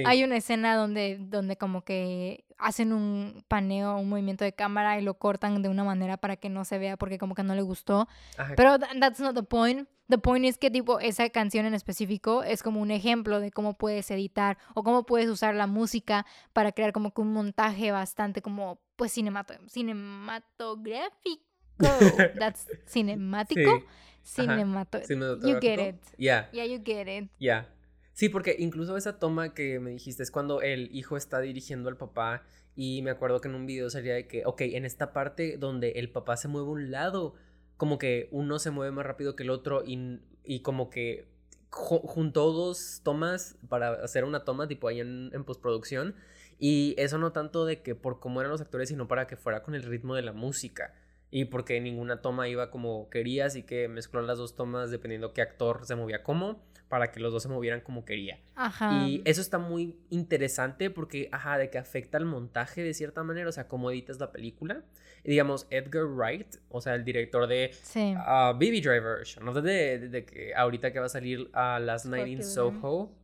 Hay 0.05 0.25
una 0.25 0.37
escena 0.37 0.77
donde, 0.77 1.19
donde 1.21 1.57
como 1.57 1.83
que 1.83 2.45
hacen 2.59 2.93
un 2.93 3.43
paneo, 3.49 3.97
un 3.99 4.09
movimiento 4.09 4.45
de 4.45 4.53
cámara 4.53 4.99
y 4.99 5.03
lo 5.03 5.15
cortan 5.15 5.63
de 5.63 5.69
una 5.69 5.85
manera 5.85 6.17
para 6.17 6.37
que 6.37 6.49
no 6.49 6.65
se 6.65 6.79
vea 6.79 6.97
porque 6.97 7.19
como 7.19 7.35
que 7.35 7.43
no 7.43 7.55
le 7.55 7.63
gustó. 7.63 8.09
Pero 8.57 8.79
that's 8.79 9.21
not 9.21 9.35
the 9.35 9.43
point. 9.43 9.89
The 10.11 10.19
point 10.19 10.45
is 10.45 10.59
que 10.59 10.71
tipo 10.71 10.99
esa 10.99 11.29
canción 11.31 11.67
en 11.67 11.75
específico 11.75 12.43
es 12.43 12.65
como 12.65 12.81
un 12.81 12.91
ejemplo 12.91 13.39
de 13.39 13.53
cómo 13.53 13.79
puedes 13.79 14.11
editar 14.11 14.59
o 14.75 14.83
cómo 14.83 15.07
puedes 15.07 15.29
usar 15.29 15.55
la 15.55 15.69
música 15.69 16.27
para 16.53 16.73
crear 16.73 16.93
como 16.93 17.15
que 17.15 17.21
un 17.21 17.33
montaje 17.33 17.93
bastante 17.93 18.43
como 18.43 18.81
pues 18.97 19.13
cinemato 19.13 19.55
cinematográfico. 19.69 21.45
That's 22.39 22.67
cinemático. 22.87 23.85
Cinemato. 24.23 25.01
You 25.43 25.61
get 25.61 25.79
it. 25.79 25.97
Yeah. 26.19 26.51
Yeah, 26.53 26.67
you 26.67 26.83
get 26.85 27.07
it. 27.07 27.31
Yeah. 27.39 27.69
Sí, 28.13 28.29
porque 28.29 28.57
incluso 28.59 28.97
esa 28.97 29.19
toma 29.19 29.55
que 29.55 29.79
me 29.81 29.91
dijiste 29.93 30.23
es 30.23 30.31
cuando 30.31 30.61
el 30.61 30.95
hijo 30.95 31.17
está 31.17 31.41
dirigiendo 31.41 31.89
al 31.89 31.97
papá 31.97 32.43
y 32.75 33.03
me 33.03 33.11
acuerdo 33.11 33.41
que 33.41 33.49
en 33.49 33.55
un 33.55 33.67
video 33.67 33.89
sería 33.91 34.15
de 34.15 34.27
que, 34.27 34.45
ok, 34.45 34.61
en 34.63 34.85
esta 34.85 35.13
parte 35.13 35.57
donde 35.57 35.93
el 35.93 36.11
papá 36.11 36.37
se 36.37 36.49
mueve 36.49 36.69
a 36.69 36.73
un 36.73 36.91
lado, 36.91 37.35
como 37.81 37.97
que 37.97 38.29
uno 38.31 38.59
se 38.59 38.71
mueve 38.71 38.93
más 38.93 39.07
rápido 39.07 39.35
que 39.35 39.43
el 39.43 39.49
otro 39.49 39.83
y, 39.87 40.21
y 40.45 40.61
como 40.61 40.91
que 40.91 41.27
juntó 41.71 42.53
dos 42.53 43.01
tomas 43.03 43.57
para 43.71 43.93
hacer 44.05 44.25
una 44.25 44.45
toma 44.45 44.69
tipo 44.69 44.87
ahí 44.87 45.01
en, 45.01 45.31
en 45.33 45.45
postproducción. 45.45 46.15
Y 46.59 46.95
eso 46.99 47.17
no 47.17 47.33
tanto 47.33 47.65
de 47.65 47.81
que 47.81 47.95
por 47.95 48.21
cómo 48.21 48.43
eran 48.43 48.53
los 48.53 48.61
actores, 48.61 48.91
sino 48.91 49.09
para 49.09 49.27
que 49.27 49.37
fuera 49.37 49.63
con 49.63 49.75
el 49.75 49.83
ritmo 49.85 50.15
de 50.15 50.21
la 50.21 50.35
música 50.35 50.93
y 51.31 51.47
porque 51.47 51.81
ninguna 51.81 52.21
toma 52.21 52.49
iba 52.49 52.71
como 52.71 53.09
quería, 53.09 53.47
así 53.47 53.63
que 53.63 53.89
mezcló 53.89 54.21
las 54.23 54.39
dos 54.39 54.57
tomas 54.57 54.91
dependiendo 54.91 55.33
qué 55.33 55.43
actor 55.43 55.87
se 55.87 55.95
movía 55.95 56.23
cómo, 56.23 56.61
para 56.89 57.13
que 57.13 57.21
los 57.21 57.33
dos 57.33 57.45
se 57.45 57.49
movieran 57.49 57.81
como 57.83 58.05
quería. 58.05 58.41
Ajá. 58.57 59.07
Y 59.07 59.23
eso 59.25 59.41
está 59.41 59.59
muy 59.59 59.97
interesante 60.11 60.91
porque, 60.91 61.29
ajá, 61.31 61.57
de 61.57 61.71
que 61.71 61.79
afecta 61.79 62.19
al 62.19 62.25
montaje 62.25 62.83
de 62.83 62.95
cierta 62.95 63.23
manera, 63.23 63.49
o 63.49 63.53
sea, 63.53 63.69
cómo 63.69 63.93
editas 63.93 64.19
la 64.19 64.33
película. 64.33 64.83
Y 65.23 65.31
digamos, 65.31 65.69
Edgar 65.71 66.07
Wright, 66.07 66.57
o 66.69 66.81
sea, 66.81 66.97
el 66.97 67.05
director 67.05 67.47
de 67.47 67.71
sí. 67.81 68.15
Ah, 68.17 68.53
Baby 68.55 68.81
Driver, 68.81 69.21
no 69.41 69.53
de, 69.55 70.09
de, 70.09 70.25
que 70.25 70.53
ahorita 70.55 70.93
que 70.93 70.99
va 70.99 71.07
a 71.07 71.11
salir 71.11 71.49
a 71.53 71.79
Last 71.79 72.07
Night 72.07 72.27
in 72.27 72.43
Soho, 72.43 73.15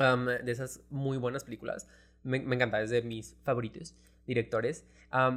um, 0.00 0.24
de 0.24 0.50
esas 0.50 0.80
muy 0.88 1.18
buenas 1.18 1.44
películas, 1.44 1.88
me, 2.22 2.40
me 2.40 2.54
encanta, 2.54 2.80
es 2.80 2.88
de 2.88 3.02
mis 3.02 3.36
favoritos 3.42 3.94
directores, 4.26 4.86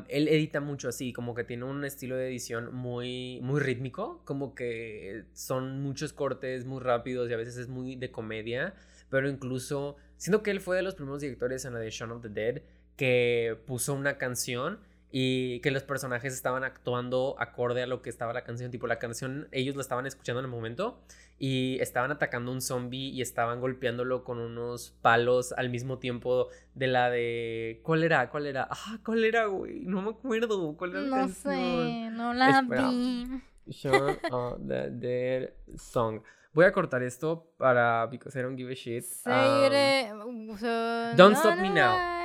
él 0.07 0.27
edita 0.27 0.61
mucho 0.61 0.89
así, 0.89 1.13
como 1.13 1.35
que 1.35 1.43
tiene 1.43 1.63
un 1.63 1.85
estilo 1.85 2.15
de 2.15 2.27
edición 2.27 2.73
muy, 2.73 3.39
muy 3.41 3.59
rítmico, 3.59 4.21
como 4.25 4.55
que 4.55 5.25
son 5.33 5.81
muchos 5.81 6.13
cortes 6.13 6.65
muy 6.65 6.81
rápidos 6.81 7.29
y 7.29 7.33
a 7.33 7.37
veces 7.37 7.57
es 7.57 7.67
muy 7.67 7.95
de 7.95 8.11
comedia, 8.11 8.73
pero 9.09 9.29
incluso, 9.29 9.95
siento 10.17 10.43
que 10.43 10.51
él 10.51 10.59
fue 10.59 10.75
de 10.75 10.81
los 10.81 10.95
primeros 10.95 11.21
directores 11.21 11.65
en 11.65 11.73
la 11.73 11.79
de 11.79 11.89
Shaun 11.89 12.11
of 12.11 12.21
the 12.21 12.29
Dead 12.29 12.61
que 12.95 13.57
puso 13.65 13.93
una 13.93 14.17
canción 14.17 14.79
y 15.11 15.59
que 15.61 15.71
los 15.71 15.83
personajes 15.83 16.33
estaban 16.33 16.63
actuando 16.63 17.35
acorde 17.39 17.81
a 17.81 17.87
lo 17.87 18.01
que 18.01 18.09
estaba 18.09 18.33
la 18.33 18.43
canción, 18.43 18.69
tipo 18.69 18.85
la 18.85 18.99
canción 18.99 19.47
ellos 19.51 19.75
la 19.75 19.81
estaban 19.81 20.05
escuchando 20.05 20.39
en 20.39 20.45
el 20.45 20.51
momento 20.51 21.01
y 21.39 21.79
estaban 21.79 22.11
atacando 22.11 22.51
un 22.51 22.61
zombie 22.61 23.09
y 23.09 23.21
estaban 23.21 23.59
golpeándolo 23.59 24.23
con 24.23 24.37
unos 24.37 24.91
palos 25.01 25.53
al 25.53 25.69
mismo 25.69 25.97
tiempo 25.97 26.49
de 26.75 26.87
la 26.87 27.09
de 27.09 27.79
¿cuál 27.83 28.03
era? 28.03 28.29
¿Cuál 28.29 28.45
era? 28.45 28.67
Ah, 28.69 28.99
¿cuál 29.03 29.23
era, 29.23 29.45
güey? 29.45 29.85
No 29.85 30.01
me 30.01 30.11
acuerdo, 30.11 30.75
¿cuál 30.77 30.91
era 30.91 31.01
la 31.01 31.21
no 31.21 31.29
sé, 31.29 32.09
no 32.11 32.33
la 32.33 32.61
vi. 32.61 33.41
Shaun 33.67 34.17
of 34.31 34.59
the 34.67 34.89
Dead 34.91 35.53
Song. 35.75 36.21
Voy 36.53 36.65
a 36.65 36.71
cortar 36.71 37.03
esto 37.03 37.51
para 37.57 38.07
because 38.07 38.37
I 38.37 38.41
don't 38.41 38.57
give 38.57 38.71
a 38.71 38.75
shit. 38.75 39.05
Um, 39.25 41.15
don't 41.15 41.35
stop 41.35 41.57
me 41.59 41.69
now 41.69 42.18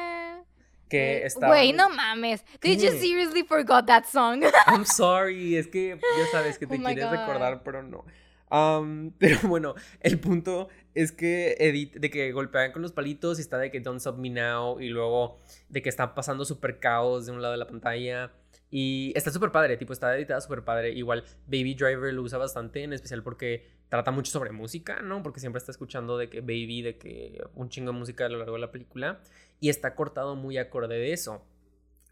que 0.95 1.26
estaba... 1.26 1.49
Güey, 1.49 1.72
no 1.72 1.90
mames. 1.90 2.45
Did 2.61 2.80
you 2.80 2.90
seriously 2.92 3.42
forgot 3.42 3.86
that 3.86 4.05
song? 4.07 4.42
I'm 4.66 4.84
sorry, 4.84 5.57
es 5.57 5.66
que 5.66 5.99
ya 5.99 6.26
sabes 6.30 6.59
que 6.59 6.66
te 6.68 6.76
oh 6.76 6.82
quieres 6.82 7.11
recordar, 7.11 7.62
pero 7.64 7.82
no. 7.82 8.05
Um, 8.51 9.11
pero 9.18 9.38
bueno, 9.49 9.74
el 10.01 10.20
punto 10.20 10.68
es 10.95 11.11
que 11.11 11.57
Edith, 11.59 11.95
de 11.95 12.11
que 12.11 12.30
golpean 12.32 12.72
con 12.72 12.82
los 12.82 12.92
palitos 12.92 13.38
y 13.38 13.42
está 13.42 13.59
de 13.59 13.70
que 13.70 13.80
Don't 13.80 13.99
Stop 13.99 14.18
Me 14.18 14.30
Now 14.30 14.80
y 14.80 14.88
luego 14.88 15.38
de 15.68 15.82
que 15.82 15.88
está 15.88 16.14
pasando 16.14 16.45
super 16.45 16.78
caos 16.78 17.26
de 17.26 17.32
un 17.32 17.42
lado 17.42 17.53
de 17.53 17.59
la 17.59 17.66
pantalla. 17.66 18.32
Y 18.70 19.12
está 19.14 19.30
súper 19.30 19.52
padre, 19.52 19.76
tipo, 19.76 19.92
está 19.92 20.16
editada 20.16 20.40
súper 20.40 20.64
padre. 20.64 20.92
Igual 20.92 21.24
Baby 21.46 21.74
Driver 21.74 22.12
lo 22.12 22.22
usa 22.22 22.38
bastante, 22.38 22.82
en 22.82 22.92
especial 22.92 23.22
porque 23.22 23.68
trata 23.88 24.10
mucho 24.10 24.32
sobre 24.32 24.50
música, 24.50 25.00
¿no? 25.00 25.22
Porque 25.22 25.40
siempre 25.40 25.58
está 25.58 25.70
escuchando 25.70 26.18
de 26.18 26.28
que 26.28 26.40
Baby, 26.40 26.82
de 26.82 26.98
que 26.98 27.40
un 27.54 27.68
chingo 27.68 27.92
de 27.92 27.98
música 27.98 28.26
a 28.26 28.28
lo 28.28 28.38
largo 28.38 28.54
de 28.54 28.60
la 28.60 28.72
película. 28.72 29.20
Y 29.60 29.68
está 29.68 29.94
cortado 29.94 30.34
muy 30.34 30.58
acorde 30.58 30.98
de 30.98 31.12
eso. 31.12 31.46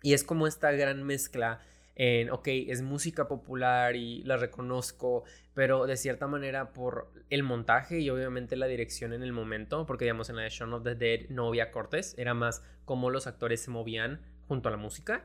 Y 0.02 0.14
es 0.14 0.24
como 0.24 0.46
esta 0.46 0.70
gran 0.72 1.02
mezcla 1.02 1.60
en, 1.94 2.30
ok, 2.30 2.48
es 2.48 2.82
música 2.82 3.28
popular 3.28 3.96
y 3.96 4.22
la 4.22 4.36
reconozco, 4.36 5.24
pero 5.54 5.86
de 5.86 5.96
cierta 5.96 6.26
manera 6.26 6.72
por 6.72 7.12
el 7.28 7.42
montaje 7.42 8.00
y 8.00 8.08
obviamente 8.10 8.56
la 8.56 8.66
dirección 8.66 9.12
en 9.12 9.22
el 9.22 9.32
momento, 9.32 9.84
porque 9.86 10.04
digamos 10.06 10.30
en 10.30 10.36
la 10.36 10.42
de 10.42 10.64
of 10.72 10.82
the 10.84 10.94
Dead 10.94 11.28
no 11.28 11.48
había 11.48 11.70
cortes, 11.70 12.14
era 12.16 12.34
más 12.34 12.62
como 12.84 13.10
los 13.10 13.26
actores 13.26 13.60
se 13.60 13.70
movían 13.70 14.22
junto 14.48 14.68
a 14.68 14.72
la 14.72 14.78
música 14.78 15.24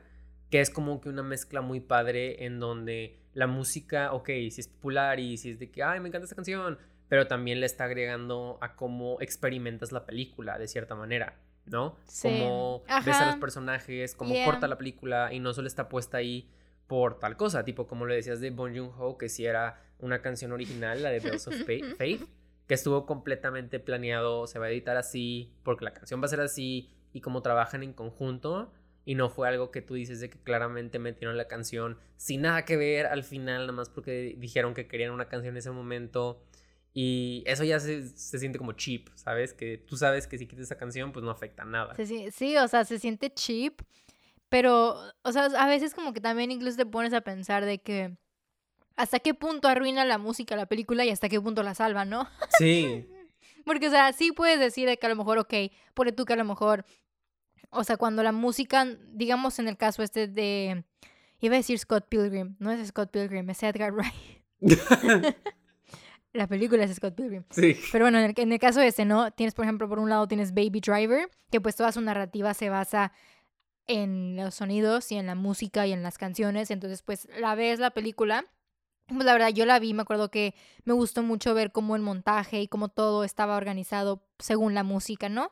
que 0.50 0.60
es 0.60 0.70
como 0.70 1.00
que 1.00 1.08
una 1.08 1.22
mezcla 1.22 1.60
muy 1.60 1.80
padre 1.80 2.44
en 2.44 2.60
donde 2.60 3.18
la 3.34 3.46
música, 3.46 4.12
ok, 4.12 4.26
si 4.26 4.60
es 4.60 4.68
popular 4.68 5.20
y 5.20 5.36
si 5.36 5.50
es 5.50 5.58
de 5.58 5.70
que, 5.70 5.82
ay, 5.82 6.00
me 6.00 6.08
encanta 6.08 6.24
esta 6.24 6.36
canción, 6.36 6.78
pero 7.08 7.26
también 7.26 7.60
le 7.60 7.66
está 7.66 7.84
agregando 7.84 8.58
a 8.60 8.74
cómo 8.74 9.20
experimentas 9.20 9.92
la 9.92 10.06
película 10.06 10.58
de 10.58 10.68
cierta 10.68 10.94
manera, 10.94 11.38
¿no? 11.66 11.96
Sí. 12.06 12.28
Cómo 12.28 12.82
ves 13.04 13.16
a 13.16 13.26
los 13.26 13.36
personajes, 13.36 14.14
cómo 14.14 14.34
corta 14.44 14.68
la 14.68 14.78
película 14.78 15.32
y 15.32 15.40
no 15.40 15.52
solo 15.52 15.68
está 15.68 15.88
puesta 15.88 16.18
ahí 16.18 16.50
por 16.86 17.18
tal 17.18 17.36
cosa, 17.36 17.64
tipo 17.64 17.86
como 17.86 18.06
lo 18.06 18.14
decías 18.14 18.40
de 18.40 18.50
Bon 18.50 18.74
Joon-ho, 18.74 19.18
que 19.18 19.28
si 19.28 19.44
era 19.44 19.80
una 19.98 20.22
canción 20.22 20.52
original, 20.52 21.02
la 21.02 21.10
de 21.10 21.20
Bells 21.20 21.46
of 21.46 21.54
Faith, 21.66 22.26
que 22.66 22.74
estuvo 22.74 23.06
completamente 23.06 23.78
planeado, 23.78 24.46
se 24.46 24.58
va 24.58 24.66
a 24.66 24.70
editar 24.70 24.96
así, 24.96 25.52
porque 25.62 25.84
la 25.84 25.92
canción 25.92 26.20
va 26.20 26.26
a 26.26 26.28
ser 26.28 26.40
así, 26.40 26.90
y 27.12 27.20
como 27.20 27.42
trabajan 27.42 27.82
en 27.82 27.92
conjunto, 27.92 28.72
y 29.08 29.14
no 29.14 29.30
fue 29.30 29.48
algo 29.48 29.70
que 29.70 29.80
tú 29.80 29.94
dices 29.94 30.20
de 30.20 30.28
que 30.28 30.38
claramente 30.38 30.98
metieron 30.98 31.38
la 31.38 31.48
canción 31.48 31.96
sin 32.18 32.42
nada 32.42 32.66
que 32.66 32.76
ver 32.76 33.06
al 33.06 33.24
final, 33.24 33.62
nada 33.62 33.72
más 33.72 33.88
porque 33.88 34.34
dijeron 34.36 34.74
que 34.74 34.86
querían 34.86 35.12
una 35.12 35.30
canción 35.30 35.54
en 35.54 35.56
ese 35.56 35.70
momento. 35.70 36.44
Y 36.92 37.42
eso 37.46 37.64
ya 37.64 37.80
se, 37.80 38.06
siente 38.10 38.58
como 38.58 38.72
cheap, 38.72 39.08
¿sabes? 39.14 39.54
Que 39.54 39.78
tú 39.78 39.96
sabes 39.96 40.26
que 40.26 40.36
si 40.36 40.46
quitas 40.46 40.66
esa 40.66 40.76
canción, 40.76 41.12
pues 41.12 41.24
no 41.24 41.30
afecta 41.30 41.64
nada. 41.64 41.94
Sí, 41.94 42.28
sí, 42.32 42.58
o 42.58 42.68
sea, 42.68 42.84
se 42.84 42.98
siente 42.98 43.32
cheap, 43.32 43.80
pero, 44.50 44.96
o 45.22 45.32
sea, 45.32 45.46
a 45.46 45.66
veces 45.66 45.94
como 45.94 46.12
que 46.12 46.20
también 46.20 46.50
incluso 46.50 46.76
te 46.76 46.84
pones 46.84 47.14
a 47.14 47.22
pensar 47.22 47.64
de 47.64 47.78
que 47.78 48.14
hasta 48.94 49.20
qué 49.20 49.32
punto 49.32 49.68
arruina 49.68 50.04
la 50.04 50.18
música 50.18 50.54
la 50.54 50.66
película 50.66 51.06
y 51.06 51.08
hasta 51.08 51.30
qué 51.30 51.40
punto 51.40 51.62
la 51.62 51.74
salva, 51.74 52.04
¿no? 52.04 52.28
Sí. 52.58 53.08
Porque, 53.64 53.88
o 53.88 53.90
sea, 53.90 54.12
sí 54.12 54.32
puedes 54.32 54.60
decir 54.60 54.86
de 54.86 54.98
que 54.98 55.06
a 55.06 55.08
lo 55.08 55.16
mejor, 55.16 55.38
ok, 55.38 55.54
pone 55.94 56.12
tú 56.12 56.26
que 56.26 56.34
a 56.34 56.36
lo 56.36 56.44
mejor 56.44 56.84
o 57.70 57.84
sea, 57.84 57.96
cuando 57.96 58.22
la 58.22 58.32
música, 58.32 58.86
digamos 59.12 59.58
en 59.58 59.68
el 59.68 59.76
caso 59.76 60.02
este 60.02 60.26
de, 60.26 60.84
iba 61.40 61.54
a 61.54 61.58
decir 61.58 61.78
Scott 61.78 62.06
Pilgrim, 62.08 62.56
no 62.58 62.70
es 62.70 62.86
Scott 62.88 63.10
Pilgrim, 63.10 63.48
es 63.50 63.62
Edgar 63.62 63.92
Wright. 63.92 64.14
la 66.32 66.46
película 66.46 66.84
es 66.84 66.94
Scott 66.94 67.14
Pilgrim. 67.14 67.44
Sí. 67.50 67.76
Pero 67.92 68.04
bueno, 68.04 68.18
en 68.18 68.24
el, 68.24 68.34
en 68.36 68.52
el 68.52 68.58
caso 68.58 68.80
este, 68.80 69.04
¿no? 69.04 69.30
Tienes, 69.30 69.54
por 69.54 69.64
ejemplo, 69.64 69.88
por 69.88 69.98
un 69.98 70.08
lado 70.08 70.26
tienes 70.28 70.52
Baby 70.52 70.80
Driver, 70.80 71.30
que 71.50 71.60
pues 71.60 71.76
toda 71.76 71.92
su 71.92 72.00
narrativa 72.00 72.54
se 72.54 72.70
basa 72.70 73.12
en 73.86 74.36
los 74.36 74.54
sonidos 74.54 75.10
y 75.12 75.16
en 75.16 75.26
la 75.26 75.34
música 75.34 75.86
y 75.86 75.92
en 75.92 76.02
las 76.02 76.18
canciones. 76.18 76.70
Entonces, 76.70 77.02
pues 77.02 77.28
la 77.38 77.54
ves 77.54 77.80
la 77.80 77.90
película. 77.90 78.44
Pues 79.06 79.24
la 79.24 79.32
verdad, 79.32 79.48
yo 79.48 79.64
la 79.64 79.78
vi, 79.78 79.94
me 79.94 80.02
acuerdo 80.02 80.30
que 80.30 80.54
me 80.84 80.92
gustó 80.92 81.22
mucho 81.22 81.54
ver 81.54 81.72
cómo 81.72 81.96
el 81.96 82.02
montaje 82.02 82.60
y 82.60 82.68
cómo 82.68 82.88
todo 82.90 83.24
estaba 83.24 83.56
organizado 83.56 84.22
según 84.38 84.74
la 84.74 84.82
música, 84.82 85.30
¿no? 85.30 85.50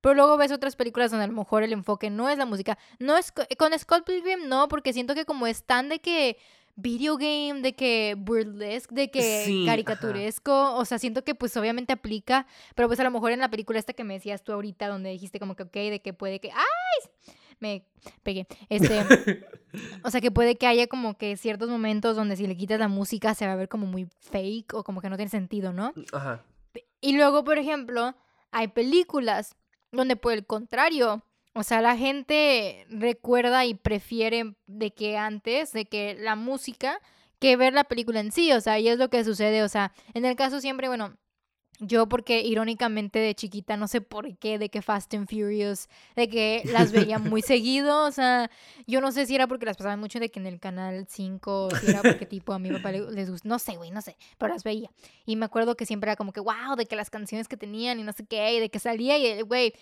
Pero 0.00 0.14
luego 0.14 0.36
ves 0.36 0.52
otras 0.52 0.76
películas 0.76 1.10
donde 1.10 1.24
a 1.24 1.28
lo 1.28 1.34
mejor 1.34 1.62
el 1.62 1.72
enfoque 1.72 2.10
no 2.10 2.28
es 2.28 2.38
la 2.38 2.46
música. 2.46 2.78
No 2.98 3.16
es 3.16 3.32
con 3.32 3.76
Scott 3.78 4.04
Pilgrim, 4.04 4.48
no, 4.48 4.68
porque 4.68 4.92
siento 4.92 5.14
que 5.14 5.24
como 5.24 5.46
es 5.46 5.64
tan 5.64 5.88
de 5.88 5.98
que 5.98 6.36
video 6.80 7.16
game, 7.16 7.60
de 7.60 7.74
que 7.74 8.14
burlesque, 8.16 8.94
de 8.94 9.10
que 9.10 9.64
caricaturesco, 9.66 10.76
o 10.76 10.84
sea, 10.84 11.00
siento 11.00 11.24
que 11.24 11.34
pues 11.34 11.56
obviamente 11.56 11.92
aplica, 11.92 12.46
pero 12.76 12.86
pues 12.86 13.00
a 13.00 13.04
lo 13.04 13.10
mejor 13.10 13.32
en 13.32 13.40
la 13.40 13.50
película 13.50 13.80
esta 13.80 13.94
que 13.94 14.04
me 14.04 14.14
decías 14.14 14.44
tú 14.44 14.52
ahorita, 14.52 14.86
donde 14.86 15.10
dijiste 15.10 15.40
como 15.40 15.56
que 15.56 15.64
ok, 15.64 15.72
de 15.74 16.00
que 16.00 16.12
puede 16.12 16.38
que, 16.38 16.52
¡ay! 16.52 17.10
Me 17.58 17.84
pegué. 18.22 18.46
Este, 18.68 19.00
o 20.04 20.10
sea, 20.12 20.20
que 20.20 20.30
puede 20.30 20.54
que 20.54 20.68
haya 20.68 20.86
como 20.86 21.18
que 21.18 21.36
ciertos 21.36 21.68
momentos 21.68 22.14
donde 22.14 22.36
si 22.36 22.46
le 22.46 22.56
quitas 22.56 22.78
la 22.78 22.86
música 22.86 23.34
se 23.34 23.44
va 23.48 23.54
a 23.54 23.56
ver 23.56 23.68
como 23.68 23.86
muy 23.86 24.08
fake 24.20 24.74
o 24.74 24.84
como 24.84 25.00
que 25.00 25.10
no 25.10 25.16
tiene 25.16 25.30
sentido, 25.30 25.72
¿no? 25.72 25.92
Ajá. 26.12 26.44
Y 27.00 27.16
luego, 27.16 27.42
por 27.42 27.58
ejemplo, 27.58 28.14
hay 28.52 28.68
películas 28.68 29.56
donde 29.92 30.16
por 30.16 30.32
el 30.32 30.46
contrario, 30.46 31.22
o 31.54 31.62
sea, 31.62 31.80
la 31.80 31.96
gente 31.96 32.86
recuerda 32.88 33.64
y 33.64 33.74
prefiere 33.74 34.54
de 34.66 34.92
que 34.92 35.16
antes, 35.16 35.72
de 35.72 35.86
que 35.86 36.14
la 36.14 36.36
música, 36.36 37.00
que 37.38 37.56
ver 37.56 37.72
la 37.72 37.84
película 37.84 38.20
en 38.20 38.32
sí, 38.32 38.52
o 38.52 38.60
sea, 38.60 38.78
y 38.78 38.88
es 38.88 38.98
lo 38.98 39.10
que 39.10 39.24
sucede, 39.24 39.62
o 39.62 39.68
sea, 39.68 39.92
en 40.14 40.24
el 40.24 40.36
caso 40.36 40.60
siempre, 40.60 40.88
bueno, 40.88 41.16
yo 41.80 42.08
porque 42.08 42.40
irónicamente 42.40 43.18
de 43.18 43.34
chiquita, 43.34 43.76
no 43.76 43.88
sé 43.88 44.00
por 44.00 44.36
qué, 44.38 44.58
de 44.58 44.68
que 44.68 44.82
Fast 44.82 45.14
and 45.14 45.28
Furious, 45.28 45.88
de 46.16 46.28
que 46.28 46.62
las 46.66 46.92
veía 46.92 47.18
muy 47.18 47.42
seguido, 47.42 48.06
o 48.06 48.10
sea, 48.10 48.50
yo 48.86 49.00
no 49.00 49.12
sé 49.12 49.26
si 49.26 49.34
era 49.34 49.46
porque 49.46 49.66
las 49.66 49.76
pasaban 49.76 50.00
mucho 50.00 50.18
de 50.18 50.30
que 50.30 50.40
en 50.40 50.46
el 50.46 50.58
canal 50.58 51.06
5, 51.08 51.68
si 51.80 51.90
era 51.90 52.02
porque 52.02 52.26
tipo 52.26 52.52
a 52.52 52.58
mi 52.58 52.70
papá 52.70 52.92
les 52.92 53.30
gusta, 53.30 53.48
no 53.48 53.58
sé, 53.58 53.76
güey, 53.76 53.90
no 53.90 54.02
sé, 54.02 54.16
pero 54.38 54.52
las 54.52 54.64
veía. 54.64 54.90
Y 55.24 55.36
me 55.36 55.44
acuerdo 55.44 55.76
que 55.76 55.86
siempre 55.86 56.10
era 56.10 56.16
como 56.16 56.32
que, 56.32 56.40
wow, 56.40 56.76
de 56.76 56.86
que 56.86 56.96
las 56.96 57.10
canciones 57.10 57.48
que 57.48 57.56
tenían 57.56 58.00
y 58.00 58.02
no 58.02 58.12
sé 58.12 58.24
qué, 58.26 58.54
y 58.54 58.60
de 58.60 58.70
que 58.70 58.78
salía 58.78 59.18
y, 59.18 59.42
güey, 59.42 59.72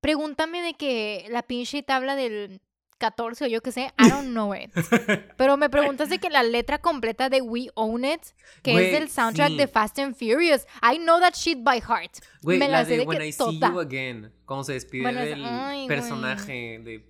pregúntame 0.00 0.62
de 0.62 0.74
que 0.74 1.26
la 1.30 1.42
pinche 1.42 1.82
tabla 1.82 2.16
del 2.16 2.60
14 3.00 3.44
o 3.44 3.48
yo 3.48 3.60
qué 3.60 3.72
sé, 3.72 3.92
I 3.98 4.08
don't 4.08 4.28
know 4.30 4.54
it. 4.54 4.70
Pero 5.36 5.56
me 5.56 5.68
preguntas 5.68 6.08
de 6.08 6.18
que 6.18 6.30
la 6.30 6.44
letra 6.44 6.78
completa 6.78 7.28
de 7.28 7.40
We 7.40 7.70
Own 7.74 8.04
It, 8.04 8.22
que 8.62 8.72
es 8.72 8.92
del 8.92 9.08
soundtrack 9.08 9.52
de 9.52 9.66
Fast 9.66 9.98
and 9.98 10.14
Furious, 10.14 10.66
I 10.82 10.98
know 10.98 11.18
that 11.18 11.34
shit 11.34 11.58
by 11.62 11.80
heart. 11.80 12.18
me 12.42 12.58
la, 12.58 12.68
la 12.68 12.84
sé 12.84 12.98
de, 12.98 13.04
When 13.04 13.22
I 13.22 13.32
See 13.32 13.58
You 13.58 13.80
Again, 13.80 14.32
cómo 14.44 14.62
se 14.62 14.74
despide 14.74 15.12
del 15.12 15.86
personaje 15.88 16.80
de, 16.84 17.04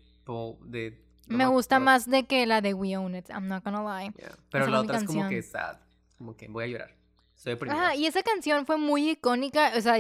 de 0.65 0.99
me 1.27 1.47
gusta 1.47 1.79
más 1.79 2.09
de 2.11 2.25
que 2.25 2.45
la 2.47 2.61
de 2.61 2.75
We 2.75 2.97
Own 2.97 3.15
It, 3.17 3.29
I'm 3.31 3.47
not 3.47 3.63
gonna 3.63 3.83
lie. 3.83 4.13
Pero 4.51 4.67
la 4.67 4.81
otra 4.81 4.99
es 4.99 5.05
como 5.05 5.29
que 5.29 5.43
sad, 5.43 5.77
como 6.17 6.37
que 6.37 6.49
voy 6.49 6.65
a 6.65 6.67
llorar. 6.67 7.01
Soy 7.35 7.57
Ajá, 7.69 7.95
y 7.95 8.05
esa 8.05 8.23
canción 8.23 8.67
fue 8.67 8.77
muy 8.77 9.13
icónica, 9.13 9.73
o 9.75 9.81
sea, 9.81 9.97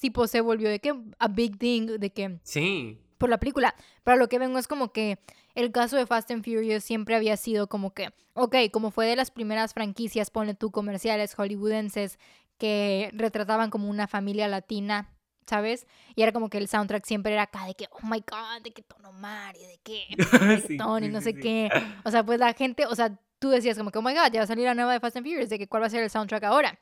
tipo 0.00 0.26
se 0.26 0.40
volvió 0.40 0.68
de 0.68 0.80
que 0.80 0.92
a 1.20 1.28
big 1.28 1.56
thing, 1.56 1.86
de 1.86 2.10
que... 2.10 2.40
Sí. 2.42 2.98
Por 3.20 3.28
la 3.28 3.38
película. 3.38 3.74
Pero 4.02 4.16
lo 4.16 4.28
que 4.28 4.38
vengo 4.38 4.58
es 4.58 4.66
como 4.66 4.92
que 4.92 5.18
el 5.54 5.70
caso 5.72 5.96
de 5.96 6.06
Fast 6.06 6.30
and 6.30 6.42
Furious 6.42 6.82
siempre 6.82 7.14
había 7.14 7.36
sido 7.36 7.68
como 7.68 7.92
que, 7.92 8.14
ok, 8.32 8.56
como 8.72 8.90
fue 8.90 9.06
de 9.06 9.14
las 9.14 9.30
primeras 9.30 9.74
franquicias, 9.74 10.30
ponle 10.30 10.54
tú, 10.54 10.70
comerciales 10.70 11.34
hollywoodenses 11.34 12.18
que 12.56 13.10
retrataban 13.12 13.68
como 13.68 13.90
una 13.90 14.08
familia 14.08 14.48
latina 14.48 15.10
¿sabes? 15.46 15.86
Y 16.14 16.22
era 16.22 16.30
como 16.32 16.48
que 16.48 16.58
el 16.58 16.68
soundtrack 16.68 17.04
siempre 17.04 17.32
era 17.32 17.42
acá 17.42 17.66
de 17.66 17.74
que, 17.74 17.88
oh 17.90 18.06
my 18.06 18.20
god, 18.20 18.62
de 18.62 18.72
que 18.72 18.82
tono 18.82 19.12
Mario, 19.12 19.66
de 19.66 19.78
que 19.82 20.06
y 20.68 21.08
no 21.08 21.20
sé 21.20 21.34
qué. 21.34 21.68
O 22.04 22.10
sea, 22.12 22.24
pues 22.24 22.38
la 22.38 22.52
gente, 22.54 22.86
o 22.86 22.94
sea, 22.94 23.18
tú 23.40 23.50
decías 23.50 23.76
como 23.76 23.90
que, 23.90 23.98
oh 23.98 24.02
my 24.02 24.14
god, 24.14 24.30
ya 24.32 24.40
va 24.40 24.44
a 24.44 24.46
salir 24.46 24.66
la 24.66 24.74
nueva 24.74 24.92
de 24.92 25.00
Fast 25.00 25.16
and 25.16 25.26
Furious, 25.26 25.50
de 25.50 25.58
que 25.58 25.66
cuál 25.66 25.82
va 25.82 25.88
a 25.88 25.90
ser 25.90 26.04
el 26.04 26.10
soundtrack 26.10 26.44
ahora. 26.44 26.78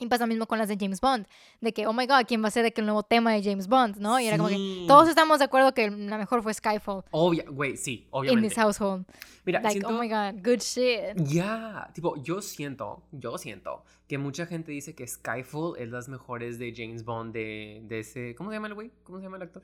Y 0.00 0.06
pasa 0.06 0.26
mismo 0.26 0.46
con 0.46 0.58
las 0.58 0.66
de 0.66 0.78
James 0.80 1.00
Bond, 1.00 1.26
de 1.60 1.74
que, 1.74 1.86
oh 1.86 1.92
my 1.92 2.06
god, 2.06 2.24
¿quién 2.26 2.42
va 2.42 2.48
a 2.48 2.50
ser 2.50 2.64
de 2.64 2.72
que 2.72 2.80
el 2.80 2.86
nuevo 2.86 3.02
tema 3.02 3.32
de 3.32 3.42
James 3.42 3.68
Bond, 3.68 3.98
no? 3.98 4.18
Y 4.18 4.26
era 4.26 4.38
como 4.38 4.48
que 4.48 4.86
todos 4.88 5.08
estamos 5.10 5.38
de 5.40 5.44
acuerdo 5.44 5.74
que 5.74 5.90
la 5.90 6.16
mejor 6.16 6.42
fue 6.42 6.54
Skyfall. 6.54 7.04
Obvia, 7.10 7.44
güey, 7.48 7.76
sí, 7.76 8.08
obviamente. 8.10 8.46
In 8.46 8.48
this 8.48 8.58
household. 8.58 9.04
Mira, 9.44 9.60
like, 9.60 9.84
oh 9.84 9.92
my 9.92 10.08
god, 10.08 10.42
good 10.42 10.60
shit. 10.60 11.16
Ya, 11.16 11.90
tipo, 11.92 12.16
yo 12.22 12.40
siento, 12.40 13.02
yo 13.12 13.36
siento 13.36 13.84
que 14.08 14.16
mucha 14.16 14.46
gente 14.46 14.72
dice 14.72 14.94
que 14.94 15.06
Skyfall 15.06 15.76
es 15.78 15.90
las 15.90 16.08
mejores 16.08 16.58
de 16.58 16.72
James 16.74 17.04
Bond 17.04 17.34
de, 17.34 17.82
de 17.84 18.00
ese, 18.00 18.34
¿cómo 18.34 18.48
se 18.48 18.56
llama 18.56 18.68
el 18.68 18.74
güey? 18.74 18.90
¿Cómo 19.02 19.18
se 19.18 19.24
llama 19.24 19.36
el 19.36 19.42
actor? 19.42 19.62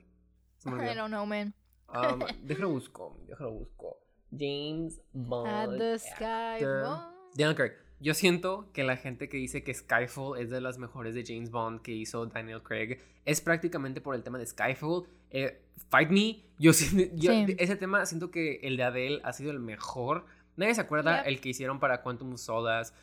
I 0.66 0.94
don't 0.94 1.08
know, 1.08 1.24
man. 1.24 1.54
Um, 1.88 2.20
déjalo 2.42 2.70
busco, 2.70 3.16
déjalo 3.26 3.52
busco. 3.52 3.98
James 4.30 5.00
Bond. 5.12 5.48
At 5.48 5.78
the 5.78 5.98
Skyfall. 5.98 7.14
Daniel 7.34 7.54
Craig. 7.54 7.85
Yo 7.98 8.12
siento 8.12 8.68
que 8.72 8.84
la 8.84 8.96
gente 8.96 9.28
que 9.28 9.38
dice 9.38 9.62
que 9.62 9.72
Skyfall 9.72 10.38
es 10.38 10.50
de 10.50 10.60
las 10.60 10.78
mejores 10.78 11.14
de 11.14 11.24
James 11.26 11.50
Bond 11.50 11.80
que 11.80 11.92
hizo 11.92 12.26
Daniel 12.26 12.62
Craig 12.62 12.98
es 13.24 13.40
prácticamente 13.40 14.00
por 14.00 14.14
el 14.14 14.22
tema 14.22 14.38
de 14.38 14.46
Skyfall. 14.46 15.04
Eh, 15.30 15.62
Fight 15.88 16.10
Me, 16.10 16.42
yo, 16.58 16.72
yo 17.14 17.32
ese 17.32 17.76
tema 17.76 18.04
siento 18.04 18.30
que 18.30 18.60
el 18.62 18.76
de 18.76 18.82
Adele 18.82 19.20
ha 19.24 19.32
sido 19.32 19.50
el 19.50 19.60
mejor. 19.60 20.26
Nadie 20.56 20.74
se 20.74 20.82
acuerda 20.82 21.22
el 21.22 21.40
que 21.40 21.50
hicieron 21.50 21.80
para 21.80 22.02
Quantum 22.02 22.36
Sodas. 22.36 22.94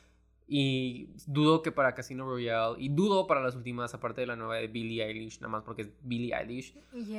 Y 0.46 1.10
dudo 1.26 1.62
que 1.62 1.72
para 1.72 1.96
Casino 1.96 2.26
Royale. 2.26 2.76
Y 2.78 2.90
dudo 2.90 3.26
para 3.26 3.42
las 3.42 3.56
últimas, 3.56 3.94
aparte 3.94 4.22
de 4.22 4.28
la 4.28 4.36
nueva 4.36 4.56
de 4.56 4.68
Billie 4.68 5.04
Eilish, 5.04 5.40
nada 5.40 5.48
más 5.48 5.64
porque 5.64 5.84
es 5.84 5.90
Billie 6.04 6.36
Eilish. 6.36 6.76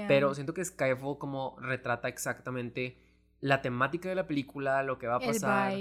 Pero 0.06 0.34
siento 0.34 0.54
que 0.54 0.64
Skyfall 0.64 1.18
como 1.18 1.56
retrata 1.58 2.06
exactamente 2.06 2.98
la 3.40 3.62
temática 3.62 4.08
de 4.08 4.14
la 4.14 4.26
película, 4.26 4.82
lo 4.82 4.98
que 4.98 5.06
va 5.06 5.16
a 5.16 5.20
pasar 5.20 5.74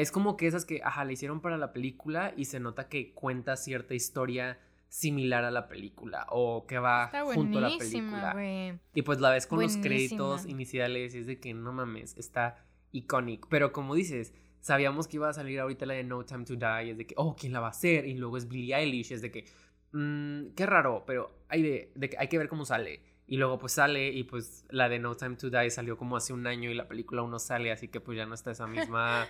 es 0.00 0.10
como 0.10 0.36
que 0.36 0.46
esas 0.46 0.64
que, 0.64 0.80
ajá, 0.82 1.04
le 1.04 1.14
hicieron 1.14 1.40
para 1.40 1.56
la 1.56 1.72
película 1.72 2.32
y 2.36 2.46
se 2.46 2.60
nota 2.60 2.88
que 2.88 3.12
cuenta 3.12 3.56
cierta 3.56 3.94
historia 3.94 4.58
similar 4.88 5.44
a 5.44 5.50
la 5.50 5.68
película 5.68 6.26
o 6.30 6.66
que 6.66 6.78
va 6.78 7.10
junto 7.34 7.58
a 7.58 7.62
la 7.62 7.78
película. 7.78 8.78
Y 8.94 9.02
pues 9.02 9.20
la 9.20 9.30
ves 9.30 9.46
con 9.46 9.60
los 9.60 9.76
créditos 9.76 10.46
iniciales 10.46 11.14
y 11.14 11.18
es 11.18 11.26
de 11.26 11.38
que 11.40 11.54
no 11.54 11.72
mames, 11.72 12.16
está 12.16 12.64
icónico. 12.92 13.48
Pero 13.48 13.72
como 13.72 13.94
dices, 13.94 14.32
sabíamos 14.60 15.08
que 15.08 15.16
iba 15.16 15.28
a 15.28 15.32
salir 15.32 15.60
ahorita 15.60 15.86
la 15.86 15.94
de 15.94 16.04
No 16.04 16.24
Time 16.24 16.44
to 16.44 16.56
Die, 16.56 16.90
es 16.90 16.98
de 16.98 17.06
que, 17.06 17.14
oh, 17.16 17.36
¿quién 17.36 17.52
la 17.52 17.60
va 17.60 17.68
a 17.68 17.70
hacer? 17.70 18.06
Y 18.06 18.14
luego 18.14 18.36
es 18.36 18.48
Billie 18.48 18.74
Eilish, 18.74 19.12
es 19.12 19.22
de 19.22 19.30
que, 19.30 19.44
mmm, 19.92 20.54
qué 20.56 20.66
raro, 20.66 21.04
pero 21.06 21.44
hay, 21.48 21.62
de, 21.62 21.92
de, 21.94 22.16
hay 22.18 22.28
que 22.28 22.38
ver 22.38 22.48
cómo 22.48 22.64
sale. 22.64 23.02
Y 23.28 23.38
luego 23.38 23.58
pues 23.58 23.72
sale 23.72 24.10
y 24.10 24.22
pues 24.22 24.64
la 24.70 24.88
de 24.88 25.00
No 25.00 25.16
Time 25.16 25.36
to 25.36 25.50
Die 25.50 25.70
salió 25.70 25.96
como 25.96 26.16
hace 26.16 26.32
un 26.32 26.46
año 26.46 26.70
y 26.70 26.74
la 26.74 26.86
película 26.86 27.22
aún 27.22 27.30
no 27.30 27.40
sale, 27.40 27.72
así 27.72 27.88
que 27.88 28.00
pues 28.00 28.16
ya 28.16 28.24
no 28.24 28.34
está 28.34 28.52
esa 28.52 28.68
misma 28.68 29.26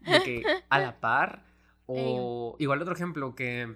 de 0.00 0.22
que 0.22 0.42
a 0.68 0.78
la 0.78 1.00
par. 1.00 1.44
O 1.86 2.56
igual 2.60 2.80
otro 2.80 2.94
ejemplo 2.94 3.34
que, 3.34 3.74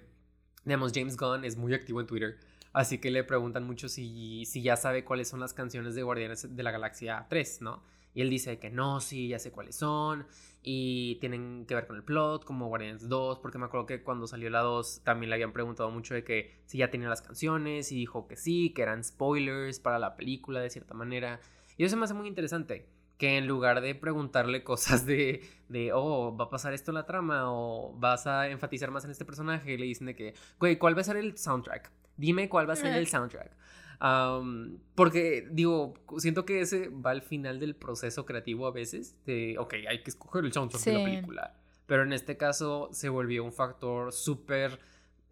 digamos, 0.63 0.93
James 0.95 1.17
Gunn 1.17 1.43
es 1.43 1.57
muy 1.57 1.73
activo 1.73 1.99
en 1.99 2.07
Twitter, 2.07 2.39
así 2.71 2.99
que 2.99 3.11
le 3.11 3.25
preguntan 3.25 3.65
mucho 3.65 3.89
si, 3.89 4.45
si 4.45 4.61
ya 4.61 4.77
sabe 4.77 5.03
cuáles 5.03 5.27
son 5.27 5.41
las 5.41 5.53
canciones 5.53 5.95
de 5.95 6.03
Guardianes 6.03 6.55
de 6.55 6.63
la 6.63 6.71
Galaxia 6.71 7.25
3, 7.29 7.61
¿no? 7.61 7.83
Y 8.13 8.21
él 8.21 8.29
dice 8.29 8.57
que 8.59 8.69
no, 8.69 8.99
sí, 8.99 9.27
ya 9.27 9.39
sé 9.39 9.51
cuáles 9.51 9.75
son. 9.75 10.25
Y 10.63 11.15
tienen 11.21 11.65
que 11.65 11.75
ver 11.75 11.87
con 11.87 11.95
el 11.95 12.03
plot, 12.03 12.43
como 12.43 12.67
Guardians 12.67 13.07
2, 13.07 13.39
porque 13.39 13.57
me 13.57 13.65
acuerdo 13.65 13.85
que 13.85 14.03
cuando 14.03 14.27
salió 14.27 14.49
la 14.49 14.61
2 14.61 15.01
también 15.03 15.29
le 15.29 15.35
habían 15.35 15.53
preguntado 15.53 15.89
mucho 15.91 16.13
de 16.13 16.23
que 16.23 16.59
si 16.65 16.79
ya 16.79 16.89
tenía 16.89 17.07
las 17.07 17.21
canciones 17.21 17.91
y 17.91 17.95
dijo 17.95 18.27
que 18.27 18.35
sí, 18.35 18.71
que 18.73 18.81
eran 18.81 19.03
spoilers 19.03 19.79
para 19.79 19.99
la 19.99 20.17
película 20.17 20.59
de 20.59 20.69
cierta 20.69 20.93
manera. 20.93 21.39
Y 21.77 21.85
eso 21.85 21.95
me 21.95 22.05
hace 22.05 22.13
muy 22.13 22.27
interesante, 22.27 22.89
que 23.17 23.37
en 23.37 23.47
lugar 23.47 23.81
de 23.81 23.95
preguntarle 23.95 24.63
cosas 24.65 25.05
de, 25.05 25.47
de, 25.69 25.93
oh, 25.93 26.35
va 26.35 26.45
a 26.45 26.49
pasar 26.49 26.73
esto 26.73 26.91
en 26.91 26.95
la 26.95 27.05
trama 27.05 27.51
o 27.51 27.93
vas 27.97 28.27
a 28.27 28.49
enfatizar 28.49 28.91
más 28.91 29.05
en 29.05 29.11
este 29.11 29.25
personaje, 29.25 29.77
le 29.77 29.85
dicen 29.85 30.07
de 30.07 30.15
que, 30.15 30.33
güey, 30.59 30.77
¿cuál 30.77 30.97
va 30.97 31.01
a 31.01 31.05
ser 31.05 31.17
el 31.17 31.37
soundtrack? 31.37 31.91
Dime 32.17 32.49
cuál 32.49 32.67
va 32.67 32.73
a 32.73 32.75
ser 32.75 32.93
el 32.93 33.07
soundtrack 33.07 33.55
porque, 33.99 35.47
digo, 35.51 35.95
siento 36.17 36.45
que 36.45 36.61
ese 36.61 36.89
va 36.89 37.11
al 37.11 37.21
final 37.21 37.59
del 37.59 37.75
proceso 37.75 38.25
creativo 38.25 38.67
a 38.67 38.71
veces. 38.71 39.17
De, 39.25 39.55
ok, 39.57 39.75
hay 39.89 40.03
que 40.03 40.09
escoger 40.09 40.45
el 40.45 40.53
soundtrack 40.53 40.83
de 40.83 40.93
la 40.93 41.03
película. 41.03 41.55
Pero 41.85 42.03
en 42.03 42.13
este 42.13 42.37
caso 42.37 42.89
se 42.91 43.09
volvió 43.09 43.43
un 43.43 43.53
factor 43.53 44.11
súper 44.11 44.79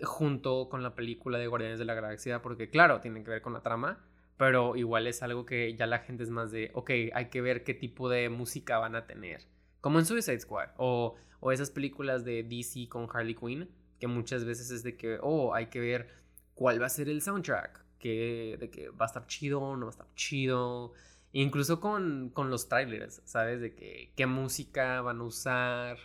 junto 0.01 0.67
con 0.69 0.83
la 0.83 0.95
película 0.95 1.37
de 1.37 1.47
Guardianes 1.47 1.79
de 1.79 1.85
la 1.85 1.93
Galaxia. 1.93 2.41
Porque, 2.41 2.69
claro, 2.69 3.01
tiene 3.01 3.23
que 3.23 3.29
ver 3.29 3.41
con 3.41 3.53
la 3.53 3.61
trama. 3.61 4.03
Pero 4.37 4.75
igual 4.75 5.07
es 5.07 5.23
algo 5.23 5.45
que 5.45 5.75
ya 5.75 5.85
la 5.85 5.99
gente 5.99 6.23
es 6.23 6.29
más 6.29 6.51
de, 6.51 6.71
ok, 6.73 6.91
hay 7.13 7.29
que 7.29 7.41
ver 7.41 7.63
qué 7.63 7.73
tipo 7.73 8.09
de 8.09 8.29
música 8.29 8.79
van 8.79 8.95
a 8.95 9.05
tener. 9.05 9.47
Como 9.79 9.99
en 9.99 10.05
Suicide 10.05 10.39
Squad. 10.39 10.71
O, 10.77 11.15
o 11.39 11.51
esas 11.51 11.69
películas 11.69 12.25
de 12.25 12.43
DC 12.43 12.89
con 12.89 13.07
Harley 13.13 13.35
Quinn. 13.35 13.69
Que 13.99 14.07
muchas 14.07 14.43
veces 14.43 14.71
es 14.71 14.83
de 14.83 14.97
que, 14.97 15.19
oh, 15.21 15.53
hay 15.53 15.67
que 15.67 15.79
ver 15.79 16.09
cuál 16.53 16.81
va 16.81 16.87
a 16.87 16.89
ser 16.89 17.07
el 17.07 17.21
soundtrack 17.21 17.84
de 17.99 18.69
que 18.69 18.89
va 18.89 19.05
a 19.05 19.07
estar 19.07 19.27
chido, 19.27 19.75
no 19.75 19.85
va 19.85 19.89
a 19.89 19.91
estar 19.91 20.07
chido. 20.15 20.93
Incluso 21.33 21.79
con, 21.79 22.29
con 22.33 22.49
los 22.49 22.69
trailers, 22.69 23.21
¿sabes? 23.25 23.59
De 23.59 23.75
que 23.75 24.11
qué 24.15 24.25
música 24.25 25.01
van 25.01 25.19
a 25.19 25.23
usar 25.23 25.97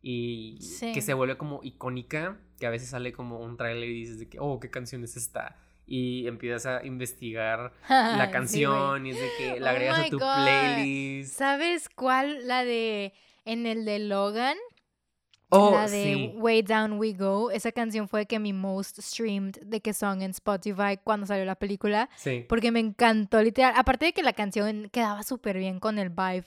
y 0.00 0.58
que 0.94 1.02
se 1.02 1.12
vuelve 1.14 1.36
como 1.36 1.60
icónica, 1.62 2.38
que 2.58 2.66
a 2.66 2.70
veces 2.70 2.90
sale 2.90 3.12
como 3.12 3.40
un 3.40 3.56
trailer 3.56 3.88
y 3.88 4.00
dices 4.00 4.18
de 4.18 4.28
que, 4.28 4.38
oh, 4.40 4.60
¿qué 4.60 4.70
canción 4.70 5.04
es 5.04 5.16
esta? 5.16 5.56
Y 5.86 6.26
empiezas 6.26 6.66
a 6.66 6.86
investigar 6.86 7.72
la 7.88 8.30
canción 8.30 9.06
y 9.06 9.10
es 9.10 9.20
de 9.20 9.28
que 9.38 9.60
la 9.60 9.70
oh 9.70 9.74
agregas 9.74 9.98
a 9.98 10.10
tu 10.10 10.18
playlist. 10.18 11.34
¿Sabes 11.36 11.88
cuál? 11.88 12.46
La 12.46 12.64
de 12.64 13.12
en 13.44 13.66
el 13.66 13.84
de 13.84 13.98
Logan 13.98 14.56
Oh, 15.50 15.70
la 15.72 15.88
de 15.88 16.34
Way 16.36 16.62
Down 16.62 16.98
We 16.98 17.14
Go. 17.14 17.50
Esa 17.50 17.72
canción 17.72 18.08
fue 18.08 18.26
que 18.26 18.38
mi 18.38 18.52
most 18.52 19.00
streamed 19.00 19.56
de 19.62 19.80
que 19.80 19.94
song 19.94 20.20
en 20.22 20.30
Spotify 20.32 20.98
cuando 21.02 21.26
salió 21.26 21.44
la 21.44 21.54
película. 21.54 22.10
Sí. 22.16 22.44
Porque 22.48 22.70
me 22.70 22.80
encantó, 22.80 23.42
literal. 23.42 23.72
Aparte 23.76 24.06
de 24.06 24.12
que 24.12 24.22
la 24.22 24.34
canción 24.34 24.88
quedaba 24.92 25.22
súper 25.22 25.58
bien 25.58 25.80
con 25.80 25.98
el 25.98 26.10
vibe 26.10 26.44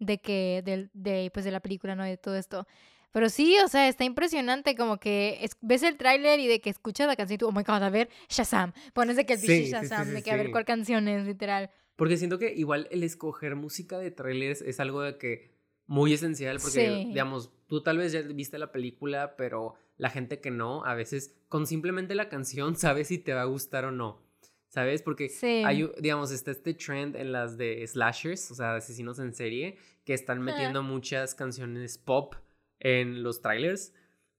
de 0.00 0.18
que, 0.18 0.62
de, 0.64 0.88
de, 0.94 1.30
pues, 1.32 1.44
de 1.44 1.52
la 1.52 1.60
película, 1.60 1.94
¿no? 1.94 2.04
De 2.04 2.16
todo 2.16 2.36
esto. 2.36 2.66
Pero 3.12 3.28
sí, 3.28 3.56
o 3.64 3.68
sea, 3.68 3.88
está 3.88 4.04
impresionante 4.04 4.76
como 4.76 4.98
que 4.98 5.48
ves 5.60 5.82
el 5.82 5.96
tráiler 5.96 6.38
y 6.40 6.46
de 6.46 6.60
que 6.60 6.70
escuchas 6.70 7.06
la 7.06 7.16
canción 7.16 7.34
y 7.34 7.38
tú, 7.38 7.48
oh 7.48 7.52
my 7.52 7.62
god, 7.62 7.82
a 7.82 7.90
ver, 7.90 8.08
Shazam. 8.28 8.72
Pones 8.92 9.16
de 9.16 9.26
que 9.26 9.34
el 9.34 9.40
sí, 9.40 9.64
Shazam, 9.70 10.08
de 10.12 10.22
que 10.22 10.30
a 10.30 10.36
ver 10.36 10.50
cuál 10.50 10.64
canción 10.64 11.08
es, 11.08 11.26
literal. 11.26 11.70
Porque 11.96 12.16
siento 12.16 12.38
que 12.38 12.52
igual 12.54 12.88
el 12.90 13.02
escoger 13.02 13.56
música 13.56 13.98
de 13.98 14.10
trailers 14.10 14.62
es 14.62 14.80
algo 14.80 15.02
de 15.02 15.18
que 15.18 15.59
muy 15.90 16.12
esencial 16.12 16.60
porque, 16.62 17.06
digamos, 17.08 17.50
tú 17.66 17.82
tal 17.82 17.98
vez 17.98 18.12
ya 18.12 18.22
viste 18.22 18.58
la 18.58 18.70
película, 18.70 19.34
pero 19.36 19.74
la 19.96 20.08
gente 20.08 20.40
que 20.40 20.52
no, 20.52 20.84
a 20.84 20.94
veces 20.94 21.36
con 21.48 21.66
simplemente 21.66 22.14
la 22.14 22.28
canción 22.28 22.76
sabes 22.76 23.08
si 23.08 23.18
te 23.18 23.34
va 23.34 23.42
a 23.42 23.46
gustar 23.46 23.84
o 23.84 23.90
no. 23.90 24.22
¿Sabes? 24.68 25.02
Porque 25.02 25.28
hay, 25.66 25.90
digamos, 25.98 26.30
está 26.30 26.52
este 26.52 26.74
trend 26.74 27.16
en 27.16 27.32
las 27.32 27.58
de 27.58 27.84
slashers, 27.84 28.52
o 28.52 28.54
sea, 28.54 28.76
asesinos 28.76 29.18
en 29.18 29.34
serie, 29.34 29.78
que 30.04 30.14
están 30.14 30.40
metiendo 30.40 30.84
muchas 30.84 31.34
canciones 31.34 31.98
pop 31.98 32.36
en 32.78 33.24
los 33.24 33.42
trailers. 33.42 33.92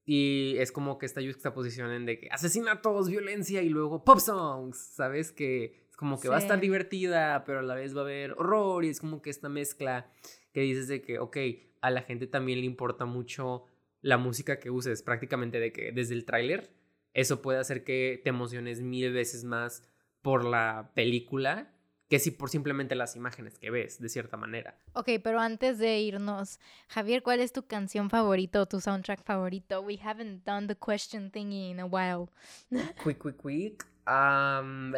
Y 0.06 0.54
es 0.56 0.72
como 0.72 0.96
que 0.96 1.04
esta 1.04 1.20
juxtaposición 1.20 1.90
en 1.90 2.06
de 2.06 2.18
que 2.18 2.28
asesinatos, 2.30 3.10
violencia 3.10 3.60
y 3.60 3.68
luego 3.68 4.04
pop 4.04 4.20
songs, 4.20 4.78
¿sabes? 4.78 5.32
Que 5.32 5.84
es 5.90 5.96
como 5.98 6.18
que 6.18 6.30
va 6.30 6.36
a 6.36 6.38
estar 6.38 6.58
divertida, 6.58 7.44
pero 7.44 7.58
a 7.58 7.62
la 7.62 7.74
vez 7.74 7.94
va 7.94 8.00
a 8.00 8.04
haber 8.04 8.32
horror 8.32 8.86
y 8.86 8.88
es 8.88 9.00
como 9.00 9.20
que 9.20 9.28
esta 9.28 9.50
mezcla 9.50 10.10
que 10.52 10.60
dices 10.60 10.88
de 10.88 11.02
que, 11.02 11.18
ok, 11.18 11.36
a 11.80 11.90
la 11.90 12.02
gente 12.02 12.26
también 12.26 12.60
le 12.60 12.66
importa 12.66 13.04
mucho 13.04 13.64
la 14.00 14.18
música 14.18 14.58
que 14.58 14.70
uses, 14.70 15.02
prácticamente 15.02 15.60
de 15.60 15.72
que 15.72 15.92
desde 15.92 16.14
el 16.14 16.24
tráiler, 16.24 16.70
eso 17.14 17.42
puede 17.42 17.58
hacer 17.58 17.84
que 17.84 18.20
te 18.22 18.30
emociones 18.30 18.80
mil 18.80 19.12
veces 19.12 19.44
más 19.44 19.86
por 20.22 20.44
la 20.44 20.92
película 20.94 21.72
que 22.12 22.18
si 22.18 22.30
por 22.30 22.50
simplemente 22.50 22.94
las 22.94 23.16
imágenes 23.16 23.58
que 23.58 23.70
ves, 23.70 23.98
de 23.98 24.10
cierta 24.10 24.36
manera. 24.36 24.76
Ok, 24.92 25.08
pero 25.24 25.40
antes 25.40 25.78
de 25.78 25.98
irnos, 26.00 26.60
Javier, 26.88 27.22
¿cuál 27.22 27.40
es 27.40 27.52
tu 27.52 27.66
canción 27.66 28.10
favorita 28.10 28.60
o 28.60 28.66
tu 28.66 28.82
soundtrack 28.82 29.24
favorito? 29.24 29.80
We 29.80 29.98
haven't 30.04 30.44
done 30.44 30.66
the 30.66 30.76
question 30.76 31.30
thingy 31.30 31.70
in 31.70 31.80
a 31.80 31.86
while. 31.86 32.28
quick, 33.02 33.18
quick, 33.18 33.38
quick. 33.38 33.86
Um, 34.06 34.92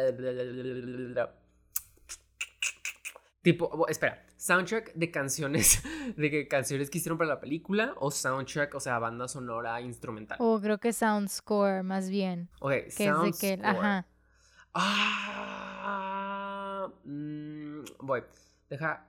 tipo, 3.41 3.87
espera, 3.87 4.24
soundtrack 4.45 4.93
de 4.93 5.09
canciones, 5.09 5.81
de 6.17 6.29
que 6.29 6.47
canciones 6.47 6.91
que 6.91 6.99
hicieron 6.99 7.17
para 7.17 7.29
la 7.29 7.39
película 7.39 7.95
o 7.97 8.11
soundtrack, 8.11 8.75
o 8.75 8.79
sea, 8.79 8.99
banda 8.99 9.27
sonora 9.27 9.81
instrumental. 9.81 10.37
O 10.39 10.53
oh, 10.53 10.61
creo 10.61 10.77
que 10.77 10.93
sound 10.93 11.29
score 11.29 11.81
más 11.83 12.11
bien. 12.11 12.47
Ok, 12.59 12.89
sound 12.89 13.33
score. 13.33 13.65
Ajá. 13.65 14.05
Ah, 14.73 16.09
mm, 17.05 17.85
voy. 18.01 18.21
Deja. 18.69 19.07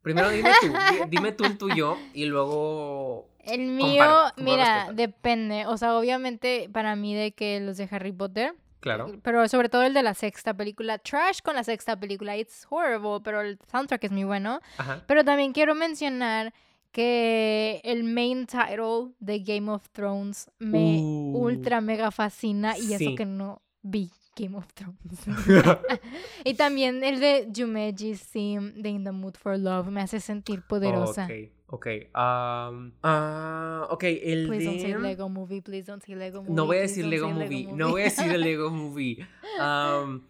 Primero 0.00 0.30
dime 0.30 0.52
tú, 0.60 0.72
dime 1.10 1.32
tú 1.32 1.44
el 1.44 1.58
tuyo 1.58 1.98
y 2.14 2.24
luego. 2.24 3.28
El 3.40 3.66
mío, 3.66 4.06
mira, 4.36 4.90
depende. 4.94 5.66
O 5.66 5.76
sea, 5.76 5.98
obviamente 5.98 6.70
para 6.72 6.96
mí 6.96 7.14
de 7.14 7.32
que 7.32 7.60
los 7.60 7.76
de 7.76 7.86
Harry 7.90 8.12
Potter. 8.12 8.54
Claro. 8.80 9.18
Pero 9.22 9.48
sobre 9.48 9.68
todo 9.68 9.82
el 9.82 9.94
de 9.94 10.02
la 10.02 10.14
sexta 10.14 10.54
película. 10.54 10.98
Trash 10.98 11.40
con 11.42 11.54
la 11.56 11.64
sexta 11.64 11.98
película. 11.98 12.36
It's 12.36 12.66
horrible, 12.68 13.20
pero 13.22 13.40
el 13.40 13.58
soundtrack 13.70 14.04
es 14.04 14.12
muy 14.12 14.24
bueno. 14.24 14.60
Ajá. 14.76 15.02
Pero 15.06 15.24
también 15.24 15.52
quiero 15.52 15.74
mencionar 15.74 16.52
que 16.92 17.80
el 17.84 18.04
main 18.04 18.46
title 18.46 19.12
de 19.18 19.40
Game 19.40 19.70
of 19.70 19.88
Thrones 19.90 20.50
me 20.58 21.00
uh. 21.00 21.36
ultra 21.36 21.80
mega 21.80 22.10
fascina 22.10 22.78
y 22.78 22.94
eso 22.94 23.14
que 23.14 23.26
no 23.26 23.62
vi 23.82 24.10
Game 24.36 24.56
of 24.56 24.66
Thrones. 24.72 25.26
y 26.44 26.54
también 26.54 27.02
el 27.02 27.20
de 27.20 27.48
Jumeji's 27.54 28.26
theme 28.30 28.72
de 28.76 28.90
In 28.90 29.04
the 29.04 29.12
Mood 29.12 29.34
for 29.34 29.58
Love 29.58 29.88
me 29.90 30.00
hace 30.00 30.20
sentir 30.20 30.62
poderosa. 30.62 31.24
Ok, 31.24 31.50
ok. 31.68 31.86
Um, 32.14 32.92
uh, 33.02 33.86
ok, 33.90 34.04
el 34.04 34.46
please 34.48 34.64
don't 34.64 34.80
say 34.80 34.94
Lego 34.96 35.28
Movie, 35.28 35.60
please 35.60 35.86
don't 35.86 36.02
say 36.02 36.14
Lego 36.14 36.42
Movie. 36.42 36.54
No 36.54 36.66
voy 36.66 36.78
a 36.78 36.80
decir 36.80 37.06
Lego 37.06 37.30
movie. 37.30 37.68
no 37.72 37.90
voy 37.90 38.02
a 38.02 38.04
decir 38.04 38.30
el 38.30 38.40
Lego 38.42 38.70
Movie. 38.70 39.26
Um, 39.60 40.22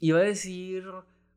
iba 0.00 0.18
a 0.18 0.22
decir... 0.22 0.84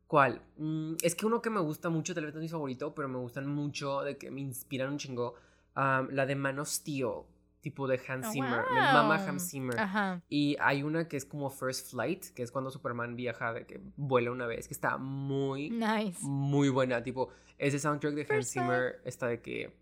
¿Cuál? 0.06 0.40
Mm, 0.56 0.94
es 1.02 1.14
que 1.14 1.26
uno 1.26 1.42
que 1.42 1.50
me 1.50 1.60
gusta 1.60 1.90
mucho, 1.90 2.14
tal 2.14 2.24
vez 2.24 2.32
no 2.32 2.40
es 2.40 2.44
mi 2.44 2.48
favorito, 2.48 2.94
pero 2.94 3.08
me 3.08 3.18
gustan 3.18 3.46
mucho, 3.46 4.00
de 4.00 4.16
que 4.16 4.30
me 4.30 4.40
inspiran 4.40 4.90
un 4.90 4.96
chingo. 4.96 5.34
Um, 5.76 6.08
la 6.12 6.24
de 6.24 6.34
Man 6.34 6.58
of 6.58 6.68
Steel 6.68 7.24
tipo 7.60 7.86
de 7.86 8.00
Hans 8.06 8.26
oh, 8.28 8.32
Zimmer. 8.32 8.64
Me 8.72 8.80
mama 8.80 9.16
Hans 9.16 9.50
Zimmer. 9.50 9.76
Y 10.28 10.56
hay 10.60 10.82
una 10.82 11.08
que 11.08 11.16
es 11.16 11.24
como 11.24 11.50
First 11.50 11.90
Flight, 11.90 12.26
que 12.34 12.42
es 12.42 12.50
cuando 12.50 12.70
Superman 12.70 13.16
viaja, 13.16 13.52
de 13.52 13.66
que 13.66 13.80
vuela 13.96 14.30
una 14.30 14.46
vez, 14.46 14.68
que 14.68 14.74
está 14.74 14.96
muy, 14.98 15.70
muy 16.20 16.68
buena. 16.68 17.02
Tipo, 17.02 17.30
ese 17.58 17.78
soundtrack 17.78 18.14
de 18.14 18.26
Hans 18.30 18.50
Zimmer 18.50 19.00
está 19.04 19.26
de 19.26 19.40
que 19.40 19.76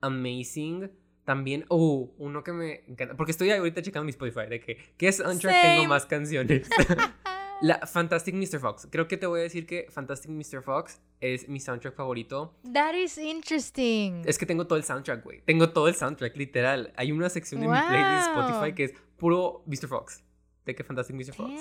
amazing. 0.00 0.90
También, 1.24 1.64
oh, 1.68 2.12
uno 2.18 2.42
que 2.42 2.52
me 2.52 2.82
encanta, 2.88 3.14
porque 3.16 3.30
estoy 3.30 3.50
ahorita 3.52 3.80
checando 3.80 4.04
mi 4.04 4.10
Spotify, 4.10 4.48
de 4.48 4.58
que, 4.58 4.76
¿qué 4.96 5.12
soundtrack 5.12 5.62
tengo 5.62 5.86
más 5.86 6.04
canciones? 6.04 6.68
La 7.62 7.86
Fantastic 7.86 8.34
Mr. 8.34 8.58
Fox. 8.58 8.88
Creo 8.90 9.06
que 9.06 9.16
te 9.16 9.26
voy 9.26 9.38
a 9.38 9.42
decir 9.44 9.66
que 9.66 9.86
Fantastic 9.88 10.32
Mr. 10.32 10.62
Fox 10.62 11.00
es 11.20 11.48
mi 11.48 11.60
soundtrack 11.60 11.94
favorito. 11.94 12.58
That 12.72 12.94
is 12.94 13.16
interesting. 13.18 14.22
Es 14.26 14.36
que 14.36 14.46
tengo 14.46 14.66
todo 14.66 14.76
el 14.76 14.84
soundtrack, 14.84 15.22
güey. 15.22 15.42
Tengo 15.44 15.70
todo 15.70 15.86
el 15.86 15.94
soundtrack, 15.94 16.36
literal. 16.36 16.92
Hay 16.96 17.12
una 17.12 17.28
sección 17.28 17.62
en 17.62 17.70
mi 17.70 17.78
playlist 17.78 18.30
Spotify 18.30 18.74
que 18.74 18.84
es 18.84 18.94
puro 19.16 19.62
Mr. 19.66 19.86
Fox. 19.86 20.24
De 20.64 20.74
que 20.74 20.82
Fantastic 20.82 21.14
Mr. 21.14 21.34
Fox. 21.34 21.52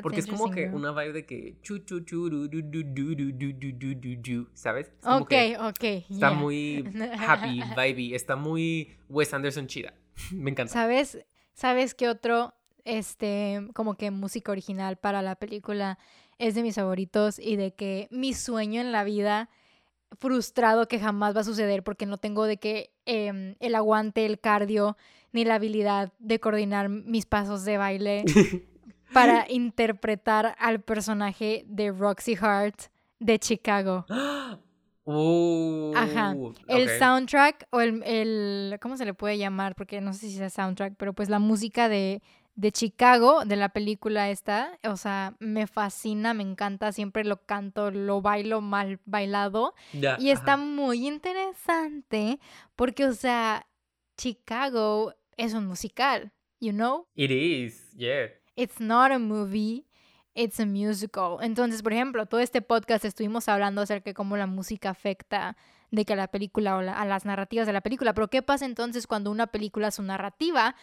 Porque 0.00 0.20
es 0.20 0.26
como 0.28 0.48
que 0.50 0.68
una 0.68 0.92
vibe 0.92 1.12
de 1.12 1.26
que 1.26 1.56
chu 1.60 1.80
chu 1.80 2.00
chu 2.04 2.30
du 2.30 2.48
du 2.48 2.62
du 2.62 2.84
du 2.84 3.14
du 3.14 3.32
du 3.32 3.52
du 3.52 3.94
du 3.94 4.16
du 4.16 4.48
¿sabes? 4.54 4.92
ok, 5.04 5.32
ok. 5.60 5.84
Está 6.08 6.30
muy 6.30 6.84
happy, 7.18 7.62
vibey. 7.76 8.14
Está 8.14 8.36
muy 8.36 8.96
Wes 9.08 9.34
Anderson 9.34 9.66
chida. 9.66 9.92
Me 10.32 10.52
encanta. 10.52 10.72
¿Sabes? 10.72 11.18
¿Sabes 11.54 11.94
qué 11.94 12.08
otro 12.08 12.54
este, 12.88 13.68
como 13.74 13.94
que 13.94 14.10
música 14.10 14.50
original 14.50 14.96
para 14.96 15.22
la 15.22 15.36
película 15.36 15.98
es 16.38 16.54
de 16.54 16.62
mis 16.62 16.76
favoritos 16.76 17.38
y 17.38 17.56
de 17.56 17.74
que 17.74 18.08
mi 18.10 18.32
sueño 18.32 18.80
en 18.80 18.92
la 18.92 19.04
vida 19.04 19.50
frustrado 20.18 20.88
que 20.88 20.98
jamás 20.98 21.36
va 21.36 21.40
a 21.40 21.44
suceder 21.44 21.82
porque 21.82 22.06
no 22.06 22.16
tengo 22.16 22.44
de 22.44 22.56
que 22.56 22.90
em, 23.04 23.56
el 23.60 23.74
aguante, 23.74 24.24
el 24.24 24.40
cardio, 24.40 24.96
ni 25.32 25.44
la 25.44 25.56
habilidad 25.56 26.12
de 26.18 26.40
coordinar 26.40 26.88
mis 26.88 27.26
pasos 27.26 27.64
de 27.64 27.76
baile 27.76 28.24
para 29.12 29.44
interpretar 29.50 30.56
al 30.58 30.80
personaje 30.80 31.64
de 31.68 31.92
Roxy 31.92 32.36
Hart 32.40 32.80
de 33.18 33.38
Chicago. 33.38 34.06
Ajá. 35.94 36.34
Uh, 36.34 36.52
el 36.66 36.90
soundtrack 36.98 37.66
o 37.70 37.80
el, 37.80 38.02
el, 38.04 38.78
¿Cómo 38.78 38.98
se 38.98 39.06
le 39.06 39.14
puede 39.14 39.38
llamar? 39.38 39.74
Porque 39.74 40.02
no 40.02 40.12
sé 40.12 40.28
si 40.28 40.42
es 40.42 40.52
soundtrack, 40.52 40.96
pero 40.98 41.14
pues 41.14 41.30
la 41.30 41.38
música 41.38 41.88
de, 41.88 42.20
de 42.58 42.72
Chicago, 42.72 43.44
de 43.44 43.54
la 43.54 43.68
película 43.68 44.30
esta, 44.30 44.80
o 44.82 44.96
sea, 44.96 45.36
me 45.38 45.68
fascina, 45.68 46.34
me 46.34 46.42
encanta, 46.42 46.90
siempre 46.90 47.22
lo 47.22 47.46
canto, 47.46 47.92
lo 47.92 48.20
bailo 48.20 48.60
mal 48.60 48.98
bailado. 49.04 49.74
y 49.92 50.30
está 50.30 50.56
muy 50.56 51.06
interesante 51.06 52.40
porque, 52.74 53.04
o 53.04 53.12
sea, 53.12 53.68
Chicago 54.16 55.14
es 55.36 55.54
un 55.54 55.66
musical, 55.68 56.32
you 56.58 56.72
know? 56.72 57.06
It 57.14 57.30
is, 57.30 57.92
yeah. 57.92 58.26
It's 58.56 58.80
not 58.80 59.12
a 59.12 59.20
movie, 59.20 59.86
it's 60.34 60.58
a 60.58 60.66
musical. 60.66 61.36
Entonces, 61.40 61.80
por 61.80 61.92
ejemplo, 61.92 62.26
todo 62.26 62.40
este 62.40 62.60
podcast 62.60 63.04
estuvimos 63.04 63.48
hablando 63.48 63.82
acerca 63.82 64.10
de 64.10 64.14
cómo 64.14 64.36
la 64.36 64.48
música 64.48 64.90
afecta 64.90 65.56
de 65.92 66.04
que 66.04 66.16
la 66.16 66.26
película 66.26 66.76
o 66.76 66.80
a 66.80 67.04
las 67.04 67.24
narrativas 67.24 67.68
de 67.68 67.72
la 67.72 67.82
película. 67.82 68.14
Pero 68.14 68.28
¿qué 68.28 68.42
pasa 68.42 68.66
entonces 68.66 69.06
cuando 69.06 69.30
una 69.30 69.46
película, 69.46 69.92
su 69.92 70.02
narrativa, 70.02 70.74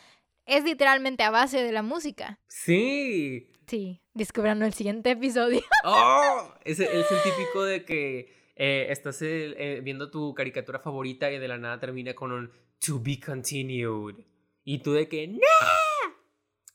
es 0.45 0.63
literalmente 0.63 1.23
a 1.23 1.31
base 1.31 1.63
de 1.63 1.71
la 1.71 1.81
música. 1.81 2.39
Sí. 2.47 3.51
Sí, 3.67 4.01
descubriendo 4.13 4.65
el 4.65 4.73
siguiente 4.73 5.11
episodio. 5.11 5.61
¡Oh! 5.83 6.53
Es, 6.63 6.79
es 6.79 7.11
el 7.11 7.21
típico 7.23 7.63
de 7.63 7.83
que 7.83 8.35
eh, 8.55 8.87
estás 8.89 9.21
eh, 9.21 9.55
eh, 9.57 9.81
viendo 9.83 10.09
tu 10.11 10.33
caricatura 10.33 10.79
favorita 10.79 11.31
y 11.31 11.39
de 11.39 11.47
la 11.47 11.57
nada 11.57 11.79
termina 11.79 12.13
con 12.13 12.31
un 12.31 12.51
to 12.79 12.99
be 13.01 13.19
continued. 13.19 14.15
Y 14.63 14.79
tú 14.79 14.93
de 14.93 15.07
que 15.07 15.27
¡No! 15.27 15.39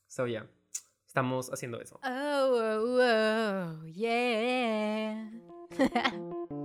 So, 0.09 0.27
ya. 0.27 0.41
Yeah, 0.41 0.51
estamos 1.07 1.51
haciendo 1.53 1.81
eso. 1.81 2.01
Oh, 2.03 2.09
oh, 2.09 2.99
oh, 3.01 3.87
yeah. 3.87 5.31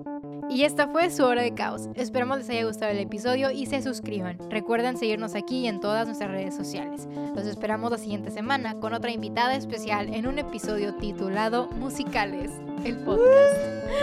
Y 0.50 0.64
esta 0.64 0.88
fue 0.88 1.10
su 1.10 1.24
hora 1.24 1.42
de 1.42 1.54
caos. 1.54 1.90
Esperamos 1.96 2.38
les 2.38 2.50
haya 2.50 2.66
gustado 2.66 2.92
el 2.92 3.00
episodio 3.00 3.52
y 3.52 3.66
se 3.66 3.82
suscriban. 3.82 4.38
Recuerden 4.50 4.98
seguirnos 4.98 5.36
aquí 5.36 5.60
y 5.60 5.68
en 5.68 5.80
todas 5.80 6.06
nuestras 6.06 6.32
redes 6.32 6.56
sociales. 6.56 7.08
Los 7.36 7.46
esperamos 7.46 7.92
la 7.92 7.98
siguiente 7.98 8.32
semana 8.32 8.80
con 8.80 8.94
otra 8.94 9.12
invitada 9.12 9.56
especial 9.56 10.14
en 10.14 10.28
un 10.28 10.40
episodio 10.40 10.94
titulado 10.96 11.68
Musicales, 11.72 12.52
el 12.84 12.98
podcast. 12.98 13.56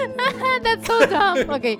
That's 0.63 0.87
so 0.87 1.07
dumb. 1.07 1.51
Okay. 1.51 1.79